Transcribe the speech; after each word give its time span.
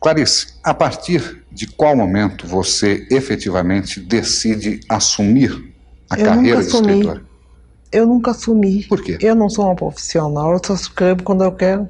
Clarice, 0.00 0.54
a 0.64 0.72
partir 0.72 1.44
de 1.52 1.66
qual 1.66 1.94
momento 1.94 2.46
você 2.46 3.06
efetivamente 3.10 4.00
decide 4.00 4.80
assumir 4.88 5.74
a 6.08 6.18
Eu 6.18 6.24
carreira 6.24 6.56
nunca 6.58 6.62
de 6.62 6.68
assumi. 6.68 6.92
escritora? 6.92 7.22
Eu 7.92 8.06
nunca 8.06 8.30
assumi. 8.30 8.84
Por 8.84 9.02
quê? 9.02 9.18
Eu 9.20 9.34
não 9.34 9.50
sou 9.50 9.66
uma 9.66 9.76
profissional, 9.76 10.52
eu 10.52 10.60
só 10.64 10.74
escrevo 10.74 11.22
quando 11.22 11.44
eu 11.44 11.52
quero. 11.52 11.86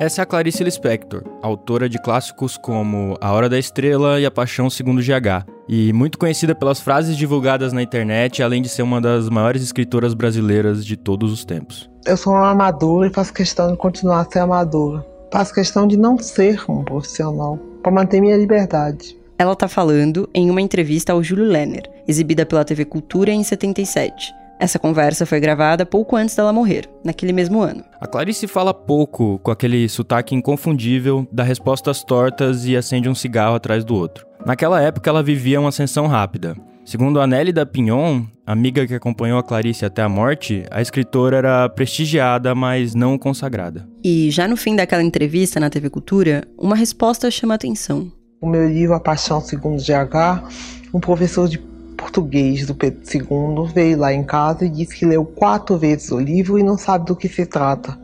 Essa 0.00 0.20
é 0.20 0.24
a 0.24 0.26
Clarice 0.26 0.64
Lispector, 0.64 1.22
autora 1.42 1.88
de 1.88 2.00
clássicos 2.00 2.56
como 2.56 3.16
A 3.20 3.32
Hora 3.32 3.48
da 3.48 3.58
Estrela 3.58 4.18
e 4.20 4.26
A 4.26 4.30
Paixão 4.30 4.68
Segundo 4.68 5.00
GH, 5.02 5.46
e 5.68 5.92
muito 5.92 6.18
conhecida 6.18 6.54
pelas 6.54 6.80
frases 6.80 7.16
divulgadas 7.16 7.72
na 7.72 7.82
internet, 7.82 8.42
além 8.42 8.62
de 8.62 8.68
ser 8.68 8.82
uma 8.82 9.00
das 9.00 9.28
maiores 9.28 9.62
escritoras 9.62 10.14
brasileiras 10.14 10.84
de 10.84 10.96
todos 10.96 11.32
os 11.32 11.44
tempos. 11.44 11.90
Eu 12.06 12.16
sou 12.16 12.32
uma 12.32 12.50
amadora 12.50 13.08
e 13.08 13.12
faço 13.12 13.32
questão 13.32 13.70
de 13.70 13.76
continuar 13.76 14.20
a 14.20 14.24
ser 14.24 14.40
amadora. 14.40 15.04
Faço 15.32 15.54
questão 15.54 15.86
de 15.86 15.96
não 15.96 16.18
ser 16.18 16.62
um 16.68 16.84
profissional, 16.84 17.58
para 17.82 17.90
manter 17.90 18.20
minha 18.20 18.36
liberdade. 18.36 19.16
Ela 19.38 19.56
tá 19.56 19.66
falando 19.66 20.28
em 20.32 20.48
uma 20.50 20.60
entrevista 20.60 21.12
ao 21.12 21.22
Júlio 21.22 21.44
Lenner, 21.44 21.90
exibida 22.06 22.46
pela 22.46 22.64
TV 22.64 22.84
Cultura 22.84 23.32
em 23.32 23.42
77. 23.42 24.32
Essa 24.60 24.78
conversa 24.78 25.26
foi 25.26 25.40
gravada 25.40 25.84
pouco 25.84 26.14
antes 26.14 26.36
dela 26.36 26.52
morrer, 26.52 26.88
naquele 27.02 27.32
mesmo 27.32 27.60
ano. 27.60 27.82
A 28.00 28.06
Clarice 28.06 28.46
fala 28.46 28.72
pouco, 28.72 29.40
com 29.40 29.50
aquele 29.50 29.88
sotaque 29.88 30.34
inconfundível, 30.34 31.26
dá 31.32 31.42
respostas 31.42 32.04
tortas 32.04 32.64
e 32.64 32.76
acende 32.76 33.08
um 33.08 33.14
cigarro 33.14 33.56
atrás 33.56 33.84
do 33.84 33.94
outro. 33.96 34.24
Naquela 34.44 34.80
época 34.82 35.08
ela 35.08 35.22
vivia 35.22 35.58
uma 35.58 35.70
ascensão 35.70 36.06
rápida. 36.06 36.54
Segundo 36.84 37.18
a 37.18 37.26
Nelly 37.26 37.50
da 37.50 37.64
Pignon, 37.64 38.24
amiga 38.46 38.86
que 38.86 38.94
acompanhou 38.94 39.38
a 39.38 39.42
Clarice 39.42 39.86
até 39.86 40.02
a 40.02 40.08
morte, 40.08 40.64
a 40.70 40.82
escritora 40.82 41.38
era 41.38 41.68
prestigiada, 41.70 42.54
mas 42.54 42.94
não 42.94 43.16
consagrada. 43.16 43.88
E 44.04 44.30
já 44.30 44.46
no 44.46 44.54
fim 44.54 44.76
daquela 44.76 45.02
entrevista 45.02 45.58
na 45.58 45.70
TV 45.70 45.88
Cultura, 45.88 46.46
uma 46.58 46.76
resposta 46.76 47.30
chama 47.30 47.54
atenção. 47.54 48.12
O 48.38 48.46
meu 48.46 48.68
livro 48.68 48.94
A 48.94 49.00
Paixão 49.00 49.40
Segundo 49.40 49.82
GH, 49.82 50.46
um 50.92 51.00
professor 51.00 51.48
de 51.48 51.58
português 51.96 52.66
do 52.66 52.74
Pedro 52.74 53.00
II 53.02 53.72
veio 53.72 53.98
lá 53.98 54.12
em 54.12 54.22
casa 54.22 54.66
e 54.66 54.68
disse 54.68 54.94
que 54.94 55.06
leu 55.06 55.24
quatro 55.24 55.78
vezes 55.78 56.10
o 56.10 56.20
livro 56.20 56.58
e 56.58 56.62
não 56.62 56.76
sabe 56.76 57.06
do 57.06 57.16
que 57.16 57.30
se 57.30 57.46
trata. 57.46 57.98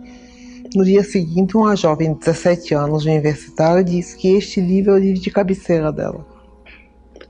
No 0.75 0.84
dia 0.84 1.02
seguinte, 1.02 1.56
uma 1.56 1.77
jovem 1.77 2.14
de 2.14 2.20
17 2.20 2.75
anos, 2.75 3.04
universitária, 3.04 3.82
disse 3.82 4.16
que 4.16 4.28
este 4.28 4.60
livro 4.60 4.92
é 4.92 4.94
o 4.94 4.98
livro 4.98 5.20
de 5.20 5.30
cabeceira 5.30 5.92
dela. 5.92 6.29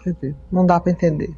Quer 0.02 0.14
dizer, 0.14 0.36
não 0.50 0.64
dá 0.64 0.80
para 0.80 0.92
entender. 0.92 1.34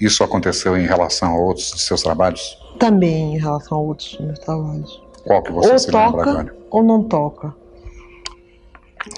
Isso 0.00 0.24
aconteceu 0.24 0.76
em 0.76 0.86
relação 0.86 1.30
a 1.30 1.38
outros 1.38 1.70
de 1.72 1.80
seus 1.80 2.02
trabalhos? 2.02 2.58
Também 2.78 3.36
em 3.36 3.38
relação 3.38 3.78
a 3.78 3.80
outros 3.80 4.18
meus 4.18 4.38
trabalhos. 4.40 5.02
Qual 5.24 5.42
que 5.42 5.52
você 5.52 5.72
ou 5.72 5.78
se 5.78 5.86
lembra 5.86 6.10
toca 6.10 6.30
agora? 6.30 6.56
ou 6.70 6.82
não 6.82 7.04
toca. 7.04 7.54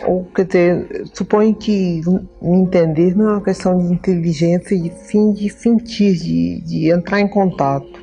Ou, 0.06 0.24
quer 0.34 0.44
dizer, 0.44 1.06
suponho 1.12 1.54
que 1.54 2.02
entender 2.42 3.14
não 3.14 3.30
é 3.30 3.32
uma 3.34 3.40
questão 3.42 3.78
de 3.78 3.92
inteligência 3.92 4.74
e 4.74 4.90
sim 4.90 5.32
de 5.32 5.48
sentir, 5.50 6.16
de, 6.16 6.60
de 6.62 6.90
entrar 6.90 7.20
em 7.20 7.28
contato. 7.28 8.02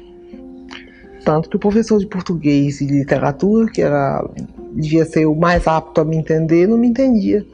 Tanto 1.23 1.50
que 1.50 1.56
o 1.56 1.59
professor 1.59 2.00
de 2.00 2.08
português 2.08 2.81
e 2.81 2.86
literatura, 2.86 3.72
que 3.72 3.81
era 3.81 4.28
devia 4.73 5.06
ser 5.06 5.25
o 5.25 5.36
mais 5.36 5.67
apto 5.67 6.02
a 6.02 6.06
me 6.06 6.17
entender, 6.17 6.67
não 6.67 6.78
me 6.78 6.88
entendia. 6.88 7.45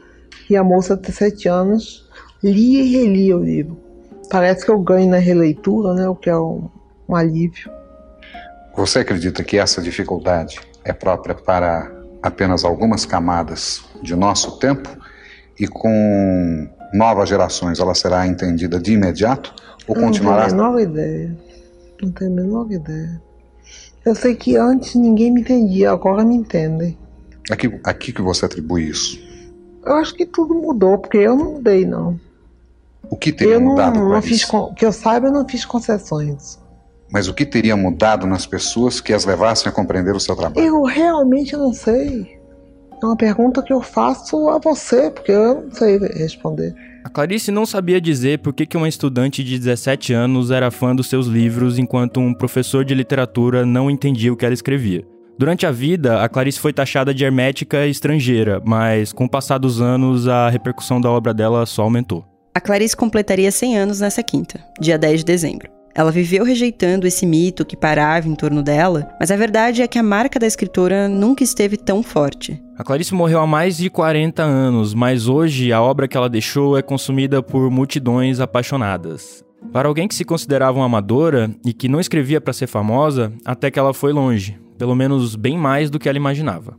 E 0.48 0.56
a 0.56 0.64
moça 0.64 0.96
de 0.96 1.02
17 1.02 1.48
anos 1.48 2.07
lia 2.42 2.82
e 2.82 2.92
relia 2.92 3.36
o 3.36 3.42
livro. 3.42 3.78
Parece 4.30 4.64
que 4.64 4.70
eu 4.70 4.78
ganho 4.78 5.08
na 5.08 5.18
releitura, 5.18 5.94
né, 5.94 6.08
o 6.08 6.14
que 6.14 6.28
é 6.28 6.36
um, 6.36 6.68
um 7.08 7.16
alívio. 7.16 7.70
Você 8.76 9.00
acredita 9.00 9.42
que 9.42 9.58
essa 9.58 9.80
dificuldade 9.80 10.60
é 10.84 10.92
própria 10.92 11.34
para 11.34 11.90
apenas 12.22 12.64
algumas 12.64 13.04
camadas 13.04 13.82
de 14.02 14.14
nosso 14.14 14.58
tempo 14.58 14.88
e 15.58 15.66
com 15.66 16.68
novas 16.92 17.28
gerações 17.28 17.80
ela 17.80 17.94
será 17.94 18.26
entendida 18.26 18.78
de 18.78 18.92
imediato 18.92 19.54
ou 19.86 19.96
Eu 19.96 20.02
continuará? 20.02 20.48
Não 20.48 20.48
tenho 20.48 20.62
a 20.62 20.70
menor 20.70 20.80
ideia. 20.80 21.36
Não 22.02 22.10
tenho 22.12 22.30
a 22.30 22.34
menor 22.34 22.70
ideia. 22.70 23.22
Eu 24.04 24.14
sei 24.14 24.34
que 24.34 24.56
antes 24.56 24.94
ninguém 24.94 25.32
me 25.32 25.40
entendia, 25.40 25.90
agora 25.90 26.24
me 26.24 26.34
entendem. 26.34 26.96
Aqui, 27.50 27.80
aqui 27.84 28.12
que 28.12 28.22
você 28.22 28.44
atribui 28.44 28.88
isso. 28.88 29.18
Eu 29.84 29.94
acho 29.94 30.14
que 30.14 30.26
tudo 30.26 30.54
mudou, 30.54 30.98
porque 30.98 31.18
eu 31.18 31.34
não 31.34 31.52
mudei, 31.52 31.84
não. 31.84 32.18
O 33.10 33.16
que 33.16 33.32
teria 33.32 33.54
Eu 33.54 33.60
não, 33.60 33.70
mudado, 33.70 33.98
não 33.98 34.08
Clarice? 34.08 34.28
fiz, 34.28 34.50
que 34.76 34.84
eu 34.84 34.92
saiba, 34.92 35.28
eu 35.28 35.32
não 35.32 35.48
fiz 35.48 35.64
concessões. 35.64 36.58
Mas 37.10 37.26
o 37.26 37.34
que 37.34 37.46
teria 37.46 37.76
mudado 37.76 38.26
nas 38.26 38.46
pessoas 38.46 39.00
que 39.00 39.12
as 39.12 39.24
levassem 39.24 39.68
a 39.68 39.72
compreender 39.72 40.14
o 40.14 40.20
seu 40.20 40.36
trabalho? 40.36 40.66
Eu 40.66 40.82
realmente 40.84 41.56
não 41.56 41.72
sei. 41.72 42.38
É 43.02 43.06
uma 43.06 43.16
pergunta 43.16 43.62
que 43.62 43.72
eu 43.72 43.80
faço 43.80 44.48
a 44.50 44.58
você, 44.58 45.10
porque 45.10 45.32
eu 45.32 45.62
não 45.62 45.70
sei 45.70 45.98
responder. 45.98 46.74
A 47.04 47.08
Clarice 47.08 47.50
não 47.50 47.64
sabia 47.64 48.00
dizer 48.00 48.40
por 48.40 48.52
que 48.52 48.66
que 48.66 48.76
uma 48.76 48.88
estudante 48.88 49.42
de 49.42 49.58
17 49.58 50.12
anos 50.12 50.50
era 50.50 50.70
fã 50.70 50.94
dos 50.94 51.06
seus 51.08 51.26
livros 51.26 51.78
enquanto 51.78 52.20
um 52.20 52.34
professor 52.34 52.84
de 52.84 52.94
literatura 52.94 53.64
não 53.64 53.90
entendia 53.90 54.32
o 54.32 54.36
que 54.36 54.44
ela 54.44 54.52
escrevia. 54.52 55.06
Durante 55.38 55.64
a 55.64 55.70
vida, 55.70 56.20
a 56.22 56.28
Clarice 56.28 56.58
foi 56.58 56.72
taxada 56.72 57.14
de 57.14 57.24
hermética 57.24 57.86
e 57.86 57.90
estrangeira, 57.90 58.60
mas 58.66 59.12
com 59.12 59.24
o 59.24 59.30
passar 59.30 59.56
dos 59.56 59.80
anos, 59.80 60.26
a 60.26 60.50
repercussão 60.50 61.00
da 61.00 61.08
obra 61.08 61.32
dela 61.32 61.64
só 61.64 61.82
aumentou. 61.82 62.24
A 62.58 62.60
Clarice 62.60 62.96
completaria 62.96 63.52
100 63.52 63.78
anos 63.78 64.00
nessa 64.00 64.20
quinta, 64.20 64.58
dia 64.80 64.98
10 64.98 65.20
de 65.20 65.24
dezembro. 65.24 65.70
Ela 65.94 66.10
viveu 66.10 66.44
rejeitando 66.44 67.06
esse 67.06 67.24
mito 67.24 67.64
que 67.64 67.76
parava 67.76 68.26
em 68.26 68.34
torno 68.34 68.64
dela, 68.64 69.08
mas 69.20 69.30
a 69.30 69.36
verdade 69.36 69.80
é 69.80 69.86
que 69.86 69.96
a 69.96 70.02
marca 70.02 70.40
da 70.40 70.46
escritora 70.48 71.08
nunca 71.08 71.44
esteve 71.44 71.76
tão 71.76 72.02
forte. 72.02 72.60
A 72.76 72.82
Clarice 72.82 73.14
morreu 73.14 73.38
há 73.38 73.46
mais 73.46 73.76
de 73.76 73.88
40 73.88 74.42
anos, 74.42 74.92
mas 74.92 75.28
hoje 75.28 75.72
a 75.72 75.80
obra 75.80 76.08
que 76.08 76.16
ela 76.16 76.28
deixou 76.28 76.76
é 76.76 76.82
consumida 76.82 77.40
por 77.40 77.70
multidões 77.70 78.40
apaixonadas. 78.40 79.44
Para 79.72 79.86
alguém 79.86 80.08
que 80.08 80.14
se 80.16 80.24
considerava 80.24 80.80
uma 80.80 80.86
amadora 80.86 81.52
e 81.64 81.72
que 81.72 81.88
não 81.88 82.00
escrevia 82.00 82.40
para 82.40 82.52
ser 82.52 82.66
famosa, 82.66 83.32
até 83.44 83.70
que 83.70 83.78
ela 83.78 83.94
foi 83.94 84.12
longe, 84.12 84.58
pelo 84.76 84.96
menos 84.96 85.36
bem 85.36 85.56
mais 85.56 85.90
do 85.90 85.98
que 86.00 86.08
ela 86.08 86.18
imaginava. 86.18 86.76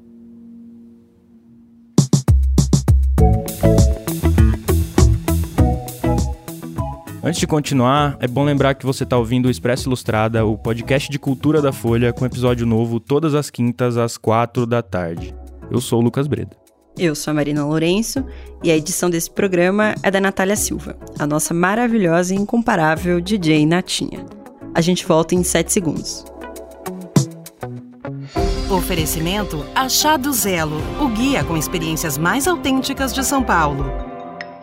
Antes 7.30 7.42
de 7.42 7.46
continuar, 7.46 8.18
é 8.20 8.28
bom 8.28 8.44
lembrar 8.44 8.74
que 8.74 8.88
você 8.88 9.04
está 9.04 9.16
ouvindo 9.16 9.46
o 9.46 9.52
Expresso 9.52 9.88
Ilustrada, 9.88 10.44
o 10.44 10.58
podcast 10.58 11.12
de 11.12 11.20
cultura 11.20 11.62
da 11.62 11.72
Folha, 11.72 12.12
com 12.12 12.26
episódio 12.26 12.66
novo 12.66 13.00
todas 13.00 13.36
as 13.36 13.52
quintas 13.52 13.98
às 13.98 14.18
quatro 14.18 14.66
da 14.66 14.82
tarde. 14.82 15.36
Eu 15.70 15.80
sou 15.80 16.00
o 16.00 16.02
Lucas 16.02 16.26
Breda. 16.26 16.58
Eu 16.98 17.14
sou 17.14 17.30
a 17.30 17.36
Marina 17.36 17.64
Lourenço 17.64 18.26
e 18.64 18.72
a 18.72 18.76
edição 18.76 19.12
desse 19.12 19.30
programa 19.30 19.94
é 20.02 20.10
da 20.10 20.20
Natália 20.20 20.56
Silva, 20.56 20.98
a 21.20 21.28
nossa 21.28 21.54
maravilhosa 21.54 22.34
e 22.34 22.38
incomparável 22.38 23.22
DJ 23.22 23.64
Natinha. 23.64 24.26
A 24.74 24.82
gente 24.82 25.06
volta 25.06 25.36
em 25.36 25.44
7 25.44 25.72
segundos. 25.72 26.26
Oferecimento 28.72 29.64
Achado 29.76 30.34
Zelo, 30.34 30.82
o 31.00 31.08
guia 31.10 31.44
com 31.44 31.56
experiências 31.56 32.18
mais 32.18 32.48
autênticas 32.48 33.14
de 33.14 33.24
São 33.24 33.44
Paulo. 33.44 34.09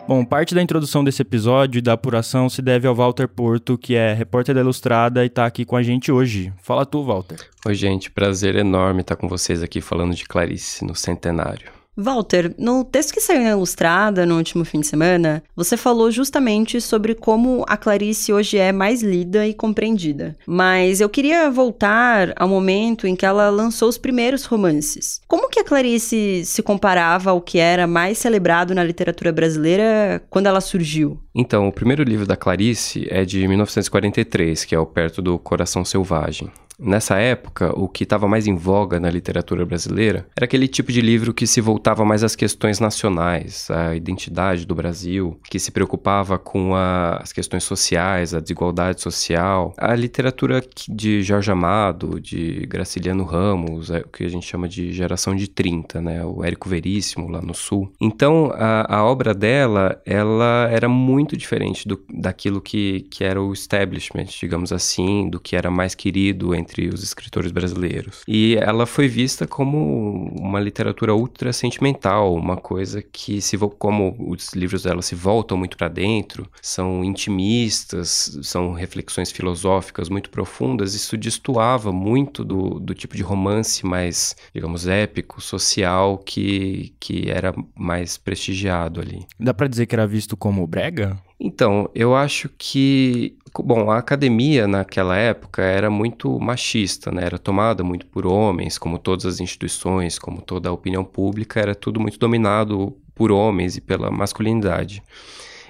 Bom, 0.07 0.23
parte 0.23 0.55
da 0.55 0.61
introdução 0.61 1.03
desse 1.03 1.21
episódio 1.21 1.79
e 1.79 1.81
da 1.81 1.91
apuração 1.91 2.49
se 2.49 2.61
deve 2.61 2.87
ao 2.87 2.95
Walter 2.95 3.27
Porto, 3.27 3.77
que 3.77 3.93
é 3.93 4.13
repórter 4.13 4.55
da 4.55 4.61
Ilustrada 4.61 5.25
e 5.25 5.29
tá 5.29 5.45
aqui 5.45 5.65
com 5.65 5.75
a 5.75 5.83
gente 5.83 6.09
hoje. 6.09 6.53
Fala 6.61 6.85
tu, 6.85 7.03
Walter. 7.03 7.37
Oi, 7.65 7.75
gente, 7.75 8.09
prazer 8.09 8.55
enorme 8.55 9.01
estar 9.01 9.17
com 9.17 9.27
vocês 9.27 9.61
aqui 9.61 9.81
falando 9.81 10.15
de 10.15 10.23
Clarice 10.23 10.85
no 10.85 10.95
centenário. 10.95 11.76
Walter, 11.97 12.53
no 12.59 12.83
texto 12.83 13.11
que 13.11 13.19
saiu 13.19 13.41
na 13.41 13.49
Ilustrada 13.49 14.23
no 14.23 14.37
último 14.37 14.63
fim 14.63 14.81
de 14.81 14.87
semana, 14.87 15.41
você 15.55 15.75
falou 15.75 16.11
justamente 16.11 16.79
sobre 16.79 17.15
como 17.15 17.65
a 17.67 17.75
Clarice 17.75 18.31
hoje 18.31 18.57
é 18.57 18.71
mais 18.71 19.01
lida 19.01 19.47
e 19.47 19.53
compreendida. 19.53 20.35
Mas 20.45 21.01
eu 21.01 21.09
queria 21.09 21.49
voltar 21.49 22.33
ao 22.35 22.47
momento 22.47 23.07
em 23.07 23.15
que 23.15 23.25
ela 23.25 23.49
lançou 23.49 23.89
os 23.89 23.97
primeiros 23.97 24.45
romances. 24.45 25.19
Como 25.27 25.49
que 25.49 25.59
a 25.59 25.63
Clarice 25.63 26.43
se 26.45 26.61
comparava 26.61 27.31
ao 27.31 27.41
que 27.41 27.57
era 27.57 27.87
mais 27.87 28.19
celebrado 28.19 28.75
na 28.75 28.83
literatura 28.83 29.31
brasileira 29.31 30.21
quando 30.29 30.45
ela 30.45 30.61
surgiu? 30.61 31.19
Então, 31.33 31.67
o 31.67 31.71
primeiro 31.71 32.03
livro 32.03 32.27
da 32.27 32.35
Clarice 32.35 33.07
é 33.09 33.25
de 33.25 33.47
1943, 33.47 34.65
que 34.65 34.75
é 34.75 34.79
o 34.79 34.85
Perto 34.85 35.21
do 35.21 35.39
Coração 35.39 35.83
Selvagem. 35.83 36.51
Nessa 36.79 37.17
época, 37.17 37.71
o 37.75 37.87
que 37.89 38.03
estava 38.03 38.27
mais 38.27 38.45
em 38.45 38.55
voga 38.55 38.99
na 38.99 39.09
literatura 39.09 39.65
brasileira 39.65 40.27
era 40.35 40.45
aquele 40.45 40.67
tipo 40.67 40.91
de 40.91 41.01
livro 41.01 41.33
que 41.33 41.47
se 41.47 41.59
voltava 41.59 42.05
mais 42.05 42.23
às 42.23 42.35
questões 42.35 42.79
nacionais, 42.79 43.67
à 43.71 43.95
identidade 43.95 44.65
do 44.65 44.75
Brasil, 44.75 45.39
que 45.49 45.57
se 45.57 45.71
preocupava 45.71 46.37
com 46.37 46.75
a- 46.75 47.17
as 47.17 47.33
questões 47.33 47.63
sociais, 47.63 48.33
a 48.33 48.39
desigualdade 48.39 49.01
social. 49.01 49.73
A 49.77 49.95
literatura 49.95 50.61
de 50.87 51.23
Jorge 51.23 51.49
Amado, 51.51 52.19
de 52.19 52.65
Graciliano 52.67 53.23
Ramos, 53.23 53.89
é 53.89 53.99
o 54.01 54.07
que 54.09 54.23
a 54.25 54.29
gente 54.29 54.45
chama 54.45 54.67
de 54.69 54.91
geração 54.91 55.35
de 55.35 55.47
30, 55.49 55.99
né? 55.99 56.23
O 56.23 56.43
Érico 56.43 56.69
Veríssimo 56.69 57.27
lá 57.27 57.41
no 57.41 57.55
Sul. 57.55 57.91
Então, 57.99 58.51
a, 58.53 58.97
a 58.97 59.03
obra 59.03 59.33
dela, 59.33 59.99
ela 60.05 60.67
era 60.71 60.87
muito 60.87 61.35
diferente 61.35 61.87
do, 61.87 61.99
daquilo 62.13 62.61
que, 62.61 63.01
que 63.09 63.23
era 63.23 63.41
o 63.41 63.51
establishment, 63.51 64.25
digamos 64.39 64.71
assim, 64.71 65.27
do 65.29 65.39
que 65.39 65.55
era 65.55 65.71
mais 65.71 65.95
querido 65.95 66.53
entre 66.53 66.66
entre 66.67 66.89
os 66.89 67.01
escritores 67.01 67.51
brasileiros. 67.51 68.23
E 68.27 68.57
ela 68.57 68.85
foi 68.85 69.07
vista 69.07 69.47
como 69.47 70.29
uma 70.37 70.59
literatura 70.59 71.15
ultra 71.15 71.53
sentimental, 71.53 72.35
uma 72.35 72.57
coisa 72.57 73.01
que 73.01 73.41
se 73.41 73.57
como 73.79 74.15
os 74.31 74.53
livros 74.53 74.83
dela 74.83 75.01
se 75.01 75.15
voltam 75.15 75.57
muito 75.57 75.77
para 75.77 75.87
dentro, 75.87 76.47
são 76.61 77.03
intimistas, 77.03 78.37
são 78.43 78.73
reflexões 78.73 79.31
filosóficas 79.31 80.09
muito 80.09 80.29
profundas, 80.29 80.93
isso 80.93 81.17
destoava 81.17 81.91
muito 81.91 82.43
do, 82.43 82.79
do 82.79 82.93
tipo 82.93 83.15
de 83.15 83.23
romance 83.23 83.85
mais, 83.85 84.35
digamos, 84.53 84.87
épico, 84.87 85.41
social 85.41 86.17
que, 86.17 86.93
que 86.99 87.29
era 87.29 87.53
mais 87.75 88.17
prestigiado 88.17 88.99
ali. 88.99 89.25
Dá 89.39 89.53
para 89.53 89.67
dizer 89.67 89.85
que 89.85 89.95
era 89.95 90.05
visto 90.05 90.35
como 90.37 90.67
brega? 90.67 91.17
Então, 91.39 91.89
eu 91.93 92.15
acho 92.15 92.49
que, 92.57 93.37
bom, 93.59 93.91
a 93.91 93.97
academia 93.99 94.67
naquela 94.67 95.15
época 95.15 95.61
era 95.61 95.89
muito 95.89 96.39
machista, 96.39 97.11
né? 97.11 97.23
Era 97.23 97.37
tomada 97.37 97.83
muito 97.83 98.07
por 98.07 98.25
homens, 98.25 98.77
como 98.77 98.97
todas 98.97 99.25
as 99.25 99.39
instituições, 99.39 100.17
como 100.17 100.41
toda 100.41 100.69
a 100.69 100.71
opinião 100.71 101.03
pública, 101.03 101.59
era 101.59 101.75
tudo 101.75 101.99
muito 101.99 102.17
dominado 102.17 102.97
por 103.13 103.31
homens 103.31 103.77
e 103.77 103.81
pela 103.81 104.09
masculinidade 104.09 105.03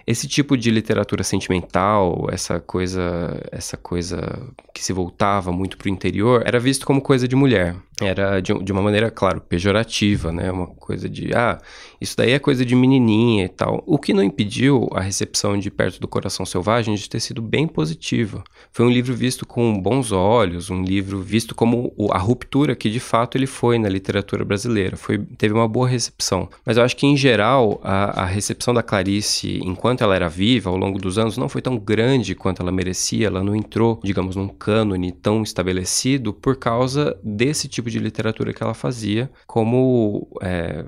esse 0.07 0.25
tipo 0.25 0.55
de 0.55 0.71
literatura 0.71 1.21
sentimental, 1.21 2.29
essa 2.31 2.61
coisa, 2.61 3.37
essa 3.51 3.75
coisa 3.75 4.41
que 4.73 4.81
se 4.81 4.93
voltava 4.93 5.51
muito 5.51 5.77
para 5.77 5.87
o 5.87 5.91
interior, 5.91 6.43
era 6.45 6.57
visto 6.57 6.85
como 6.85 7.01
coisa 7.01 7.27
de 7.27 7.35
mulher. 7.35 7.75
Era 7.99 8.39
de, 8.39 8.53
de, 8.63 8.71
uma 8.71 8.81
maneira, 8.81 9.09
claro, 9.09 9.41
pejorativa, 9.41 10.31
né? 10.31 10.51
Uma 10.51 10.67
coisa 10.67 11.09
de, 11.09 11.33
ah, 11.33 11.57
isso 11.99 12.15
daí 12.15 12.31
é 12.31 12.39
coisa 12.39 12.63
de 12.63 12.75
menininha 12.75 13.45
e 13.45 13.49
tal. 13.49 13.83
O 13.87 13.97
que 13.97 14.13
não 14.13 14.21
impediu 14.21 14.87
a 14.93 15.01
recepção 15.01 15.57
de 15.57 15.71
Perto 15.71 15.99
do 15.99 16.07
Coração 16.07 16.45
Selvagem 16.45 16.93
de 16.93 17.09
ter 17.09 17.19
sido 17.19 17.41
bem 17.41 17.67
positiva. 17.67 18.43
Foi 18.71 18.85
um 18.85 18.89
livro 18.89 19.15
visto 19.15 19.47
com 19.47 19.81
bons 19.81 20.11
olhos, 20.11 20.69
um 20.69 20.83
livro 20.83 21.19
visto 21.21 21.55
como 21.55 21.91
a 22.11 22.19
ruptura 22.19 22.75
que 22.75 22.89
de 22.91 22.99
fato 22.99 23.35
ele 23.35 23.47
foi 23.47 23.79
na 23.79 23.89
literatura 23.89 24.45
brasileira. 24.45 24.95
Foi, 24.95 25.17
teve 25.17 25.55
uma 25.55 25.67
boa 25.67 25.87
recepção. 25.87 26.47
Mas 26.63 26.77
eu 26.77 26.83
acho 26.83 26.95
que, 26.95 27.07
em 27.07 27.17
geral, 27.17 27.81
a, 27.83 28.21
a 28.21 28.25
recepção 28.25 28.75
da 28.75 28.83
Clarice, 28.83 29.59
enquanto 29.63 30.03
ela 30.03 30.15
era 30.15 30.29
viva, 30.29 30.69
ao 30.69 30.77
longo 30.77 30.99
dos 30.99 31.17
anos, 31.17 31.35
não 31.35 31.49
foi 31.49 31.63
tão 31.63 31.79
grande 31.79 32.35
quanto 32.35 32.61
ela 32.61 32.71
merecia. 32.71 33.25
Ela 33.25 33.43
não 33.43 33.55
entrou, 33.55 33.99
digamos, 34.03 34.35
num 34.35 34.47
cânone 34.47 35.11
tão 35.11 35.41
estabelecido 35.41 36.31
por 36.31 36.57
causa 36.57 37.17
desse 37.23 37.67
tipo 37.67 37.86
tipo 37.87 37.89
de 37.89 37.99
literatura 37.99 38.53
que 38.53 38.61
ela 38.61 38.73
fazia, 38.73 39.31
como. 39.45 40.27
É, 40.41 40.85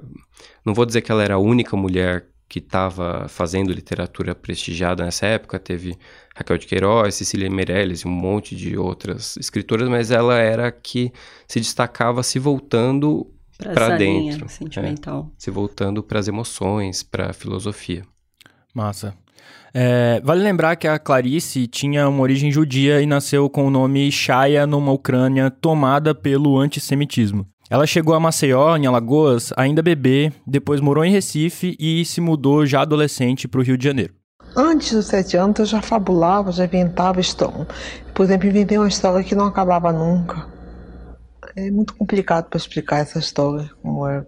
não 0.65 0.73
vou 0.73 0.85
dizer 0.85 1.01
que 1.01 1.11
ela 1.11 1.23
era 1.23 1.35
a 1.35 1.39
única 1.39 1.75
mulher 1.75 2.27
que 2.47 2.59
estava 2.59 3.27
fazendo 3.29 3.71
literatura 3.71 4.33
prestigiada 4.33 5.05
nessa 5.05 5.27
época, 5.27 5.59
teve 5.59 5.95
Raquel 6.35 6.57
de 6.57 6.65
Queiroz, 6.65 7.13
Cecília 7.13 7.49
Meirelles 7.49 8.01
e 8.01 8.07
um 8.07 8.11
monte 8.11 8.55
de 8.55 8.75
outras 8.75 9.37
escritoras, 9.37 9.87
mas 9.87 10.09
ela 10.09 10.37
era 10.39 10.67
a 10.67 10.71
que 10.71 11.13
se 11.47 11.59
destacava 11.59 12.23
se 12.23 12.39
voltando 12.39 13.31
para 13.55 13.95
dentro, 13.97 14.49
sentimental. 14.49 15.31
É, 15.31 15.33
se 15.37 15.51
voltando 15.51 16.01
para 16.01 16.19
as 16.19 16.27
emoções, 16.27 17.03
para 17.03 17.29
a 17.29 17.33
filosofia. 17.33 18.03
Massa. 18.73 19.15
É, 19.73 20.19
vale 20.23 20.41
lembrar 20.41 20.75
que 20.75 20.87
a 20.87 20.97
Clarice 20.97 21.67
tinha 21.67 22.07
uma 22.09 22.21
origem 22.21 22.51
judia 22.51 23.01
e 23.01 23.05
nasceu 23.05 23.49
com 23.49 23.67
o 23.67 23.69
nome 23.69 24.11
Shaya 24.11 24.65
numa 24.65 24.91
Ucrânia 24.91 25.51
tomada 25.51 26.15
pelo 26.15 26.57
antissemitismo. 26.57 27.45
Ela 27.69 27.85
chegou 27.85 28.15
a 28.15 28.19
Maceió, 28.19 28.75
em 28.75 28.87
Alagoas, 28.87 29.53
ainda 29.55 29.83
bebê, 29.83 30.33
depois 30.45 30.81
morou 30.81 31.05
em 31.05 31.11
Recife 31.11 31.77
e 31.79 32.03
se 32.03 32.19
mudou 32.19 32.65
já 32.65 32.81
adolescente 32.81 33.47
para 33.47 33.59
o 33.59 33.63
Rio 33.63 33.77
de 33.77 33.83
Janeiro. 33.83 34.13
Antes 34.55 34.91
dos 34.91 35.05
sete 35.05 35.37
anos 35.37 35.59
eu 35.59 35.65
já 35.65 35.81
fabulava, 35.81 36.51
já 36.51 36.65
inventava 36.65 37.21
história. 37.21 37.67
Por 38.15 38.23
exemplo, 38.23 38.47
inventei 38.47 38.79
uma 38.79 38.87
história 38.87 39.23
que 39.23 39.35
não 39.35 39.45
acabava 39.45 39.93
nunca. 39.93 40.47
É 41.55 41.69
muito 41.69 41.93
complicado 41.95 42.49
para 42.49 42.57
explicar 42.57 42.99
essa 42.99 43.19
história 43.19 43.69
como 43.83 44.07
era. 44.07 44.25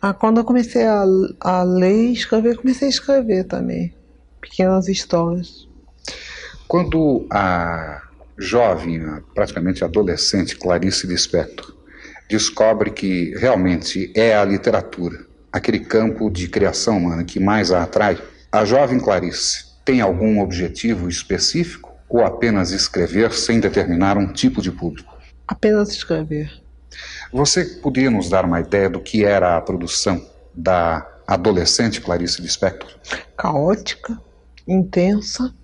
Mas 0.00 0.16
quando 0.16 0.38
eu 0.38 0.44
comecei 0.44 0.86
a, 0.86 1.04
a 1.40 1.62
ler 1.62 2.08
e 2.08 2.12
escrever, 2.14 2.56
comecei 2.56 2.88
a 2.88 2.90
escrever 2.90 3.44
também 3.44 3.92
pequenas 4.48 4.88
histórias. 4.88 5.68
Quando 6.66 7.26
a 7.30 8.02
jovem, 8.38 9.00
praticamente 9.34 9.84
adolescente 9.84 10.56
Clarice 10.56 11.06
Lispector 11.06 11.74
descobre 12.28 12.90
que 12.90 13.34
realmente 13.38 14.12
é 14.14 14.36
a 14.36 14.44
literatura, 14.44 15.26
aquele 15.52 15.80
campo 15.80 16.30
de 16.30 16.48
criação 16.48 16.98
humana 16.98 17.24
que 17.24 17.40
mais 17.40 17.72
a 17.72 17.82
atrai, 17.82 18.18
a 18.52 18.64
jovem 18.64 19.00
Clarice 19.00 19.64
tem 19.84 20.00
algum 20.00 20.40
objetivo 20.40 21.08
específico 21.08 21.92
ou 22.08 22.24
apenas 22.24 22.70
escrever 22.70 23.32
sem 23.32 23.60
determinar 23.60 24.16
um 24.16 24.32
tipo 24.32 24.62
de 24.62 24.70
público? 24.70 25.16
Apenas 25.46 25.90
escrever. 25.90 26.50
Você 27.32 27.64
podia 27.64 28.10
nos 28.10 28.28
dar 28.28 28.44
uma 28.44 28.60
ideia 28.60 28.88
do 28.88 29.00
que 29.00 29.24
era 29.24 29.56
a 29.56 29.60
produção 29.60 30.24
da 30.54 31.06
adolescente 31.26 32.00
Clarice 32.00 32.40
Lispector? 32.40 32.88
Caótica, 33.36 34.18
intensa, 34.68 35.54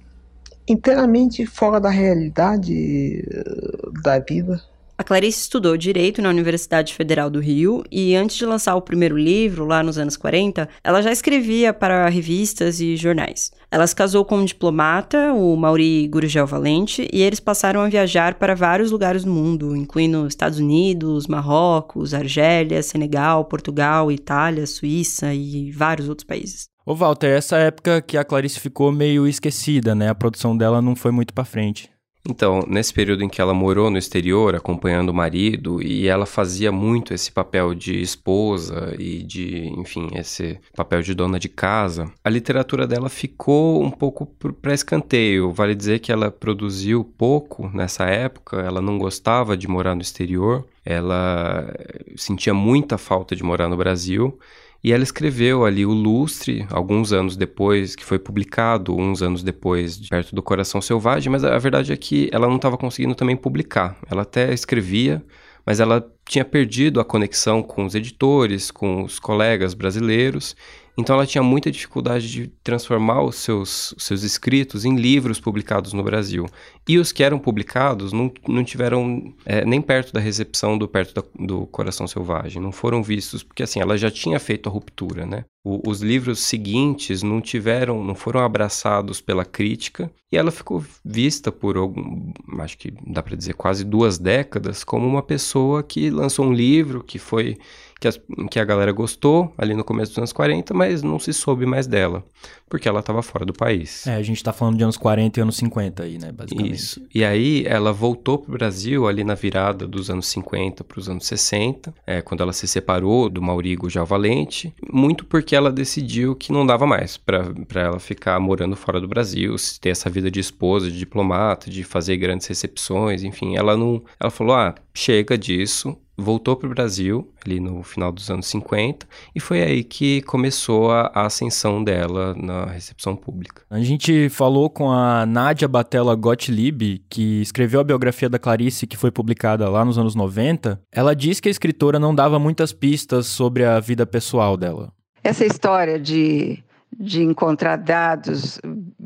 inteiramente 0.67 1.45
fora 1.45 1.79
da 1.79 1.91
realidade 1.91 3.23
eh, 3.31 4.01
da 4.03 4.19
vida. 4.19 4.61
A 4.97 5.03
Clarice 5.03 5.41
estudou 5.41 5.77
direito 5.77 6.23
na 6.23 6.29
Universidade 6.29 6.95
Federal 6.95 7.29
do 7.29 7.41
Rio 7.41 7.83
e 7.91 8.15
antes 8.15 8.37
de 8.37 8.47
lançar 8.47 8.77
o 8.77 8.81
primeiro 8.81 9.19
livro, 9.19 9.65
lá 9.65 9.83
nos 9.83 9.99
anos 9.99 10.17
40, 10.17 10.69
ela 10.85 11.03
já 11.03 11.11
escrevia 11.11 11.75
para 11.75 12.09
revistas 12.09 12.79
e 12.79 12.97
jornais. 12.97 13.51
Ela 13.73 13.89
se 13.89 13.97
casou 13.97 14.25
com 14.25 14.37
um 14.37 14.45
diplomata, 14.45 15.33
o 15.33 15.57
Mauri 15.57 16.07
Gurgel 16.07 16.47
Valente, 16.47 17.09
e 17.13 17.23
eles 17.23 17.41
passaram 17.41 17.81
a 17.81 17.89
viajar 17.89 18.35
para 18.35 18.55
vários 18.55 18.93
lugares 18.93 19.25
do 19.25 19.33
mundo, 19.33 19.75
incluindo 19.75 20.29
Estados 20.29 20.61
Unidos, 20.61 21.27
Marrocos, 21.27 22.15
Argélia, 22.15 22.81
Senegal, 22.81 23.47
Portugal, 23.47 24.13
Itália, 24.13 24.65
Suíça 24.65 25.35
e 25.35 25.73
vários 25.73 26.09
outros 26.09 26.25
países. 26.25 26.74
Ô 26.87 26.95
Walter, 26.95 27.29
essa 27.29 27.57
época 27.57 28.03
que 28.03 28.19
a 28.19 28.25
Clarice 28.25 28.61
ficou 28.61 28.93
meio 28.93 29.27
esquecida, 29.27 29.95
né? 29.95 30.11
A 30.11 30.15
produção 30.15 30.55
dela 30.55 30.83
não 30.83 30.95
foi 30.95 31.11
muito 31.11 31.33
para 31.33 31.45
frente. 31.45 31.91
Então, 32.29 32.63
nesse 32.67 32.93
período 32.93 33.23
em 33.23 33.29
que 33.29 33.41
ela 33.41 33.53
morou 33.53 33.91
no 33.91 33.99
exterior, 33.99 34.55
acompanhando 34.55 35.11
o 35.11 35.15
marido, 35.15 35.83
e 35.83 36.07
ela 36.07 36.25
fazia 36.25 36.73
muito 36.73 37.13
esse 37.13 37.31
papel 37.33 37.75
de 37.75 38.01
esposa 38.01 38.95
e 38.99 39.23
de, 39.23 39.69
enfim, 39.79 40.09
esse 40.15 40.59
papel 40.75 41.03
de 41.03 41.15
dona 41.15 41.39
de 41.39 41.51
casa, 41.51 42.11
a 42.23 42.31
literatura 42.31 42.87
dela 42.87 43.11
ficou 43.11 43.83
um 43.83 43.91
pouco 43.91 44.27
para 44.61 44.73
escanteio. 44.73 45.53
Vale 45.53 45.75
dizer 45.75 46.01
que 46.01 46.13
ela 46.13 46.31
produziu 46.31 47.05
pouco 47.05 47.71
nessa 47.75 48.05
época, 48.05 48.59
ela 48.59 48.81
não 48.81 48.99
gostava 48.99 49.55
de 49.55 49.69
morar 49.69 49.95
no 49.95 50.03
exterior, 50.03 50.67
ela 50.83 51.75
sentia 52.17 52.55
muita 52.55 52.97
falta 52.97 53.37
de 53.37 53.43
morar 53.43 53.69
no 53.69 53.77
Brasil. 53.77 54.39
E 54.85 54.93
ela 54.93 55.03
escreveu 55.03 55.65
ali 55.65 55.87
o 55.87 55.93
Lustre, 55.93 56.67
alguns 56.71 57.11
anos 57.11 57.39
depois, 57.39 57.97
que 57.97 58.05
foi 58.05 58.19
publicado 58.19 58.95
uns 58.95 59.23
anos 59.23 59.43
depois, 59.43 59.97
perto 60.11 60.35
do 60.35 60.43
Coração 60.43 60.83
Selvagem, 60.83 61.33
mas 61.33 61.43
a 61.43 61.57
verdade 61.57 61.91
é 61.91 61.97
que 61.97 62.29
ela 62.31 62.47
não 62.47 62.57
estava 62.57 62.77
conseguindo 62.77 63.15
também 63.15 63.35
publicar. 63.35 63.97
Ela 64.11 64.21
até 64.21 64.53
escrevia, 64.53 65.25
mas 65.65 65.81
ela 65.81 66.07
tinha 66.29 66.45
perdido 66.45 67.01
a 67.01 67.05
conexão 67.05 67.63
com 67.63 67.87
os 67.87 67.95
editores, 67.95 68.71
com 68.71 69.03
os 69.03 69.19
colegas 69.19 69.73
brasileiros, 69.73 70.55
então 70.97 71.17
ela 71.17 71.27
tinha 71.27 71.43
muita 71.43 71.71
dificuldade 71.71 72.31
de 72.31 72.47
transformar 72.63 73.23
os 73.23 73.37
seus, 73.37 73.93
os 73.93 74.05
seus 74.05 74.23
escritos 74.23 74.85
em 74.85 74.95
livros 74.97 75.41
publicados 75.41 75.93
no 75.93 76.03
Brasil. 76.03 76.47
E 76.89 76.99
os 76.99 77.11
que 77.11 77.23
eram 77.25 77.39
publicados 77.39 78.13
não, 78.13 78.33
não 78.47 78.63
tiveram 78.63 79.35
é, 79.45 79.65
nem 79.65 79.81
perto 79.81 80.13
da 80.13 80.21
recepção 80.21 80.79
do 80.79 80.87
perto 80.87 81.15
da, 81.15 81.47
do 81.47 81.67
Coração 81.67 82.07
Selvagem, 82.07 82.63
não 82.63 82.73
foram 82.73 83.03
vistos, 83.03 83.43
porque 83.43 83.63
assim, 83.63 83.81
ela 83.81 83.99
já 83.99 84.11
tinha 84.11 84.39
feito 84.39 84.69
a 84.69 84.73
ruptura, 84.73 85.27
né? 85.27 85.45
O, 85.65 85.89
os 85.89 86.03
livros 86.03 86.41
seguintes 86.41 87.23
não 87.23 87.41
tiveram, 87.41 88.05
não 88.05 88.15
foram 88.15 88.41
abraçados 88.41 89.21
pela 89.21 89.47
crítica, 89.47 90.11
e 90.31 90.37
ela 90.37 90.51
ficou 90.51 90.85
vista 91.03 91.51
por 91.51 91.77
algum, 91.77 92.33
acho 92.59 92.77
que 92.77 92.93
dá 93.07 93.23
para 93.23 93.35
dizer 93.35 93.55
quase 93.55 93.85
duas 93.85 94.19
décadas, 94.19 94.85
como 94.85 95.07
uma 95.07 95.23
pessoa 95.23 95.83
que 95.83 96.11
lançou 96.11 96.45
um 96.47 96.53
livro 96.53 97.03
que 97.03 97.19
foi 97.19 97.57
que, 98.05 98.09
as, 98.09 98.21
que 98.51 98.59
a 98.59 98.65
galera 98.65 98.93
gostou 98.93 99.53
ali 99.57 99.75
no 99.75 99.83
começo 99.83 100.11
dos 100.11 100.19
anos 100.19 100.33
40, 100.33 100.75
mas 100.75 101.03
não 101.03 101.19
se 101.19 101.33
soube 101.33 101.65
mais 101.65 101.87
dela, 101.87 102.23
porque 102.69 102.87
ela 102.87 103.01
estava 103.01 103.23
fora 103.23 103.47
do 103.47 103.53
país. 103.53 104.07
É, 104.07 104.17
a 104.17 104.23
gente 104.23 104.37
está 104.37 104.53
falando 104.53 104.77
de 104.77 104.85
anos 104.85 104.97
40 104.97 105.41
e 105.41 105.43
anos 105.43 105.57
50 105.57 106.03
aí, 106.03 106.19
né, 106.19 106.31
basicamente. 106.31 106.75
Isso. 106.75 107.03
E 107.15 107.25
aí 107.25 107.65
ela 107.67 107.93
voltou 107.93 108.39
para 108.39 108.51
o 108.51 108.53
Brasil 108.53 109.09
ali 109.09 109.25
na 109.25 109.35
virada 109.35 109.87
dos 109.87 110.11
anos 110.11 110.27
50 110.27 110.85
para 110.85 110.99
os 110.99 111.09
anos 111.09 111.27
60, 111.27 111.95
é, 112.07 112.21
quando 112.21 112.43
ela 112.43 112.53
se 112.53 112.69
separou 112.69 113.31
do 113.31 113.41
Maurigo 113.41 113.89
Já 113.89 114.05
Valente, 114.05 114.75
muito 114.93 115.25
porque 115.25 115.54
ela 115.55 115.73
decidiu 115.73 116.35
que 116.35 116.53
não 116.53 116.67
dava 116.67 116.87
mais 116.87 117.17
para 117.17 117.53
ela 117.75 117.99
ficar 117.99 118.39
morando 118.41 118.77
fora 118.77 119.01
do 119.01 119.09
Brasil, 119.09 119.55
ter 119.81 119.91
essa 119.91 120.11
vida 120.11 120.31
de 120.31 120.41
esposa, 120.41 120.91
de 120.91 120.99
diplomata, 120.99 121.71
de 121.71 121.85
fazer 121.85 122.17
grandes 122.17 122.47
recepções, 122.47 123.23
enfim, 123.23 123.57
ela 123.57 123.77
não, 123.77 124.03
ela 124.21 124.31
falou: 124.31 124.55
"Ah, 124.55 124.75
chega 124.95 125.37
disso, 125.39 125.97
voltou 126.17 126.57
para 126.57 126.67
o 126.67 126.71
Brasil, 126.71 127.33
ali 127.45 127.59
no 127.59 127.83
final 127.83 128.13
dos 128.13 128.31
anos 128.31 128.47
50, 128.47 129.07
e 129.35 129.41
foi 129.41 129.63
aí 129.63 129.85
que 129.85 130.23
começou 130.23 130.91
a, 130.91 131.11
a, 131.15 131.27
ascensão 131.27 131.83
dela 131.83 132.35
na 132.35 132.67
recepção 132.67 133.17
pública. 133.17 133.63
A 133.69 133.81
gente 133.81 134.29
falou 134.29 134.71
com 134.71 134.91
a 134.91 135.27
Nádia 135.27 135.67
Batella 135.67 136.15
Gottlieb, 136.15 137.03
que 137.11 137.41
escreveu 137.43 137.81
a 137.81 137.85
biografia 137.85 138.29
da 138.29 138.39
Clarice, 138.39 138.87
que 138.87 138.97
foi 138.97 139.11
publicada 139.11 139.69
lá 139.69 139.85
nos 139.85 139.99
anos 139.99 140.15
90. 140.15 140.81
Ela 140.93 141.15
diz 141.15 141.41
que 141.41 141.49
a 141.49 141.51
escritora 141.51 141.99
não 141.99 142.15
dava 142.15 142.39
muitas 142.39 142.73
pistas 142.73 143.27
sobre 143.27 143.65
a 143.65 143.81
vida 143.81 144.07
pessoal 144.07 144.57
dela. 144.57 144.93
Essa 145.25 145.45
história 145.45 145.99
de 145.99 146.63
de 146.99 147.23
encontrar 147.23 147.77
dados 147.77 148.61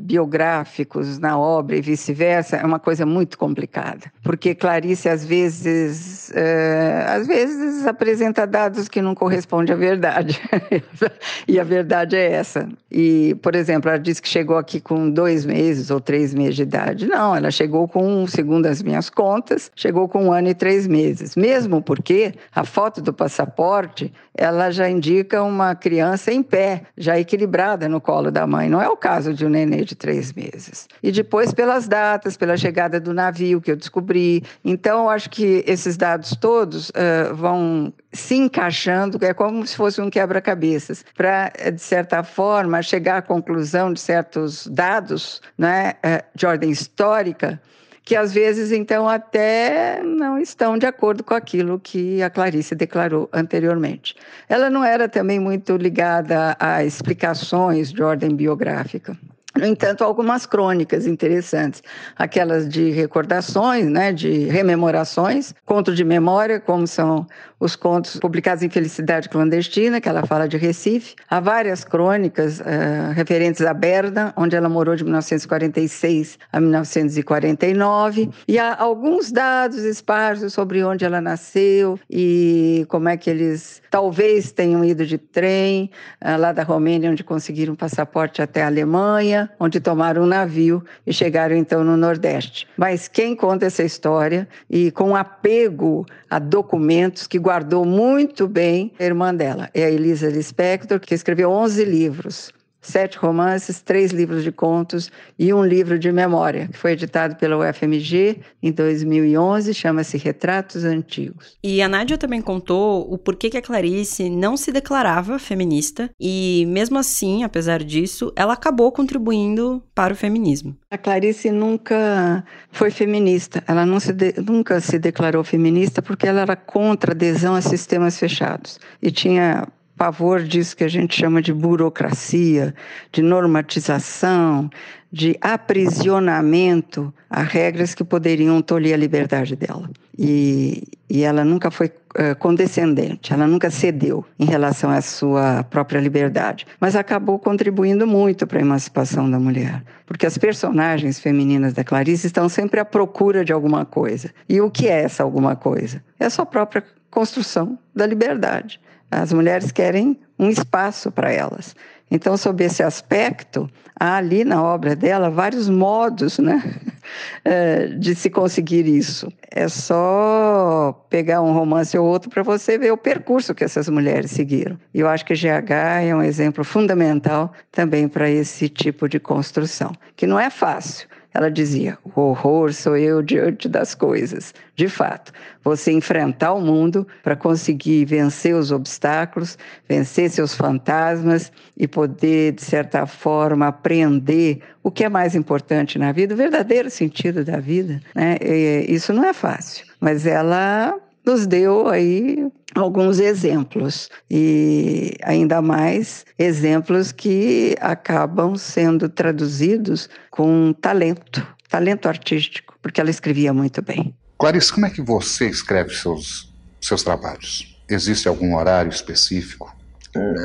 biográficos 0.09 1.19
na 1.19 1.37
obra 1.37 1.75
e 1.75 1.81
vice-versa 1.81 2.57
é 2.57 2.65
uma 2.65 2.79
coisa 2.79 3.05
muito 3.05 3.37
complicada, 3.37 4.11
porque 4.23 4.55
Clarice 4.55 5.07
às 5.07 5.23
vezes, 5.23 6.31
é, 6.33 7.05
às 7.09 7.27
vezes 7.27 7.85
apresenta 7.85 8.47
dados 8.47 8.89
que 8.89 9.03
não 9.03 9.13
correspondem 9.13 9.71
à 9.71 9.77
verdade 9.77 10.41
e 11.47 11.59
a 11.59 11.63
verdade 11.63 12.15
é 12.15 12.31
essa. 12.31 12.67
E, 12.91 13.35
por 13.43 13.53
exemplo, 13.53 13.87
ela 13.87 13.99
disse 13.99 14.19
que 14.19 14.27
chegou 14.27 14.57
aqui 14.57 14.81
com 14.81 15.11
dois 15.11 15.45
meses 15.45 15.91
ou 15.91 16.01
três 16.01 16.33
meses 16.33 16.55
de 16.55 16.63
idade. 16.63 17.05
Não, 17.05 17.35
ela 17.35 17.51
chegou 17.51 17.87
com, 17.87 18.25
segundo 18.25 18.65
as 18.65 18.81
minhas 18.81 19.11
contas, 19.11 19.69
chegou 19.75 20.09
com 20.09 20.25
um 20.25 20.33
ano 20.33 20.49
e 20.49 20.55
três 20.55 20.87
meses. 20.87 21.35
Mesmo 21.35 21.83
porque 21.83 22.33
a 22.53 22.65
foto 22.65 22.99
do 22.99 23.13
passaporte 23.13 24.11
ela 24.39 24.71
já 24.71 24.89
indica 24.89 25.43
uma 25.43 25.75
criança 25.75 26.31
em 26.31 26.41
pé, 26.41 26.83
já 26.97 27.19
equilibrada 27.19 27.89
no 27.89 27.99
colo 27.99 28.31
da 28.31 28.47
mãe. 28.47 28.69
Não 28.69 28.81
é 28.81 28.87
o 28.87 28.95
caso 28.95 29.33
de 29.33 29.45
um 29.45 29.49
nenê 29.49 29.83
de 29.83 29.95
três 29.99 30.33
meses. 30.33 30.87
E 31.03 31.11
depois 31.11 31.53
pelas 31.53 31.87
datas, 31.87 32.37
pela 32.37 32.57
chegada 32.57 32.99
do 32.99 33.13
navio 33.13 33.61
que 33.61 33.69
eu 33.69 33.75
descobri. 33.75 34.43
Então, 34.63 35.09
acho 35.09 35.29
que 35.29 35.63
esses 35.67 35.97
dados 35.97 36.31
todos 36.39 36.89
uh, 36.89 37.35
vão 37.35 37.93
se 38.11 38.35
encaixando, 38.35 39.23
é 39.23 39.33
como 39.33 39.67
se 39.67 39.75
fosse 39.75 40.01
um 40.01 40.09
quebra-cabeças, 40.09 41.05
para, 41.15 41.51
de 41.71 41.81
certa 41.81 42.23
forma, 42.23 42.81
chegar 42.81 43.17
à 43.17 43.21
conclusão 43.21 43.93
de 43.93 43.99
certos 43.99 44.65
dados 44.65 45.41
né, 45.57 45.93
de 46.33 46.45
ordem 46.47 46.71
histórica 46.71 47.61
que 48.09 48.15
às 48.15 48.33
vezes 48.33 48.71
então 48.71 49.07
até 49.07 50.01
não 50.01 50.39
estão 50.39 50.79
de 50.79 50.87
acordo 50.87 51.23
com 51.23 51.35
aquilo 51.35 51.79
que 51.79 52.23
a 52.23 52.29
Clarice 52.31 52.73
declarou 52.73 53.29
anteriormente. 53.31 54.15
Ela 54.49 54.67
não 54.67 54.83
era 54.83 55.07
também 55.07 55.39
muito 55.39 55.77
ligada 55.77 56.57
a 56.59 56.83
explicações 56.83 57.93
de 57.93 58.01
ordem 58.01 58.35
biográfica. 58.35 59.15
No 59.59 59.65
entanto, 59.65 60.05
algumas 60.05 60.45
crônicas 60.45 61.05
interessantes, 61.05 61.83
aquelas 62.15 62.67
de 62.67 62.91
recordações, 62.91 63.87
né, 63.87 64.13
de 64.13 64.45
rememorações, 64.45 65.53
conto 65.65 65.93
de 65.93 66.05
memória, 66.05 66.61
como 66.61 66.87
são 66.87 67.27
os 67.59 67.75
contos 67.75 68.17
publicados 68.17 68.63
em 68.63 68.69
Felicidade 68.69 69.27
Clandestina, 69.27 69.99
que 69.99 70.07
ela 70.07 70.25
fala 70.25 70.47
de 70.47 70.55
Recife. 70.55 71.13
Há 71.29 71.41
várias 71.41 71.83
crônicas 71.83 72.61
uh, 72.61 73.11
referentes 73.13 73.61
a 73.61 73.73
Berna, 73.73 74.33
onde 74.37 74.55
ela 74.55 74.69
morou 74.69 74.95
de 74.95 75.03
1946 75.03 76.39
a 76.53 76.61
1949, 76.61 78.29
e 78.47 78.57
há 78.57 78.79
alguns 78.79 79.29
dados 79.29 79.83
esparsos 79.83 80.53
sobre 80.53 80.81
onde 80.85 81.03
ela 81.03 81.19
nasceu 81.19 81.99
e 82.09 82.85
como 82.87 83.09
é 83.09 83.17
que 83.17 83.29
eles 83.29 83.81
talvez 83.91 84.53
tenham 84.53 84.85
ido 84.85 85.05
de 85.05 85.17
trem 85.17 85.91
uh, 86.23 86.39
lá 86.39 86.53
da 86.53 86.63
Romênia, 86.63 87.11
onde 87.11 87.25
conseguiram 87.25 87.75
passaporte 87.75 88.41
até 88.41 88.63
a 88.63 88.67
Alemanha 88.67 89.48
onde 89.59 89.79
tomaram 89.79 90.23
um 90.23 90.27
navio 90.27 90.83
e 91.05 91.13
chegaram 91.13 91.55
então 91.55 91.83
no 91.83 91.95
Nordeste. 91.95 92.67
Mas 92.77 93.07
quem 93.07 93.35
conta 93.35 93.65
essa 93.65 93.83
história 93.83 94.47
e 94.69 94.91
com 94.91 95.15
apego 95.15 96.05
a 96.29 96.39
documentos 96.39 97.27
que 97.27 97.39
guardou 97.39 97.85
muito 97.85 98.47
bem 98.47 98.91
a 98.99 99.03
irmã 99.03 99.33
dela, 99.33 99.69
é 99.73 99.85
a 99.85 99.91
Elisa 99.91 100.29
Lispector, 100.29 100.99
que 100.99 101.13
escreveu 101.13 101.49
11 101.51 101.85
livros 101.85 102.58
sete 102.81 103.17
romances, 103.17 103.81
três 103.81 104.11
livros 104.11 104.43
de 104.43 104.51
contos 104.51 105.11
e 105.37 105.53
um 105.53 105.63
livro 105.63 105.99
de 105.99 106.11
memória, 106.11 106.67
que 106.67 106.77
foi 106.77 106.93
editado 106.93 107.35
pela 107.35 107.57
UFMG 107.57 108.39
em 108.61 108.71
2011, 108.71 109.73
chama-se 109.73 110.17
Retratos 110.17 110.83
Antigos. 110.83 111.57
E 111.63 111.81
a 111.81 111.87
Nádia 111.87 112.17
também 112.17 112.41
contou 112.41 113.11
o 113.11 113.17
porquê 113.17 113.49
que 113.49 113.57
a 113.57 113.61
Clarice 113.61 114.29
não 114.29 114.55
se 114.55 114.71
declarava 114.71 115.37
feminista 115.39 116.09
e, 116.19 116.65
mesmo 116.67 116.97
assim, 116.97 117.43
apesar 117.43 117.83
disso, 117.83 118.31
ela 118.35 118.53
acabou 118.53 118.91
contribuindo 118.91 119.83
para 119.93 120.13
o 120.13 120.15
feminismo. 120.15 120.75
A 120.89 120.97
Clarice 120.97 121.51
nunca 121.51 122.43
foi 122.71 122.91
feminista, 122.91 123.63
ela 123.67 123.85
se 123.99 124.13
de, 124.13 124.33
nunca 124.41 124.79
se 124.79 124.97
declarou 124.97 125.43
feminista 125.43 126.01
porque 126.01 126.27
ela 126.27 126.41
era 126.41 126.55
contra 126.55 127.11
a 127.11 127.15
adesão 127.15 127.55
a 127.55 127.61
sistemas 127.61 128.17
fechados 128.17 128.79
e 129.01 129.11
tinha 129.11 129.67
pavor 129.99 130.41
disso 130.41 130.77
que 130.77 130.85
a 130.85 130.87
gente 130.87 131.19
chama 131.19 131.41
de 131.41 131.53
burocracia, 131.53 132.73
de 133.11 133.21
normatização, 133.21 134.69
de 135.11 135.37
aprisionamento 135.41 137.13
a 137.29 137.41
regras 137.41 137.93
que 137.93 138.05
poderiam 138.05 138.61
tolher 138.61 138.93
a 138.93 138.97
liberdade 138.97 139.57
dela. 139.57 139.89
E, 140.17 140.83
e 141.09 141.23
ela 141.23 141.43
nunca 141.43 141.69
foi 141.69 141.87
uh, 141.87 142.33
condescendente, 142.39 143.33
ela 143.33 143.45
nunca 143.45 143.69
cedeu 143.69 144.23
em 144.39 144.45
relação 144.45 144.89
à 144.89 145.01
sua 145.01 145.63
própria 145.63 145.99
liberdade, 145.99 146.65
mas 146.79 146.95
acabou 146.95 147.37
contribuindo 147.37 148.07
muito 148.07 148.47
para 148.47 148.59
a 148.59 148.61
emancipação 148.61 149.29
da 149.29 149.39
mulher, 149.39 149.83
porque 150.05 150.25
as 150.25 150.37
personagens 150.37 151.19
femininas 151.19 151.73
da 151.73 151.83
Clarice 151.83 152.27
estão 152.27 152.47
sempre 152.47 152.79
à 152.79 152.85
procura 152.85 153.43
de 153.43 153.51
alguma 153.51 153.83
coisa. 153.85 154.29
E 154.47 154.61
o 154.61 154.71
que 154.71 154.87
é 154.87 155.01
essa 155.01 155.23
alguma 155.23 155.57
coisa? 155.57 156.01
É 156.17 156.25
a 156.25 156.29
sua 156.29 156.45
própria 156.45 156.83
construção 157.09 157.77
da 157.95 158.05
liberdade. 158.05 158.79
As 159.11 159.33
mulheres 159.33 159.71
querem 159.71 160.19
um 160.37 160.49
espaço 160.49 161.11
para 161.11 161.31
elas. 161.31 161.75
Então, 162.11 162.35
sob 162.37 162.63
esse 162.63 162.81
aspecto, 162.81 163.69
há 163.99 164.15
ali 164.15 164.43
na 164.43 164.63
obra 164.63 164.95
dela 164.95 165.29
vários 165.29 165.69
modos 165.69 166.39
né, 166.39 166.61
eh, 167.45 167.87
de 167.87 168.15
se 168.15 168.29
conseguir 168.29 168.87
isso. 168.87 169.31
É 169.51 169.67
só 169.67 171.05
pegar 171.09 171.41
um 171.41 171.53
romance 171.53 171.97
ou 171.97 172.05
outro 172.05 172.29
para 172.29 172.43
você 172.43 172.77
ver 172.77 172.91
o 172.91 172.97
percurso 172.97 173.55
que 173.55 173.63
essas 173.63 173.89
mulheres 173.89 174.29
seguiram. 174.29 174.77
E 174.93 174.99
eu 174.99 175.07
acho 175.07 175.25
que 175.25 175.33
GH 175.33 175.71
é 176.03 176.15
um 176.15 176.21
exemplo 176.21 176.63
fundamental 176.63 177.51
também 177.71 178.07
para 178.07 178.29
esse 178.29 178.69
tipo 178.69 179.09
de 179.09 179.19
construção, 179.19 179.91
que 180.15 180.27
não 180.27 180.39
é 180.39 180.51
fácil. 180.51 181.07
Ela 181.33 181.49
dizia: 181.49 181.97
o 182.03 182.21
horror 182.21 182.73
sou 182.73 182.97
eu 182.97 183.21
diante 183.21 183.69
das 183.69 183.93
coisas. 183.93 184.53
De 184.75 184.87
fato, 184.87 185.31
você 185.63 185.91
enfrentar 185.91 186.53
o 186.53 186.61
mundo 186.61 187.07
para 187.23 187.35
conseguir 187.35 188.05
vencer 188.05 188.55
os 188.55 188.71
obstáculos, 188.71 189.57
vencer 189.87 190.29
seus 190.29 190.55
fantasmas 190.55 191.51
e 191.77 191.87
poder, 191.87 192.53
de 192.53 192.63
certa 192.63 193.05
forma, 193.05 193.67
aprender 193.67 194.61
o 194.89 194.91
que 194.91 195.03
é 195.03 195.09
mais 195.09 195.35
importante 195.35 195.99
na 195.99 196.11
vida, 196.11 196.33
o 196.33 196.37
verdadeiro 196.37 196.89
sentido 196.89 197.45
da 197.45 197.59
vida. 197.59 198.01
Né? 198.15 198.37
E 198.41 198.85
isso 198.89 199.13
não 199.13 199.23
é 199.23 199.33
fácil, 199.33 199.85
mas 200.01 200.25
ela 200.25 200.95
nos 201.23 201.45
deu 201.45 201.87
aí 201.87 202.47
alguns 202.75 203.19
exemplos 203.19 204.09
e 204.29 205.15
ainda 205.23 205.61
mais 205.61 206.25
exemplos 206.39 207.11
que 207.11 207.75
acabam 207.79 208.55
sendo 208.55 209.07
traduzidos 209.07 210.09
com 210.31 210.73
talento, 210.73 211.45
talento 211.69 212.07
artístico, 212.07 212.75
porque 212.81 212.99
ela 212.99 213.11
escrevia 213.11 213.53
muito 213.53 213.81
bem. 213.81 214.15
Clarice, 214.39 214.73
como 214.73 214.87
é 214.87 214.89
que 214.89 215.01
você 215.01 215.47
escreve 215.47 215.93
seus 215.93 216.49
seus 216.81 217.03
trabalhos? 217.03 217.77
Existe 217.87 218.27
algum 218.27 218.55
horário 218.55 218.89
específico? 218.89 219.75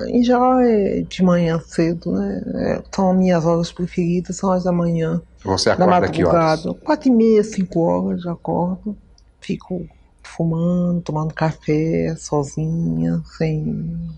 Em 0.08 0.22
geral 0.22 0.60
é 0.60 1.00
de 1.02 1.22
manhã 1.22 1.58
cedo, 1.60 2.12
né? 2.12 2.42
É, 2.54 2.82
são 2.94 3.14
minhas 3.14 3.44
horas 3.44 3.72
preferidas, 3.72 4.36
são 4.36 4.50
as 4.50 4.64
da 4.64 4.72
manhã. 4.72 5.22
Você 5.42 5.70
acorda 5.70 6.08
que 6.08 6.24
horas? 6.24 6.64
Quatro 6.82 7.08
e 7.08 7.12
meia, 7.12 7.42
cinco 7.42 7.80
horas, 7.80 8.26
acordo. 8.26 8.96
Fico 9.40 9.86
fumando, 10.22 11.00
tomando 11.00 11.32
café, 11.32 12.14
sozinha, 12.16 13.22
sem, 13.38 14.10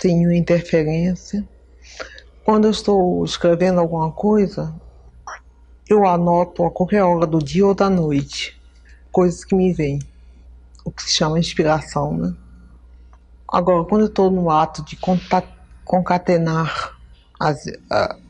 sem 0.00 0.16
nenhuma 0.16 0.36
interferência. 0.36 1.46
Quando 2.44 2.66
eu 2.66 2.70
estou 2.70 3.24
escrevendo 3.24 3.80
alguma 3.80 4.10
coisa, 4.10 4.74
eu 5.88 6.06
anoto 6.06 6.64
a 6.64 6.70
qualquer 6.70 7.02
hora 7.02 7.26
do 7.26 7.38
dia 7.38 7.66
ou 7.66 7.74
da 7.74 7.88
noite 7.88 8.60
coisas 9.12 9.44
que 9.44 9.54
me 9.54 9.72
vêm, 9.72 10.00
o 10.84 10.90
que 10.90 11.02
se 11.02 11.12
chama 11.12 11.38
inspiração, 11.38 12.16
né? 12.16 12.34
Agora, 13.52 13.84
quando 13.84 14.02
eu 14.02 14.08
estou 14.08 14.30
no 14.30 14.50
ato 14.50 14.82
de 14.82 14.98
concatenar 15.84 16.96
as, 17.38 17.64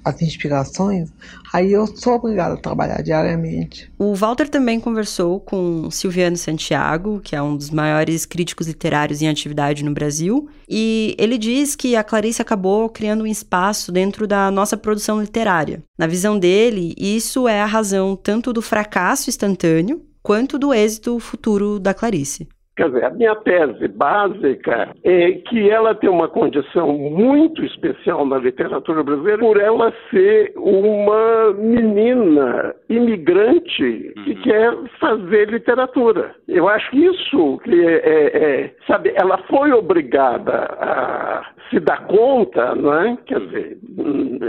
as 0.03 0.23
inspirações, 0.23 1.11
aí 1.53 1.71
eu 1.71 1.87
sou 1.87 2.15
obrigada 2.15 2.55
a 2.55 2.57
trabalhar 2.57 3.03
diariamente. 3.03 3.93
O 3.99 4.15
Walter 4.15 4.49
também 4.49 4.81
conversou 4.81 5.39
com 5.39 5.91
Silviano 5.91 6.37
Santiago, 6.37 7.21
que 7.21 7.37
é 7.37 7.43
um 7.43 7.57
dos 7.57 7.71
maiores 7.71 8.25
críticos 8.25 8.67
literários 8.67 9.21
em 9.21 9.29
atividade 9.29 9.85
no 9.85 9.93
Brasil, 9.93 10.49
e 10.69 11.15
ele 11.19 11.37
diz 11.37 11.77
que 11.77 11.95
a 11.95 12.03
Clarice 12.03 12.41
acabou 12.41 12.89
criando 12.89 13.25
um 13.25 13.27
espaço 13.27 13.93
dentro 13.93 14.27
da 14.27 14.51
nossa 14.51 14.77
produção 14.77 15.21
literária. 15.21 15.83
Na 15.99 16.07
visão 16.07 16.39
dele, 16.39 16.95
isso 16.97 17.47
é 17.47 17.61
a 17.61 17.67
razão 17.67 18.17
tanto 18.17 18.53
do 18.53 18.63
fracasso 18.63 19.29
instantâneo 19.29 20.03
quanto 20.23 20.59
do 20.59 20.73
êxito 20.73 21.19
futuro 21.19 21.79
da 21.79 21.93
Clarice. 21.93 22.49
Quer 22.75 22.89
dizer, 22.89 23.05
a 23.05 23.11
minha 23.11 23.35
tese 23.37 23.87
básica 23.89 24.89
é 25.05 25.33
que 25.33 25.69
ela 25.69 25.95
tem 25.95 26.09
uma 26.09 26.27
condição 26.27 26.91
muito 26.97 27.63
especial 27.63 28.25
na 28.25 28.39
literatura 28.39 29.03
brasileira 29.03 29.41
por 29.41 29.61
ela 29.61 29.93
ser 30.11 30.55
uma 30.57 31.53
menina 31.53 32.75
imigrante 32.89 34.15
que 34.25 34.31
uhum. 34.31 34.43
quer 34.43 34.77
fazer 34.99 35.51
literatura. 35.51 36.35
Eu 36.49 36.67
acho 36.67 36.97
isso 36.97 37.59
que 37.63 37.87
é, 37.87 37.95
é, 37.95 38.37
é, 38.37 38.75
sabe, 38.87 39.13
ela 39.17 39.37
foi 39.49 39.71
obrigada 39.73 40.67
a 40.81 41.53
se 41.69 41.79
dar 41.79 42.07
conta, 42.07 42.75
não 42.75 42.95
é? 42.95 43.19
Quer 43.27 43.41
dizer, 43.41 43.79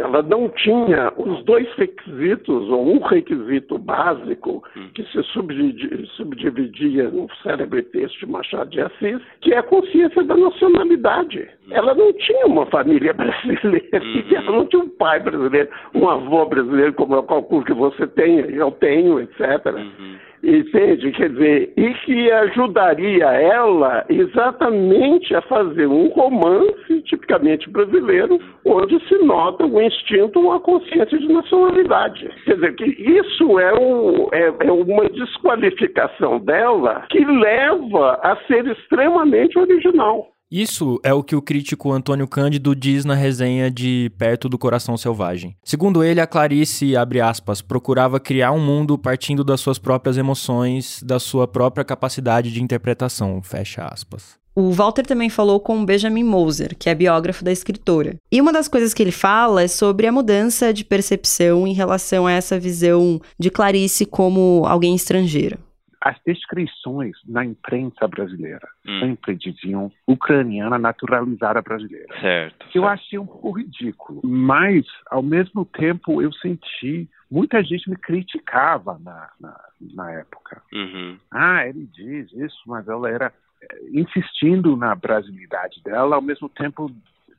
ela 0.02 0.22
não 0.22 0.48
tinha 0.50 1.12
os 1.18 1.44
dois 1.44 1.68
requisitos 1.76 2.70
ou 2.70 2.88
um 2.88 3.00
requisito 3.00 3.78
básico 3.78 4.64
uhum. 4.76 4.90
que 4.94 5.04
se 5.04 5.22
subdividia 5.24 7.10
no 7.10 7.28
célebre 7.42 7.82
texto 7.84 8.13
de 8.20 8.26
Machado 8.26 8.70
de 8.70 8.82
Assis, 8.82 9.22
que 9.42 9.54
é 9.54 9.58
a 9.58 9.64
consciência 9.64 10.24
da 10.24 10.36
nacionalidade. 10.36 11.48
Ela 11.72 11.94
não 11.94 12.12
tinha 12.14 12.46
uma 12.46 12.66
família 12.68 13.14
brasileira, 13.14 14.02
uhum. 14.02 14.36
ela 14.36 14.52
não 14.52 14.66
tinha 14.68 14.84
um 14.84 14.90
pai 14.90 15.20
brasileiro, 15.20 15.70
um 15.94 16.10
avô 16.10 16.46
brasileiro, 16.46 16.94
como 16.94 17.16
eu 17.16 17.24
calculo 17.24 17.64
que 17.64 17.74
você 17.74 18.08
tem, 18.08 18.40
eu 18.40 18.72
tenho, 18.72 19.20
etc. 19.20 19.40
Uhum. 19.66 20.18
Entende? 20.44 21.12
Quer 21.14 21.30
dizer, 21.30 21.74
e 21.78 21.94
que 22.06 22.30
ajudaria 22.30 23.26
ela 23.28 24.06
exatamente 24.10 25.34
a 25.34 25.42
fazer 25.44 25.88
um 25.88 26.10
romance 26.10 27.02
tipicamente 27.04 27.70
brasileiro, 27.70 28.38
onde 28.66 29.00
se 29.08 29.18
nota 29.24 29.66
o 29.66 29.82
instinto 29.82 30.44
ou 30.44 30.52
a 30.52 30.60
consciência 30.60 31.18
de 31.18 31.32
nacionalidade. 31.32 32.30
Quer 32.44 32.56
dizer, 32.56 32.76
que 32.76 32.86
isso 32.86 33.58
é, 33.58 33.74
um, 33.74 34.28
é, 34.34 34.54
é 34.68 34.72
uma 34.72 35.08
desqualificação 35.10 36.40
dela 36.40 37.06
que 37.10 37.24
leva 37.24 38.20
a 38.22 38.36
ser 38.46 38.68
extremamente 38.68 39.58
original. 39.58 40.33
Isso 40.56 41.00
é 41.02 41.12
o 41.12 41.24
que 41.24 41.36
o 41.36 41.42
crítico 41.42 41.92
Antônio 41.92 42.28
Cândido 42.28 42.76
diz 42.76 43.04
na 43.04 43.16
resenha 43.16 43.72
de 43.72 44.12
Perto 44.20 44.48
do 44.48 44.56
Coração 44.56 44.96
Selvagem. 44.96 45.58
Segundo 45.64 46.04
ele, 46.04 46.22
a 46.22 46.28
Clarice, 46.28 46.94
aspas, 46.96 47.60
procurava 47.60 48.20
criar 48.20 48.52
um 48.52 48.64
mundo 48.64 48.96
partindo 48.96 49.44
das 49.44 49.62
suas 49.62 49.80
próprias 49.80 50.16
emoções, 50.16 51.02
da 51.04 51.18
sua 51.18 51.48
própria 51.48 51.84
capacidade 51.84 52.54
de 52.54 52.62
interpretação, 52.62 53.42
fecha 53.42 53.84
aspas. 53.84 54.38
O 54.56 54.70
Walter 54.70 55.08
também 55.08 55.28
falou 55.28 55.60
com 55.60 55.84
Benjamin 55.84 56.24
Moser, 56.24 56.76
que 56.78 56.88
é 56.88 56.94
biógrafo 56.94 57.44
da 57.44 57.52
escritora. 57.52 58.18
E 58.32 58.40
uma 58.40 58.54
das 58.54 58.68
coisas 58.68 58.94
que 58.94 59.02
ele 59.02 59.12
fala 59.12 59.64
é 59.64 59.68
sobre 59.68 60.06
a 60.06 60.12
mudança 60.12 60.72
de 60.72 60.86
percepção 60.86 61.66
em 61.66 61.74
relação 61.74 62.28
a 62.28 62.32
essa 62.32 62.60
visão 62.60 63.20
de 63.40 63.50
Clarice 63.50 64.06
como 64.06 64.64
alguém 64.68 64.94
estrangeira 64.94 65.58
as 66.04 66.18
descrições 66.26 67.16
na 67.26 67.46
imprensa 67.46 68.06
brasileira 68.10 68.68
hum. 68.86 69.00
sempre 69.00 69.36
diziam 69.36 69.90
ucraniana 70.06 70.78
naturalizada 70.78 71.62
brasileira. 71.62 72.14
Certo. 72.20 72.66
Eu 72.66 72.82
certo. 72.82 72.86
achei 72.88 73.18
um 73.20 73.26
pouco 73.26 73.52
ridículo, 73.52 74.20
mas 74.22 74.86
ao 75.10 75.24
mesmo 75.24 75.64
tempo 75.64 76.22
eu 76.22 76.32
senti 76.34 77.10
muita 77.32 77.64
gente 77.64 77.90
me 77.90 77.96
criticava 77.96 79.00
na, 79.00 79.30
na, 79.40 79.60
na 79.94 80.12
época. 80.12 80.62
Uhum. 80.74 81.18
Ah, 81.32 81.66
ele 81.66 81.88
diz 81.94 82.32
isso, 82.34 82.62
mas 82.68 82.86
ela 82.90 83.10
era 83.10 83.34
eh, 83.62 83.80
insistindo 83.94 84.76
na 84.76 84.94
brasilidade 84.94 85.82
dela, 85.84 86.18
ao 86.18 86.22
mesmo 86.22 86.50
tempo 86.50 86.92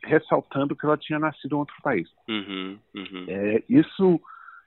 ressaltando 0.03 0.75
que 0.75 0.87
ela 0.87 0.97
tinha 0.97 1.19
nascido 1.19 1.55
em 1.55 1.59
outro 1.59 1.77
país. 1.83 2.09
Uhum, 2.29 2.79
uhum. 2.95 3.25
É, 3.29 3.63
isso 3.69 4.21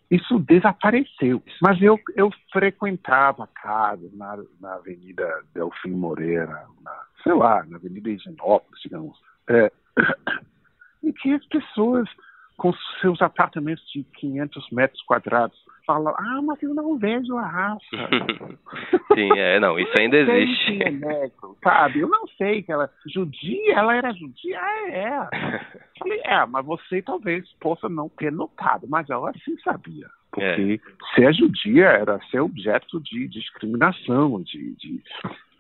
isso 0.10 0.40
desapareceu. 0.40 1.42
Mas 1.62 1.82
eu, 1.82 2.00
eu 2.16 2.32
frequentava 2.52 3.48
casas 3.48 4.12
na, 4.14 4.38
na 4.60 4.76
Avenida 4.76 5.44
Delfim 5.54 5.92
Moreira, 5.92 6.66
na, 6.82 7.02
sei 7.24 7.34
lá, 7.34 7.64
na 7.66 7.78
Avenida 7.78 8.10
Higienópolis, 8.10 8.82
digamos, 8.82 9.18
é, 9.50 9.72
em 11.04 11.12
que 11.12 11.34
as 11.34 11.46
pessoas 11.46 12.10
com 12.58 12.74
seus 13.00 13.22
apartamentos 13.22 13.84
de 13.92 14.04
500 14.04 14.70
metros 14.72 15.02
quadrados 15.04 15.58
fala, 15.88 16.14
ah, 16.20 16.42
mas 16.44 16.62
eu 16.62 16.74
não 16.76 16.98
vejo 16.98 17.38
a 17.38 17.48
raça. 17.48 17.80
Sim, 19.16 19.32
é, 19.38 19.58
não, 19.58 19.80
isso 19.80 19.94
ainda 19.98 20.18
existe. 20.18 20.84
É 20.84 20.92
negro, 20.92 21.58
sabe? 21.64 22.02
Eu 22.02 22.10
não 22.10 22.28
sei 22.38 22.62
que 22.62 22.72
ela, 22.74 22.92
judia, 23.08 23.74
ela 23.74 23.96
era 23.96 24.14
judia, 24.14 24.60
ah, 24.60 24.90
é. 24.90 25.30
Falei, 25.98 26.22
é, 26.26 26.46
mas 26.46 26.66
você 26.66 27.02
talvez 27.02 27.50
possa 27.62 27.88
não 27.88 28.10
ter 28.10 28.32
notado, 28.34 28.86
mas 28.90 29.10
ela 29.10 29.32
sim 29.46 29.58
sabia. 29.64 30.08
Porque 30.38 30.80
é. 30.80 31.16
ser 31.16 31.34
judia 31.34 31.86
era 31.86 32.20
ser 32.30 32.40
objeto 32.42 33.02
de 33.02 33.28
discriminação, 33.28 34.40
de, 34.44 34.76
de, 34.76 35.02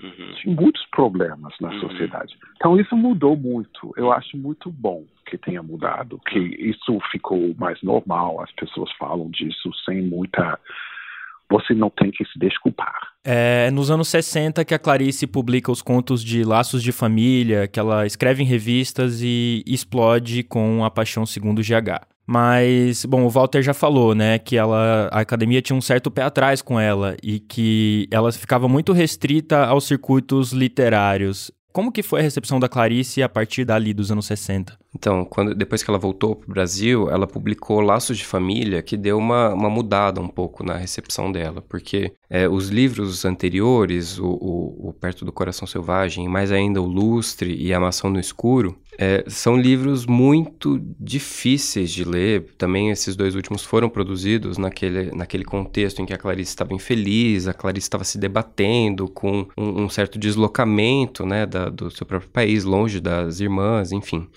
uhum. 0.04 0.32
de 0.36 0.50
muitos 0.50 0.86
problemas 0.92 1.54
na 1.60 1.70
uhum. 1.72 1.80
sociedade. 1.80 2.38
Então 2.58 2.80
isso 2.80 2.96
mudou 2.96 3.36
muito. 3.36 3.92
Eu 3.98 4.12
acho 4.12 4.38
muito 4.38 4.70
bom 4.72 5.04
que 5.26 5.38
tenha 5.38 5.64
mudado, 5.64 6.20
que 6.28 6.38
isso 6.38 7.00
ficou 7.12 7.56
mais 7.58 7.82
normal, 7.82 8.40
as 8.42 8.52
pessoas 8.52 8.92
falam 9.00 9.32
disso 9.32 9.72
sem 9.84 10.04
muita. 10.04 10.60
Você 11.50 11.74
não 11.74 11.90
tem 11.90 12.12
que 12.12 12.26
se 12.26 12.38
desculpar. 12.38 12.94
É 13.24 13.72
nos 13.72 13.90
anos 13.90 14.10
60 14.10 14.66
que 14.66 14.74
a 14.74 14.80
Clarice 14.80 15.26
publica 15.26 15.72
os 15.72 15.82
contos 15.82 16.22
de 16.22 16.44
Laços 16.44 16.84
de 16.84 16.92
Família, 16.92 17.68
que 17.68 17.80
ela 17.80 18.06
escreve 18.06 18.44
em 18.44 18.46
revistas 18.46 19.22
e 19.24 19.64
explode 19.66 20.44
com 20.44 20.84
A 20.84 20.92
Paixão 20.92 21.26
Segundo 21.26 21.62
GH. 21.62 22.17
Mas, 22.28 23.06
bom, 23.06 23.24
o 23.24 23.30
Walter 23.30 23.62
já 23.62 23.74
falou, 23.74 24.14
né, 24.14 24.38
que 24.38 24.58
ela, 24.58 25.08
a 25.14 25.22
academia 25.22 25.62
tinha 25.62 25.78
um 25.78 25.82
certo 25.82 26.12
pé 26.12 26.24
atrás 26.24 26.62
com 26.62 26.78
ela 26.78 27.16
e 27.24 27.40
que 27.40 28.06
ela 28.12 28.30
ficava 28.34 28.68
muito 28.68 28.92
restrita 28.92 29.66
aos 29.66 29.86
circuitos 29.86 30.52
literários. 30.52 31.50
Como 31.72 31.92
que 31.92 32.04
foi 32.04 32.20
a 32.20 32.24
recepção 32.24 32.60
da 32.60 32.68
Clarice 32.68 33.24
a 33.24 33.30
partir 33.30 33.64
dali 33.64 33.94
dos 33.94 34.12
anos 34.12 34.26
60? 34.26 34.78
Então, 34.98 35.24
quando, 35.24 35.54
depois 35.54 35.84
que 35.84 35.92
ela 35.92 36.00
voltou 36.00 36.36
para 36.36 36.48
o 36.48 36.52
Brasil, 36.52 37.08
ela 37.12 37.28
publicou 37.28 37.82
Laços 37.82 38.18
de 38.18 38.26
Família, 38.26 38.82
que 38.82 38.98
deu 38.98 39.20
uma, 39.20 39.54
uma 39.54 39.70
mudada 39.70 40.20
um 40.20 40.28
pouco 40.28 40.64
na 40.64 40.76
recepção 40.76 41.32
dela, 41.32 41.62
porque 41.62 42.14
é, 42.28 42.50
os 42.50 42.70
livros 42.70 43.24
anteriores, 43.24 44.18
o, 44.18 44.26
o, 44.26 44.90
o, 44.90 44.94
Perto 44.94 45.24
do 45.24 45.32
Coração 45.32 45.68
Selvagem, 45.68 46.28
mais 46.28 46.52
ainda 46.52 46.82
o 46.82 46.86
Lustre 46.88 47.56
e 47.56 47.72
A 47.72 47.80
Maçã 47.80 48.10
no 48.10 48.20
Escuro, 48.20 48.76
é, 48.98 49.24
são 49.28 49.56
livros 49.56 50.08
muito 50.08 50.82
difíceis 51.00 51.92
de 51.92 52.04
ler. 52.04 52.48
Também 52.58 52.90
esses 52.90 53.16
dois 53.16 53.36
últimos 53.36 53.64
foram 53.64 53.90
produzidos 53.90 54.58
naquele, 54.58 55.12
naquele 55.16 55.46
contexto 55.46 56.02
em 56.02 56.08
que 56.08 56.14
a 56.14 56.18
Clarice 56.18 56.50
estava 56.50 56.74
infeliz, 56.74 57.48
a 57.48 57.54
Clarice 57.54 57.86
estava 57.86 58.04
se 58.04 58.18
debatendo 58.18 59.08
com 59.08 59.46
um, 59.56 59.84
um 59.84 59.90
certo 59.90 60.18
deslocamento 60.18 61.24
né, 61.24 61.46
da, 61.46 61.70
do 61.70 61.92
seu 61.92 62.08
próprio 62.08 62.32
país, 62.32 62.64
longe 62.64 63.00
das 63.00 63.40
irmãs, 63.40 63.92
enfim. 63.92 64.28